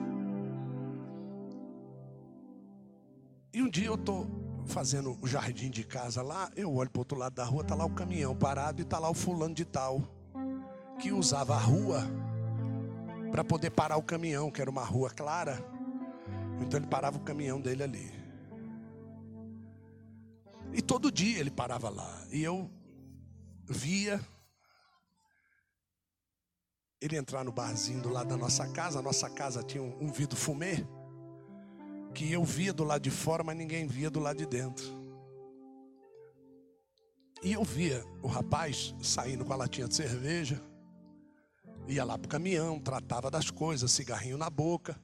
E 3.52 3.62
um 3.62 3.70
dia 3.70 3.86
eu 3.86 3.94
estou 3.94 4.26
fazendo 4.66 5.18
o 5.22 5.26
jardim 5.26 5.70
de 5.70 5.82
casa 5.82 6.20
lá, 6.20 6.50
eu 6.54 6.72
olho 6.74 6.90
para 6.90 7.00
outro 7.00 7.16
lado 7.16 7.34
da 7.34 7.44
rua, 7.44 7.62
está 7.62 7.74
lá 7.74 7.86
o 7.86 7.94
caminhão 7.94 8.36
parado 8.36 8.80
e 8.80 8.84
está 8.84 8.98
lá 8.98 9.08
o 9.08 9.14
fulano 9.14 9.54
de 9.54 9.64
tal, 9.64 10.02
que 11.00 11.10
usava 11.10 11.54
a 11.54 11.58
rua 11.58 12.02
para 13.30 13.44
poder 13.44 13.70
parar 13.70 13.96
o 13.96 14.02
caminhão, 14.02 14.50
que 14.50 14.60
era 14.60 14.70
uma 14.70 14.84
rua 14.84 15.10
clara. 15.10 15.58
Então 16.60 16.78
ele 16.78 16.86
parava 16.86 17.16
o 17.16 17.20
caminhão 17.20 17.60
dele 17.60 17.82
ali. 17.82 18.12
E 20.72 20.82
todo 20.82 21.10
dia 21.10 21.38
ele 21.38 21.50
parava 21.50 21.88
lá. 21.88 22.26
E 22.30 22.42
eu 22.42 22.70
via 23.66 24.20
ele 27.00 27.16
entrar 27.16 27.44
no 27.44 27.52
barzinho 27.52 28.02
do 28.02 28.08
lado 28.08 28.28
da 28.28 28.36
nossa 28.36 28.66
casa. 28.68 28.98
A 28.98 29.02
nossa 29.02 29.30
casa 29.30 29.62
tinha 29.62 29.82
um, 29.82 29.96
um 30.04 30.12
vidro 30.12 30.36
fumê 30.36 30.84
que 32.14 32.32
eu 32.32 32.42
via 32.44 32.72
do 32.72 32.84
lado 32.84 33.02
de 33.02 33.10
fora, 33.10 33.44
mas 33.44 33.56
ninguém 33.56 33.86
via 33.86 34.10
do 34.10 34.18
lado 34.18 34.38
de 34.38 34.46
dentro. 34.46 34.84
E 37.42 37.52
eu 37.52 37.62
via 37.62 38.04
o 38.20 38.26
rapaz 38.26 38.94
saindo 39.00 39.44
com 39.44 39.52
a 39.52 39.56
latinha 39.56 39.86
de 39.86 39.94
cerveja, 39.94 40.60
ia 41.88 42.04
lá 42.04 42.18
para 42.18 42.26
o 42.26 42.28
caminhão, 42.28 42.78
tratava 42.78 43.30
das 43.30 43.50
coisas, 43.50 43.90
cigarrinho 43.90 44.36
na 44.36 44.50
boca, 44.50 45.00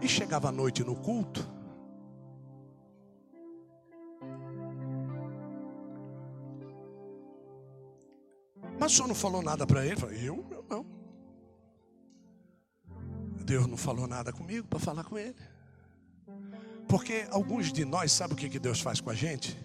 e 0.00 0.08
chegava 0.08 0.48
à 0.48 0.52
noite 0.52 0.82
no 0.82 0.96
culto. 0.96 1.48
Mas 8.78 8.92
o 8.92 8.96
senhor 8.96 9.06
não 9.06 9.14
falou 9.14 9.42
nada 9.42 9.64
para 9.64 9.86
ele? 9.86 10.00
Eu, 10.26 10.44
eu 10.50 10.64
não. 10.68 10.84
Deus 13.44 13.66
não 13.66 13.76
falou 13.76 14.08
nada 14.08 14.32
comigo 14.32 14.66
para 14.66 14.80
falar 14.80 15.04
com 15.04 15.16
ele. 15.16 15.36
Porque 16.88 17.26
alguns 17.30 17.72
de 17.72 17.84
nós, 17.84 18.10
sabe 18.10 18.34
o 18.34 18.36
que 18.36 18.58
Deus 18.58 18.80
faz 18.80 19.00
com 19.00 19.08
a 19.08 19.14
gente? 19.14 19.56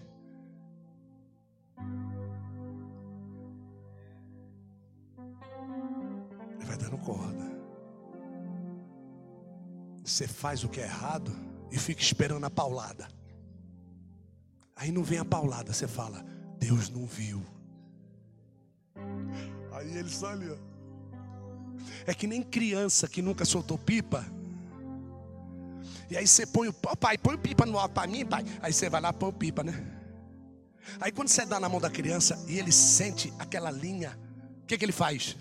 Vai 6.68 6.76
dando 6.76 6.98
corda. 6.98 7.48
Você 10.04 10.26
faz 10.26 10.64
o 10.64 10.68
que 10.68 10.80
é 10.80 10.84
errado 10.84 11.34
e 11.70 11.78
fica 11.78 12.00
esperando 12.00 12.44
a 12.44 12.50
paulada. 12.50 13.08
Aí 14.76 14.92
não 14.92 15.02
vem 15.02 15.18
a 15.18 15.24
paulada, 15.24 15.72
você 15.72 15.88
fala, 15.88 16.24
Deus 16.58 16.88
não 16.88 17.06
viu. 17.06 17.42
Aí 19.72 19.96
ele 19.96 20.08
só 20.08 20.28
ali, 20.28 20.48
ó. 20.50 20.56
É 22.06 22.14
que 22.14 22.26
nem 22.26 22.42
criança 22.42 23.08
que 23.08 23.20
nunca 23.20 23.44
soltou 23.44 23.76
pipa 23.76 24.24
e 26.10 26.16
aí 26.16 26.26
você 26.26 26.46
põe 26.46 26.68
o 26.68 26.72
pai, 26.72 27.18
põe 27.18 27.34
o 27.34 27.38
pipa 27.38 27.66
no 27.66 27.78
alto 27.78 27.92
para 27.92 28.06
mim, 28.06 28.24
pai. 28.24 28.44
Aí 28.62 28.72
você 28.72 28.88
vai 28.88 29.00
lá 29.00 29.12
põe 29.12 29.28
o 29.28 29.32
pipa, 29.32 29.62
né? 29.62 29.74
Aí 31.00 31.12
quando 31.12 31.28
você 31.28 31.44
dá 31.44 31.60
na 31.60 31.68
mão 31.68 31.80
da 31.80 31.90
criança 31.90 32.42
e 32.48 32.58
ele 32.58 32.72
sente 32.72 33.32
aquela 33.38 33.70
linha, 33.70 34.18
o 34.62 34.66
que, 34.66 34.78
que 34.78 34.84
ele 34.84 34.92
faz? 34.92 35.36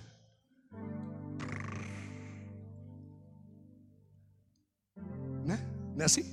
Não 5.97 6.03
é 6.03 6.05
assim? 6.05 6.31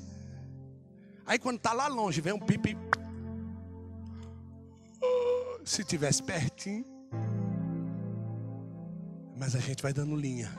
Aí 1.24 1.38
quando 1.38 1.56
está 1.56 1.72
lá 1.72 1.88
longe, 1.88 2.20
vem 2.20 2.34
um 2.34 2.38
pipi. 2.38 2.76
Se 5.64 5.82
tivesse 5.82 6.22
pertinho. 6.22 6.84
Mas 9.34 9.56
a 9.56 9.60
gente 9.60 9.82
vai 9.82 9.94
dando 9.94 10.14
linha. 10.14 10.52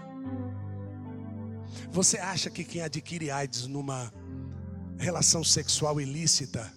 Você 1.91 2.17
acha 2.17 2.49
que 2.49 2.63
quem 2.63 2.81
adquire 2.81 3.29
AIDS 3.29 3.67
numa 3.67 4.11
relação 4.97 5.43
sexual 5.43 6.01
ilícita 6.01 6.73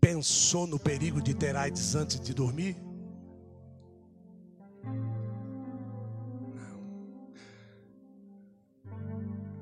pensou 0.00 0.66
no 0.66 0.78
perigo 0.78 1.22
de 1.22 1.34
ter 1.34 1.54
AIDS 1.54 1.94
antes 1.94 2.18
de 2.18 2.34
dormir? 2.34 2.76
Não. 6.52 6.80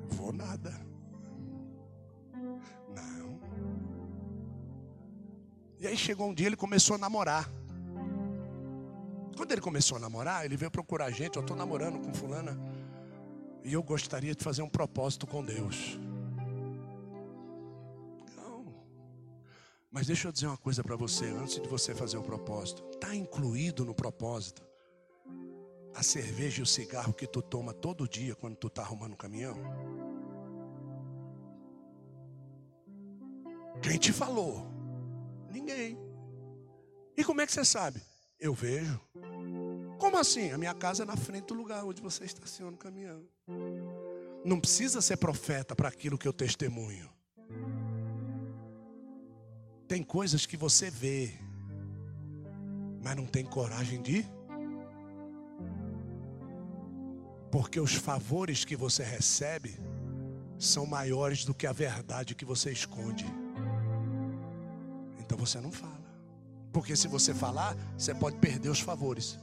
Vou 0.09 0.33
nada. 0.33 0.88
E 5.81 5.87
aí 5.87 5.97
chegou 5.97 6.29
um 6.29 6.35
dia 6.35 6.47
ele 6.47 6.57
começou 6.57 6.97
a 6.97 6.99
namorar. 6.99 7.49
Quando 9.37 9.53
ele 9.53 9.61
começou 9.61 9.97
a 9.97 10.01
namorar, 10.01 10.45
ele 10.45 10.57
veio 10.57 10.71
procurar 10.71 11.05
a 11.07 11.11
gente. 11.11 11.37
Eu 11.37 11.43
estou 11.43 11.57
namorando 11.57 12.01
com 12.01 12.13
fulana. 12.13 12.59
E 13.63 13.73
eu 13.73 13.83
gostaria 13.83 14.35
de 14.35 14.43
fazer 14.43 14.63
um 14.63 14.69
propósito 14.69 15.27
com 15.27 15.45
Deus. 15.45 15.97
Não. 18.37 18.75
Mas 19.91 20.09
deixa 20.09 20.27
eu 20.27 20.33
dizer 20.33 20.49
uma 20.49 20.57
coisa 20.57 20.83
para 20.83 20.97
você, 20.97 21.27
antes 21.27 21.61
de 21.61 21.69
você 21.69 21.95
fazer 21.95 22.17
o 22.17 22.23
propósito. 22.23 22.83
Está 22.93 23.15
incluído 23.15 23.85
no 23.85 23.95
propósito 23.95 24.67
a 25.95 26.03
cerveja 26.03 26.61
e 26.61 26.63
o 26.63 26.67
cigarro 26.67 27.13
que 27.13 27.27
tu 27.27 27.41
toma 27.41 27.73
todo 27.73 28.09
dia 28.09 28.35
quando 28.35 28.57
tu 28.57 28.67
está 28.67 28.83
arrumando 28.83 29.13
o 29.13 29.17
caminhão? 29.17 29.57
Quem 33.81 33.97
te 33.99 34.13
falou? 34.13 34.78
Ninguém. 35.51 35.99
E 37.17 37.25
como 37.25 37.41
é 37.41 37.47
que 37.47 37.53
você 37.53 37.65
sabe? 37.65 38.01
Eu 38.39 38.55
vejo. 38.55 39.01
Como 39.99 40.17
assim? 40.17 40.53
A 40.53 40.59
minha 40.59 40.75
casa 40.75 41.03
é 41.03 41.07
na 41.07 41.17
frente 41.17 41.47
do 41.47 41.55
lugar 41.55 41.85
onde 41.85 42.01
você 42.01 42.25
estaciona 42.25 42.77
o 42.77 42.79
caminhão. 42.79 43.25
Não 44.45 44.61
precisa 44.61 45.01
ser 45.01 45.17
profeta 45.17 45.75
para 45.75 45.89
aquilo 45.89 46.17
que 46.17 46.29
eu 46.29 46.33
testemunho. 46.33 47.11
Tem 49.89 50.03
coisas 50.03 50.47
que 50.47 50.57
você 50.57 50.91
vê, 50.91 51.33
mas 53.03 53.17
não 53.17 53.27
tem 53.27 53.45
coragem 53.45 54.01
de. 54.01 54.25
Porque 57.51 57.81
os 57.81 57.95
favores 57.95 58.65
que 58.65 58.77
você 58.77 59.03
recebe 59.03 59.81
são 60.59 60.87
maiores 60.87 61.45
do 61.45 61.55
que 61.55 61.67
a 61.67 61.73
verdade 61.73 62.35
que 62.35 62.45
você 62.45 62.71
esconde. 62.71 63.27
Então 65.29 65.37
você 65.37 65.61
não 65.61 65.71
fala. 65.71 66.09
Porque 66.73 66.97
se 66.97 67.07
você 67.07 67.35
falar, 67.35 67.77
você 67.99 68.15
pode 68.15 68.39
perder 68.39 68.71
os 68.71 68.81
favores. 68.81 69.39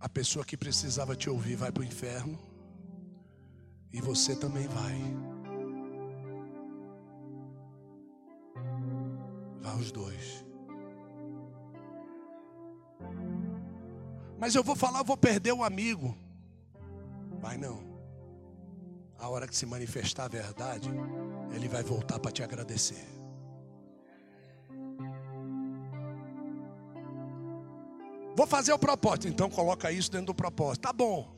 A 0.00 0.08
pessoa 0.08 0.42
que 0.42 0.56
precisava 0.56 1.14
te 1.14 1.28
ouvir 1.28 1.56
vai 1.56 1.70
para 1.70 1.82
o 1.82 1.84
inferno. 1.84 2.38
E 3.92 4.00
você 4.00 4.34
também 4.34 4.66
vai. 4.66 4.98
Vai 9.60 9.76
os 9.76 9.92
dois. 9.92 10.42
Mas 14.38 14.54
eu 14.54 14.64
vou 14.64 14.74
falar, 14.74 15.00
eu 15.00 15.04
vou 15.04 15.18
perder 15.18 15.52
o 15.52 15.62
amigo. 15.62 16.16
Vai 17.42 17.58
não. 17.58 17.93
A 19.24 19.28
hora 19.30 19.48
que 19.48 19.56
se 19.56 19.64
manifestar 19.64 20.24
a 20.26 20.28
verdade, 20.28 20.90
ele 21.54 21.66
vai 21.66 21.82
voltar 21.82 22.18
para 22.18 22.30
te 22.30 22.42
agradecer. 22.42 23.06
Vou 28.36 28.46
fazer 28.46 28.74
o 28.74 28.78
propósito. 28.78 29.26
Então 29.26 29.48
coloca 29.48 29.90
isso 29.90 30.10
dentro 30.12 30.26
do 30.26 30.34
propósito. 30.34 30.82
Tá 30.82 30.92
bom. 30.92 31.34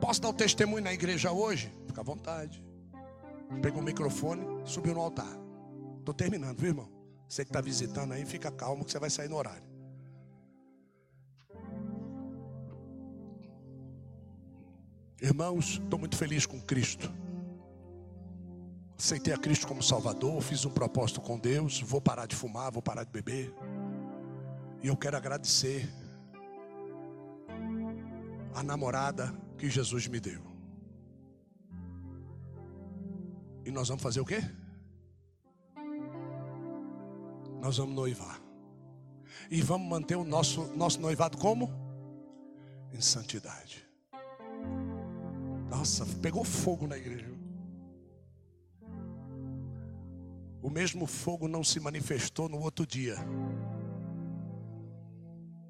Posso 0.00 0.20
dar 0.20 0.30
o 0.30 0.32
testemunho 0.32 0.82
na 0.82 0.92
igreja 0.92 1.30
hoje? 1.30 1.72
Fica 1.86 2.00
à 2.00 2.04
vontade. 2.04 2.60
Pegou 3.62 3.80
o 3.80 3.84
microfone, 3.84 4.44
subiu 4.64 4.94
no 4.94 5.02
altar. 5.02 5.38
Estou 6.00 6.12
terminando, 6.12 6.58
viu, 6.58 6.70
irmão? 6.70 6.90
Você 7.28 7.44
que 7.44 7.50
está 7.50 7.60
visitando 7.60 8.10
aí, 8.10 8.26
fica 8.26 8.50
calmo 8.50 8.84
que 8.84 8.90
você 8.90 8.98
vai 8.98 9.08
sair 9.08 9.28
no 9.28 9.36
horário. 9.36 9.71
Irmãos, 15.22 15.80
estou 15.82 15.98
muito 15.98 16.16
feliz 16.16 16.44
com 16.44 16.60
Cristo. 16.60 17.10
Aceitei 18.98 19.32
a 19.32 19.38
Cristo 19.38 19.66
como 19.66 19.82
Salvador, 19.82 20.42
fiz 20.42 20.64
um 20.64 20.70
propósito 20.70 21.20
com 21.20 21.38
Deus, 21.38 21.80
vou 21.80 22.00
parar 22.00 22.26
de 22.26 22.36
fumar, 22.36 22.70
vou 22.70 22.82
parar 22.82 23.04
de 23.04 23.10
beber. 23.10 23.54
E 24.82 24.88
eu 24.88 24.96
quero 24.96 25.16
agradecer 25.16 25.88
a 28.54 28.62
namorada 28.62 29.32
que 29.56 29.70
Jesus 29.70 30.08
me 30.08 30.20
deu. 30.20 30.42
E 33.64 33.70
nós 33.70 33.88
vamos 33.88 34.02
fazer 34.02 34.20
o 34.20 34.24
quê? 34.24 34.42
nós 37.62 37.76
vamos 37.76 37.94
noivar. 37.94 38.42
E 39.48 39.62
vamos 39.62 39.88
manter 39.88 40.16
o 40.16 40.24
nosso, 40.24 40.66
nosso 40.76 41.00
noivado 41.00 41.38
como? 41.38 41.70
Em 42.92 43.00
santidade. 43.00 43.81
Nossa, 45.72 46.04
pegou 46.20 46.44
fogo 46.44 46.86
na 46.86 46.98
igreja. 46.98 47.32
O 50.62 50.68
mesmo 50.68 51.06
fogo 51.06 51.48
não 51.48 51.64
se 51.64 51.80
manifestou 51.80 52.46
no 52.46 52.60
outro 52.60 52.86
dia. 52.86 53.16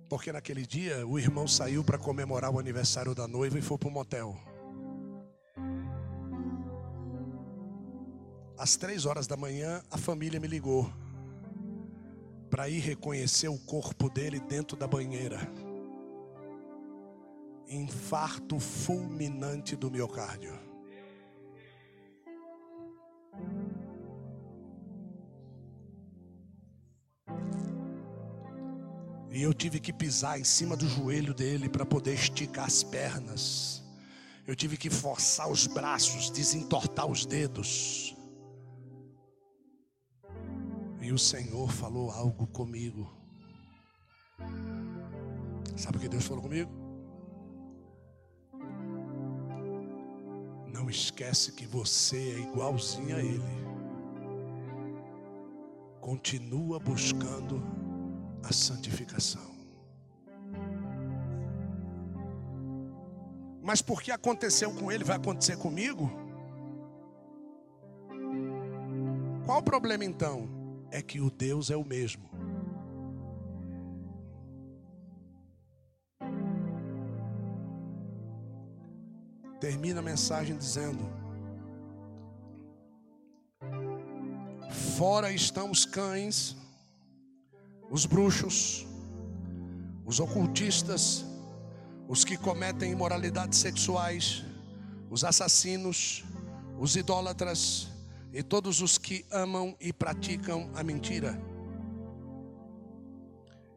Porque 0.08 0.32
naquele 0.32 0.66
dia 0.66 1.06
o 1.06 1.20
irmão 1.20 1.46
saiu 1.46 1.84
para 1.84 1.96
comemorar 1.98 2.50
o 2.50 2.58
aniversário 2.58 3.14
da 3.14 3.28
noiva 3.28 3.56
e 3.56 3.62
foi 3.62 3.78
para 3.78 3.88
um 3.88 3.92
motel. 3.92 4.36
Às 8.58 8.74
três 8.74 9.06
horas 9.06 9.28
da 9.28 9.36
manhã, 9.36 9.82
a 9.88 9.96
família 9.96 10.40
me 10.40 10.48
ligou 10.48 10.92
para 12.50 12.68
ir 12.68 12.80
reconhecer 12.80 13.46
o 13.46 13.58
corpo 13.58 14.10
dele 14.10 14.40
dentro 14.40 14.76
da 14.76 14.88
banheira. 14.88 15.38
Infarto 17.68 18.58
fulminante 18.58 19.74
do 19.74 19.90
miocárdio. 19.90 20.58
E 29.30 29.42
eu 29.42 29.54
tive 29.54 29.80
que 29.80 29.94
pisar 29.94 30.38
em 30.38 30.44
cima 30.44 30.76
do 30.76 30.86
joelho 30.86 31.32
dele 31.32 31.66
para 31.66 31.86
poder 31.86 32.12
esticar 32.12 32.66
as 32.66 32.82
pernas. 32.82 33.82
Eu 34.46 34.54
tive 34.54 34.76
que 34.76 34.90
forçar 34.90 35.50
os 35.50 35.66
braços, 35.66 36.28
desentortar 36.28 37.06
os 37.06 37.24
dedos. 37.24 38.14
E 41.00 41.10
o 41.10 41.18
Senhor 41.18 41.72
falou 41.72 42.10
algo 42.10 42.46
comigo. 42.46 43.10
Sabe 45.76 45.96
o 45.96 46.00
que 46.00 46.08
Deus 46.08 46.26
falou 46.26 46.42
comigo? 46.42 46.81
Não 50.72 50.88
esquece 50.88 51.52
que 51.52 51.66
você 51.66 52.16
é 52.16 52.38
igualzinho 52.40 53.16
a 53.16 53.20
Ele. 53.20 53.62
Continua 56.00 56.80
buscando 56.80 57.62
a 58.42 58.52
santificação. 58.52 59.52
Mas 63.62 63.80
porque 63.80 64.10
aconteceu 64.10 64.74
com 64.74 64.90
ele, 64.90 65.04
vai 65.04 65.16
acontecer 65.16 65.56
comigo? 65.56 66.10
Qual 69.46 69.58
o 69.58 69.62
problema 69.62 70.04
então? 70.04 70.62
é 70.92 71.00
que 71.00 71.20
o 71.20 71.30
Deus 71.30 71.70
é 71.70 71.76
o 71.76 71.84
mesmo. 71.84 72.30
Termina 79.62 80.00
a 80.00 80.02
mensagem 80.02 80.56
dizendo: 80.56 81.08
Fora 84.98 85.32
estão 85.32 85.70
os 85.70 85.84
cães, 85.84 86.56
os 87.88 88.04
bruxos, 88.04 88.84
os 90.04 90.18
ocultistas, 90.18 91.24
os 92.08 92.24
que 92.24 92.36
cometem 92.36 92.90
imoralidades 92.90 93.60
sexuais, 93.60 94.42
os 95.08 95.22
assassinos, 95.22 96.24
os 96.76 96.96
idólatras, 96.96 97.86
e 98.32 98.42
todos 98.42 98.80
os 98.80 98.98
que 98.98 99.24
amam 99.30 99.76
e 99.80 99.92
praticam 99.92 100.72
a 100.74 100.82
mentira. 100.82 101.40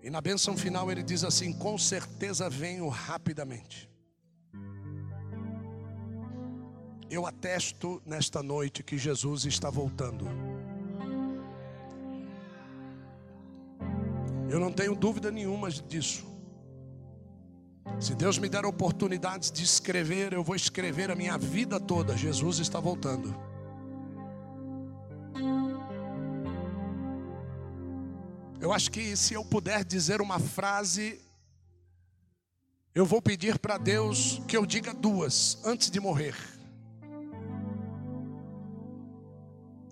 E 0.01 0.09
na 0.09 0.19
bênção 0.19 0.57
final 0.57 0.91
ele 0.91 1.03
diz 1.03 1.23
assim: 1.23 1.53
Com 1.53 1.77
certeza 1.77 2.49
venho 2.49 2.89
rapidamente. 2.89 3.94
Eu 7.09 7.25
atesto 7.25 8.01
nesta 8.05 8.41
noite 8.41 8.81
que 8.83 8.97
Jesus 8.97 9.45
está 9.45 9.69
voltando. 9.69 10.25
Eu 14.49 14.59
não 14.59 14.71
tenho 14.71 14.95
dúvida 14.95 15.31
nenhuma 15.31 15.69
disso. 15.69 16.25
Se 17.99 18.15
Deus 18.15 18.37
me 18.37 18.49
der 18.49 18.65
oportunidades 18.65 19.51
de 19.51 19.63
escrever, 19.63 20.33
eu 20.33 20.43
vou 20.43 20.55
escrever 20.55 21.11
a 21.11 21.15
minha 21.15 21.37
vida 21.37 21.79
toda. 21.79 22.17
Jesus 22.17 22.59
está 22.59 22.79
voltando. 22.79 23.33
Eu 28.59 28.73
acho 28.73 28.89
que 28.89 29.15
se 29.15 29.35
eu 29.35 29.45
puder 29.45 29.83
dizer 29.83 30.21
uma 30.21 30.39
frase, 30.39 31.21
eu 32.95 33.05
vou 33.05 33.21
pedir 33.21 33.59
para 33.59 33.77
Deus 33.77 34.41
que 34.47 34.57
eu 34.57 34.65
diga 34.65 34.93
duas 34.93 35.59
antes 35.63 35.91
de 35.91 35.99
morrer. 35.99 36.54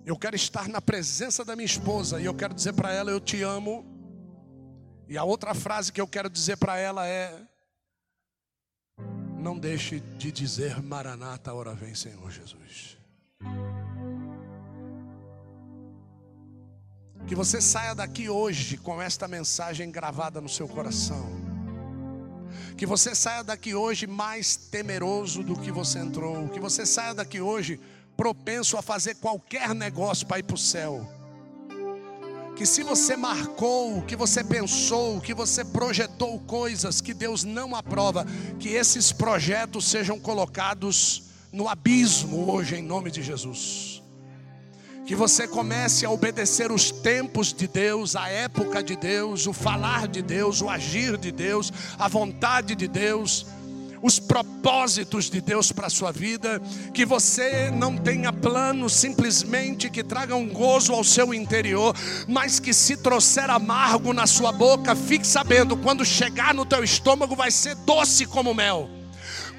Eu 0.04 0.18
quero 0.18 0.36
estar 0.36 0.68
na 0.68 0.82
presença 0.82 1.44
da 1.44 1.56
minha 1.56 1.64
esposa 1.64 2.20
e 2.20 2.26
eu 2.26 2.34
quero 2.34 2.52
dizer 2.52 2.74
para 2.74 2.92
ela: 2.92 3.10
Eu 3.10 3.20
te 3.20 3.42
amo. 3.42 3.84
E 5.08 5.16
a 5.16 5.24
outra 5.24 5.54
frase 5.54 5.92
que 5.92 6.00
eu 6.00 6.06
quero 6.06 6.28
dizer 6.28 6.58
para 6.58 6.76
ela 6.76 7.06
é: 7.06 7.40
Não 9.38 9.58
deixe 9.58 10.00
de 10.18 10.30
dizer 10.30 10.82
Maranata, 10.82 11.50
a 11.50 11.54
hora 11.54 11.74
vem, 11.74 11.94
Senhor 11.94 12.30
Jesus. 12.30 12.98
Que 17.26 17.34
você 17.34 17.58
saia 17.58 17.94
daqui 17.94 18.28
hoje 18.28 18.76
com 18.76 19.00
esta 19.00 19.26
mensagem 19.26 19.90
gravada 19.90 20.38
no 20.38 20.48
seu 20.50 20.68
coração. 20.68 21.26
Que 22.76 22.84
você 22.84 23.14
saia 23.14 23.42
daqui 23.42 23.74
hoje 23.74 24.06
mais 24.06 24.54
temeroso 24.54 25.42
do 25.42 25.58
que 25.58 25.72
você 25.72 25.98
entrou. 25.98 26.46
Que 26.50 26.60
você 26.60 26.84
saia 26.84 27.14
daqui 27.14 27.40
hoje 27.40 27.80
propenso 28.16 28.76
a 28.76 28.82
fazer 28.82 29.16
qualquer 29.16 29.74
negócio 29.74 30.26
para 30.26 30.38
ir 30.38 30.42
para 30.42 30.54
o 30.54 30.58
céu. 30.58 31.06
Que 32.56 32.64
se 32.64 32.84
você 32.84 33.16
marcou, 33.16 34.02
que 34.02 34.14
você 34.14 34.44
pensou, 34.44 35.20
que 35.20 35.34
você 35.34 35.64
projetou 35.64 36.38
coisas 36.40 37.00
que 37.00 37.12
Deus 37.12 37.42
não 37.42 37.74
aprova, 37.74 38.24
que 38.60 38.68
esses 38.68 39.10
projetos 39.10 39.86
sejam 39.86 40.20
colocados 40.20 41.24
no 41.52 41.68
abismo 41.68 42.50
hoje, 42.50 42.76
em 42.76 42.82
nome 42.82 43.10
de 43.10 43.22
Jesus. 43.22 44.02
Que 45.04 45.16
você 45.16 45.46
comece 45.46 46.06
a 46.06 46.10
obedecer 46.10 46.70
os 46.70 46.90
tempos 46.90 47.52
de 47.52 47.66
Deus, 47.66 48.14
a 48.16 48.28
época 48.28 48.82
de 48.82 48.96
Deus, 48.96 49.46
o 49.46 49.52
falar 49.52 50.06
de 50.08 50.22
Deus, 50.22 50.62
o 50.62 50.70
agir 50.70 51.18
de 51.18 51.30
Deus, 51.30 51.72
a 51.98 52.08
vontade 52.08 52.74
de 52.74 52.86
Deus, 52.88 53.46
os 54.04 54.18
propósitos 54.18 55.30
de 55.30 55.40
Deus 55.40 55.72
para 55.72 55.86
a 55.86 55.90
sua 55.90 56.12
vida. 56.12 56.60
Que 56.92 57.06
você 57.06 57.70
não 57.70 57.96
tenha 57.96 58.30
planos 58.30 58.92
simplesmente 58.92 59.88
que 59.88 60.04
tragam 60.04 60.46
gozo 60.46 60.92
ao 60.92 61.02
seu 61.02 61.32
interior, 61.32 61.96
mas 62.28 62.60
que 62.60 62.74
se 62.74 62.98
trouxer 62.98 63.48
amargo 63.48 64.12
na 64.12 64.26
sua 64.26 64.52
boca, 64.52 64.94
fique 64.94 65.26
sabendo, 65.26 65.74
quando 65.78 66.04
chegar 66.04 66.52
no 66.52 66.66
teu 66.66 66.84
estômago 66.84 67.34
vai 67.34 67.50
ser 67.50 67.74
doce 67.76 68.26
como 68.26 68.52
mel. 68.52 69.03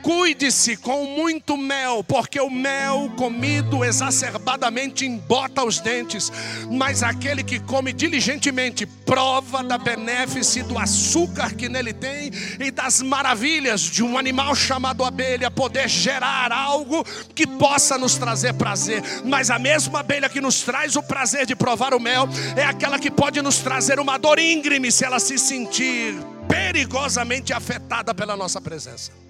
Cuide-se 0.06 0.78
com 0.78 1.04
muito 1.04 1.58
mel, 1.58 2.04
porque 2.04 2.40
o 2.40 2.48
mel 2.48 3.12
comido 3.18 3.84
exacerbadamente 3.84 5.04
embota 5.04 5.64
os 5.64 5.80
dentes, 5.80 6.32
mas 6.70 7.02
aquele 7.02 7.44
que 7.44 7.60
come 7.60 7.92
diligentemente 7.92 8.86
prova 8.86 9.64
da 9.64 9.80
benéfice 9.80 10.62
do 10.62 10.78
açúcar 10.78 11.56
que 11.56 11.68
nele 11.68 11.92
tem 11.92 12.32
e 12.60 12.70
das 12.70 13.02
maravilhas 13.02 13.82
de 13.82 14.04
um 14.04 14.16
animal 14.16 14.54
chamado 14.54 15.04
abelha 15.04 15.50
poder 15.50 15.90
gerar 15.90 16.52
algo 16.52 17.04
que 17.34 17.48
possa 17.48 17.98
nos 17.98 18.16
trazer 18.16 18.54
prazer. 18.54 19.02
Mas 19.26 19.50
a 19.50 19.58
mesma 19.58 20.02
abelha 20.02 20.30
que 20.30 20.40
nos 20.40 20.62
traz 20.62 20.96
o 20.96 21.02
prazer 21.02 21.48
de 21.48 21.56
provar 21.56 21.96
o 21.96 22.00
mel 22.00 22.30
é 22.56 22.64
aquela 22.64 23.00
que 23.00 23.10
pode 23.10 23.42
nos 23.42 23.58
trazer 23.58 24.00
uma 24.00 24.20
dor 24.20 24.38
íngreme 24.38 24.92
se 24.92 25.04
ela 25.04 25.18
se 25.18 25.40
sentir 25.40 26.14
perigosamente 26.48 27.52
afetada 27.54 28.14
pela 28.14 28.38
nossa 28.38 28.62
presença. 28.62 29.25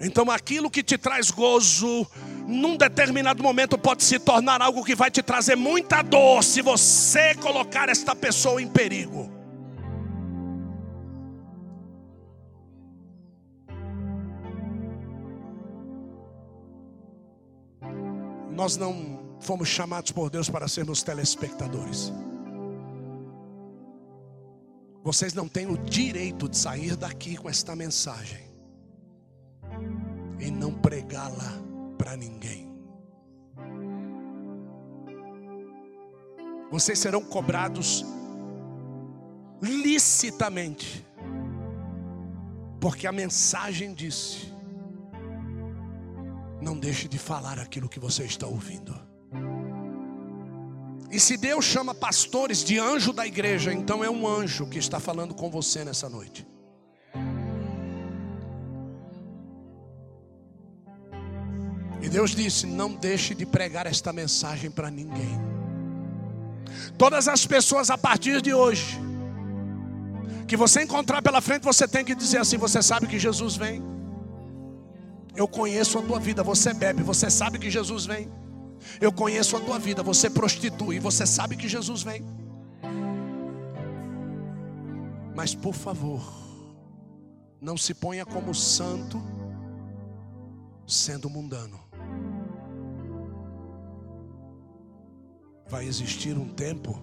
Então 0.00 0.30
aquilo 0.30 0.70
que 0.70 0.82
te 0.82 0.98
traz 0.98 1.30
gozo, 1.30 2.06
num 2.46 2.76
determinado 2.76 3.42
momento 3.42 3.78
pode 3.78 4.02
se 4.02 4.18
tornar 4.18 4.60
algo 4.60 4.84
que 4.84 4.94
vai 4.94 5.10
te 5.10 5.22
trazer 5.22 5.56
muita 5.56 6.02
dor 6.02 6.42
se 6.42 6.60
você 6.60 7.34
colocar 7.36 7.88
esta 7.88 8.14
pessoa 8.14 8.60
em 8.60 8.68
perigo. 8.68 9.30
Nós 18.50 18.76
não 18.76 19.36
fomos 19.40 19.68
chamados 19.68 20.12
por 20.12 20.30
Deus 20.30 20.48
para 20.48 20.68
sermos 20.68 21.02
telespectadores. 21.02 22.12
Vocês 25.02 25.34
não 25.34 25.48
têm 25.48 25.66
o 25.66 25.76
direito 25.76 26.48
de 26.48 26.56
sair 26.56 26.96
daqui 26.96 27.36
com 27.36 27.48
esta 27.48 27.76
mensagem 27.76 28.53
não 30.54 30.72
pregá-la 30.72 31.52
para 31.98 32.16
ninguém. 32.16 32.74
vocês 36.74 36.98
serão 36.98 37.22
cobrados 37.22 38.04
licitamente, 39.62 41.06
porque 42.80 43.06
a 43.06 43.12
mensagem 43.12 43.94
disse: 43.94 44.52
não 46.60 46.76
deixe 46.76 47.06
de 47.06 47.16
falar 47.16 47.60
aquilo 47.60 47.88
que 47.88 48.00
você 48.00 48.24
está 48.24 48.48
ouvindo. 48.48 48.92
E 51.12 51.20
se 51.20 51.36
Deus 51.36 51.64
chama 51.64 51.94
pastores 51.94 52.64
de 52.64 52.76
anjo 52.76 53.12
da 53.12 53.24
igreja, 53.24 53.72
então 53.72 54.02
é 54.02 54.10
um 54.10 54.26
anjo 54.26 54.66
que 54.66 54.78
está 54.78 54.98
falando 54.98 55.32
com 55.32 55.48
você 55.48 55.84
nessa 55.84 56.08
noite. 56.08 56.44
Deus 62.14 62.30
disse: 62.30 62.64
Não 62.64 62.94
deixe 62.94 63.34
de 63.34 63.44
pregar 63.44 63.88
esta 63.88 64.12
mensagem 64.12 64.70
para 64.70 64.88
ninguém. 64.88 65.36
Todas 66.96 67.26
as 67.26 67.44
pessoas 67.44 67.90
a 67.90 67.98
partir 67.98 68.40
de 68.40 68.54
hoje, 68.54 69.00
que 70.46 70.56
você 70.56 70.84
encontrar 70.84 71.20
pela 71.22 71.40
frente, 71.40 71.64
você 71.64 71.88
tem 71.88 72.04
que 72.04 72.14
dizer 72.14 72.38
assim: 72.38 72.56
Você 72.56 72.80
sabe 72.80 73.08
que 73.08 73.18
Jesus 73.18 73.56
vem. 73.56 73.82
Eu 75.34 75.48
conheço 75.48 75.98
a 75.98 76.02
tua 76.02 76.20
vida, 76.20 76.44
você 76.44 76.72
bebe, 76.72 77.02
você 77.02 77.28
sabe 77.28 77.58
que 77.58 77.68
Jesus 77.68 78.06
vem. 78.06 78.30
Eu 79.00 79.10
conheço 79.10 79.56
a 79.56 79.60
tua 79.60 79.80
vida, 79.80 80.00
você 80.00 80.30
prostitui, 80.30 81.00
você 81.00 81.26
sabe 81.26 81.56
que 81.56 81.66
Jesus 81.66 82.04
vem. 82.04 82.24
Mas 85.34 85.52
por 85.52 85.74
favor, 85.74 86.22
não 87.60 87.76
se 87.76 87.92
ponha 87.92 88.24
como 88.24 88.54
santo 88.54 89.20
sendo 90.86 91.28
mundano. 91.28 91.83
Vai 95.66 95.86
existir 95.86 96.36
um 96.36 96.48
tempo 96.48 97.00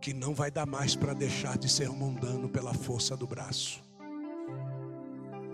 que 0.00 0.12
não 0.12 0.34
vai 0.34 0.50
dar 0.50 0.66
mais 0.66 0.94
para 0.94 1.14
deixar 1.14 1.56
de 1.56 1.68
ser 1.68 1.88
mundano 1.88 2.48
pela 2.48 2.74
força 2.74 3.16
do 3.16 3.26
braço. 3.26 3.82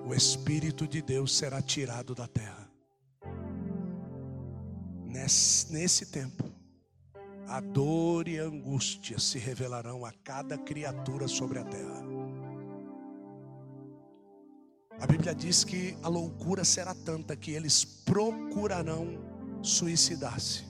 O 0.07 0.15
Espírito 0.15 0.89
de 0.89 1.01
Deus 1.01 1.37
será 1.37 1.63
tirado 1.63 2.15
da 2.15 2.27
terra. 2.27 2.69
Nesse, 5.07 5.73
nesse 5.73 6.07
tempo, 6.07 6.45
a 7.47 7.61
dor 7.61 8.29
e 8.29 8.39
a 8.39 8.45
angústia 8.45 9.19
se 9.19 9.39
revelarão 9.39 10.05
a 10.05 10.13
cada 10.25 10.57
criatura 10.57 11.27
sobre 11.27 11.59
a 11.59 11.65
terra. 11.65 12.03
A 15.01 15.07
Bíblia 15.07 15.35
diz 15.35 15.65
que 15.65 15.97
a 16.03 16.09
loucura 16.09 16.65
será 16.65 16.95
tanta 16.95 17.35
que 17.35 17.53
eles 17.53 17.85
procurarão 17.85 19.19
suicidar-se, 19.63 20.65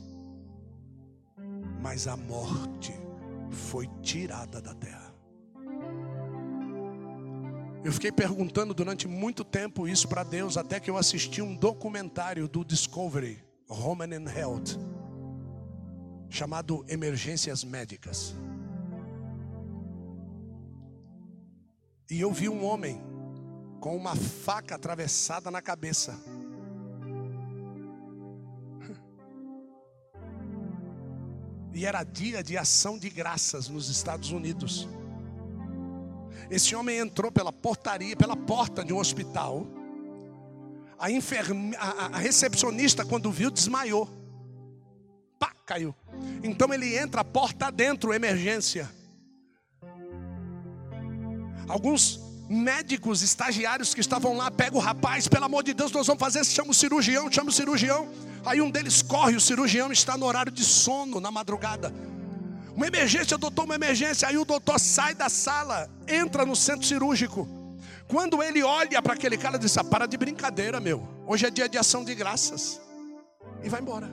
mas 1.80 2.06
a 2.06 2.16
morte 2.16 2.92
foi 3.50 3.88
tirada 4.02 4.60
da 4.60 4.74
terra. 4.74 5.14
Eu 7.82 7.92
fiquei 7.92 8.12
perguntando 8.12 8.74
durante 8.74 9.08
muito 9.08 9.42
tempo 9.42 9.88
isso 9.88 10.06
para 10.06 10.22
Deus, 10.22 10.58
até 10.58 10.78
que 10.78 10.90
eu 10.90 10.98
assisti 10.98 11.40
um 11.40 11.56
documentário 11.56 12.46
do 12.46 12.62
Discovery 12.62 13.42
Roman 13.66 14.14
and 14.16 14.30
Health, 14.30 14.78
chamado 16.28 16.84
Emergências 16.88 17.64
Médicas. 17.64 18.34
E 22.10 22.20
eu 22.20 22.30
vi 22.32 22.48
um 22.48 22.64
homem 22.64 23.00
com 23.80 23.96
uma 23.96 24.14
faca 24.14 24.74
atravessada 24.74 25.50
na 25.50 25.62
cabeça. 25.62 26.20
E 31.80 31.86
era 31.86 32.04
dia 32.04 32.42
de 32.42 32.58
ação 32.58 32.98
de 32.98 33.08
graças 33.08 33.66
nos 33.66 33.88
Estados 33.88 34.32
Unidos. 34.32 34.86
Esse 36.50 36.76
homem 36.76 36.98
entrou 36.98 37.32
pela 37.32 37.50
portaria, 37.50 38.14
pela 38.14 38.36
porta 38.36 38.84
de 38.84 38.92
um 38.92 38.98
hospital 38.98 39.66
a, 40.98 41.10
enferme... 41.10 41.74
a, 41.76 42.16
a 42.16 42.18
recepcionista, 42.18 43.02
quando 43.02 43.32
viu, 43.32 43.50
desmaiou. 43.50 44.06
Pá, 45.38 45.54
caiu. 45.64 45.94
Então 46.42 46.70
ele 46.74 46.98
entra, 46.98 47.24
porta 47.24 47.72
dentro, 47.72 48.12
emergência. 48.12 48.86
Alguns 51.66 52.20
médicos, 52.46 53.22
estagiários 53.22 53.94
que 53.94 54.02
estavam 54.02 54.36
lá, 54.36 54.50
pega 54.50 54.76
o 54.76 54.80
rapaz, 54.80 55.26
pelo 55.26 55.46
amor 55.46 55.62
de 55.62 55.72
Deus, 55.72 55.90
nós 55.92 56.06
vamos 56.06 56.20
fazer, 56.20 56.44
chama 56.44 56.72
o 56.72 56.74
cirurgião, 56.74 57.32
chama 57.32 57.48
o 57.48 57.52
cirurgião. 57.54 58.06
Aí 58.44 58.60
um 58.60 58.70
deles 58.70 59.02
corre, 59.02 59.36
o 59.36 59.40
cirurgião 59.40 59.92
está 59.92 60.16
no 60.16 60.26
horário 60.26 60.50
de 60.50 60.64
sono, 60.64 61.20
na 61.20 61.30
madrugada. 61.30 61.92
Uma 62.74 62.86
emergência, 62.86 63.36
doutor, 63.36 63.64
uma 63.64 63.74
emergência. 63.74 64.26
Aí 64.28 64.38
o 64.38 64.44
doutor 64.44 64.78
sai 64.80 65.14
da 65.14 65.28
sala, 65.28 65.90
entra 66.08 66.46
no 66.46 66.56
centro 66.56 66.86
cirúrgico. 66.86 67.46
Quando 68.08 68.42
ele 68.42 68.62
olha 68.62 69.02
para 69.02 69.14
aquele 69.14 69.36
cara, 69.36 69.58
diz: 69.58 69.76
ah, 69.76 69.84
Para 69.84 70.06
de 70.06 70.16
brincadeira, 70.16 70.80
meu. 70.80 71.06
Hoje 71.26 71.46
é 71.46 71.50
dia 71.50 71.68
de 71.68 71.78
ação 71.78 72.04
de 72.04 72.14
graças. 72.14 72.80
E 73.62 73.68
vai 73.68 73.80
embora. 73.80 74.10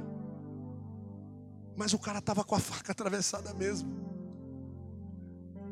Mas 1.76 1.94
o 1.94 2.00
cara 2.00 2.20
estava 2.20 2.44
com 2.44 2.56
a 2.56 2.60
faca 2.60 2.92
atravessada 2.92 3.54
mesmo. 3.54 3.90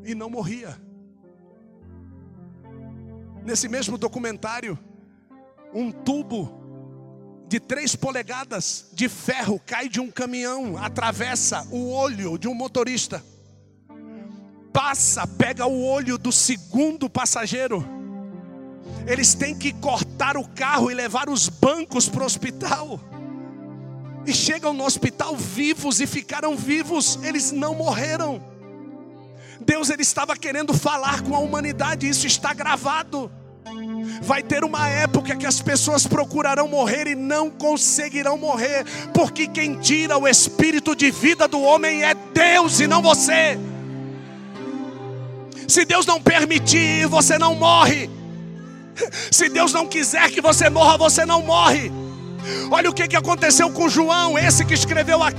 E 0.04 0.14
não 0.14 0.30
morria. 0.30 0.80
Nesse 3.44 3.68
mesmo 3.68 3.98
documentário, 3.98 4.78
um 5.74 5.92
tubo 5.92 6.65
de 7.48 7.60
três 7.60 7.94
polegadas 7.94 8.86
de 8.92 9.08
ferro 9.08 9.60
cai 9.64 9.88
de 9.88 10.00
um 10.00 10.10
caminhão, 10.10 10.76
atravessa 10.76 11.66
o 11.70 11.90
olho 11.90 12.38
de 12.38 12.48
um 12.48 12.54
motorista, 12.54 13.22
passa, 14.72 15.26
pega 15.26 15.66
o 15.66 15.84
olho 15.84 16.18
do 16.18 16.32
segundo 16.32 17.08
passageiro 17.08 17.96
eles 19.06 19.34
têm 19.34 19.54
que 19.54 19.72
cortar 19.72 20.36
o 20.36 20.46
carro 20.48 20.90
e 20.90 20.94
levar 20.94 21.28
os 21.28 21.48
bancos 21.48 22.08
para 22.08 22.22
o 22.22 22.26
hospital. 22.26 23.00
E 24.26 24.32
chegam 24.32 24.72
no 24.72 24.84
hospital 24.84 25.36
vivos 25.36 26.00
e 26.00 26.06
ficaram 26.06 26.56
vivos, 26.56 27.18
eles 27.22 27.52
não 27.52 27.74
morreram. 27.74 28.42
Deus 29.60 29.90
ele 29.90 30.02
estava 30.02 30.36
querendo 30.36 30.74
falar 30.74 31.22
com 31.22 31.34
a 31.34 31.38
humanidade, 31.38 32.08
isso 32.08 32.26
está 32.26 32.52
gravado. 32.52 33.30
Vai 34.22 34.42
ter 34.42 34.64
uma 34.64 34.88
época 34.88 35.36
que 35.36 35.46
as 35.46 35.60
pessoas 35.60 36.06
procurarão 36.06 36.66
morrer 36.68 37.06
e 37.06 37.14
não 37.14 37.50
conseguirão 37.50 38.36
morrer, 38.36 38.84
porque 39.12 39.46
quem 39.46 39.74
tira 39.78 40.18
o 40.18 40.26
espírito 40.26 40.94
de 40.94 41.10
vida 41.10 41.46
do 41.46 41.60
homem 41.60 42.02
é 42.04 42.14
Deus 42.14 42.80
e 42.80 42.86
não 42.86 43.02
você. 43.02 43.58
Se 45.68 45.84
Deus 45.84 46.06
não 46.06 46.20
permitir, 46.20 47.06
você 47.06 47.38
não 47.38 47.54
morre. 47.54 48.08
Se 49.30 49.48
Deus 49.48 49.72
não 49.72 49.86
quiser 49.86 50.30
que 50.30 50.40
você 50.40 50.70
morra, 50.70 50.96
você 50.96 51.26
não 51.26 51.42
morre. 51.42 51.92
Olha 52.70 52.88
o 52.90 52.94
que, 52.94 53.16
aconteceu 53.16 53.70
com 53.70 53.88
João, 53.88 54.38
esse 54.38 54.64
que 54.64 54.74
escreveu 54.74 55.22
a 55.22 55.32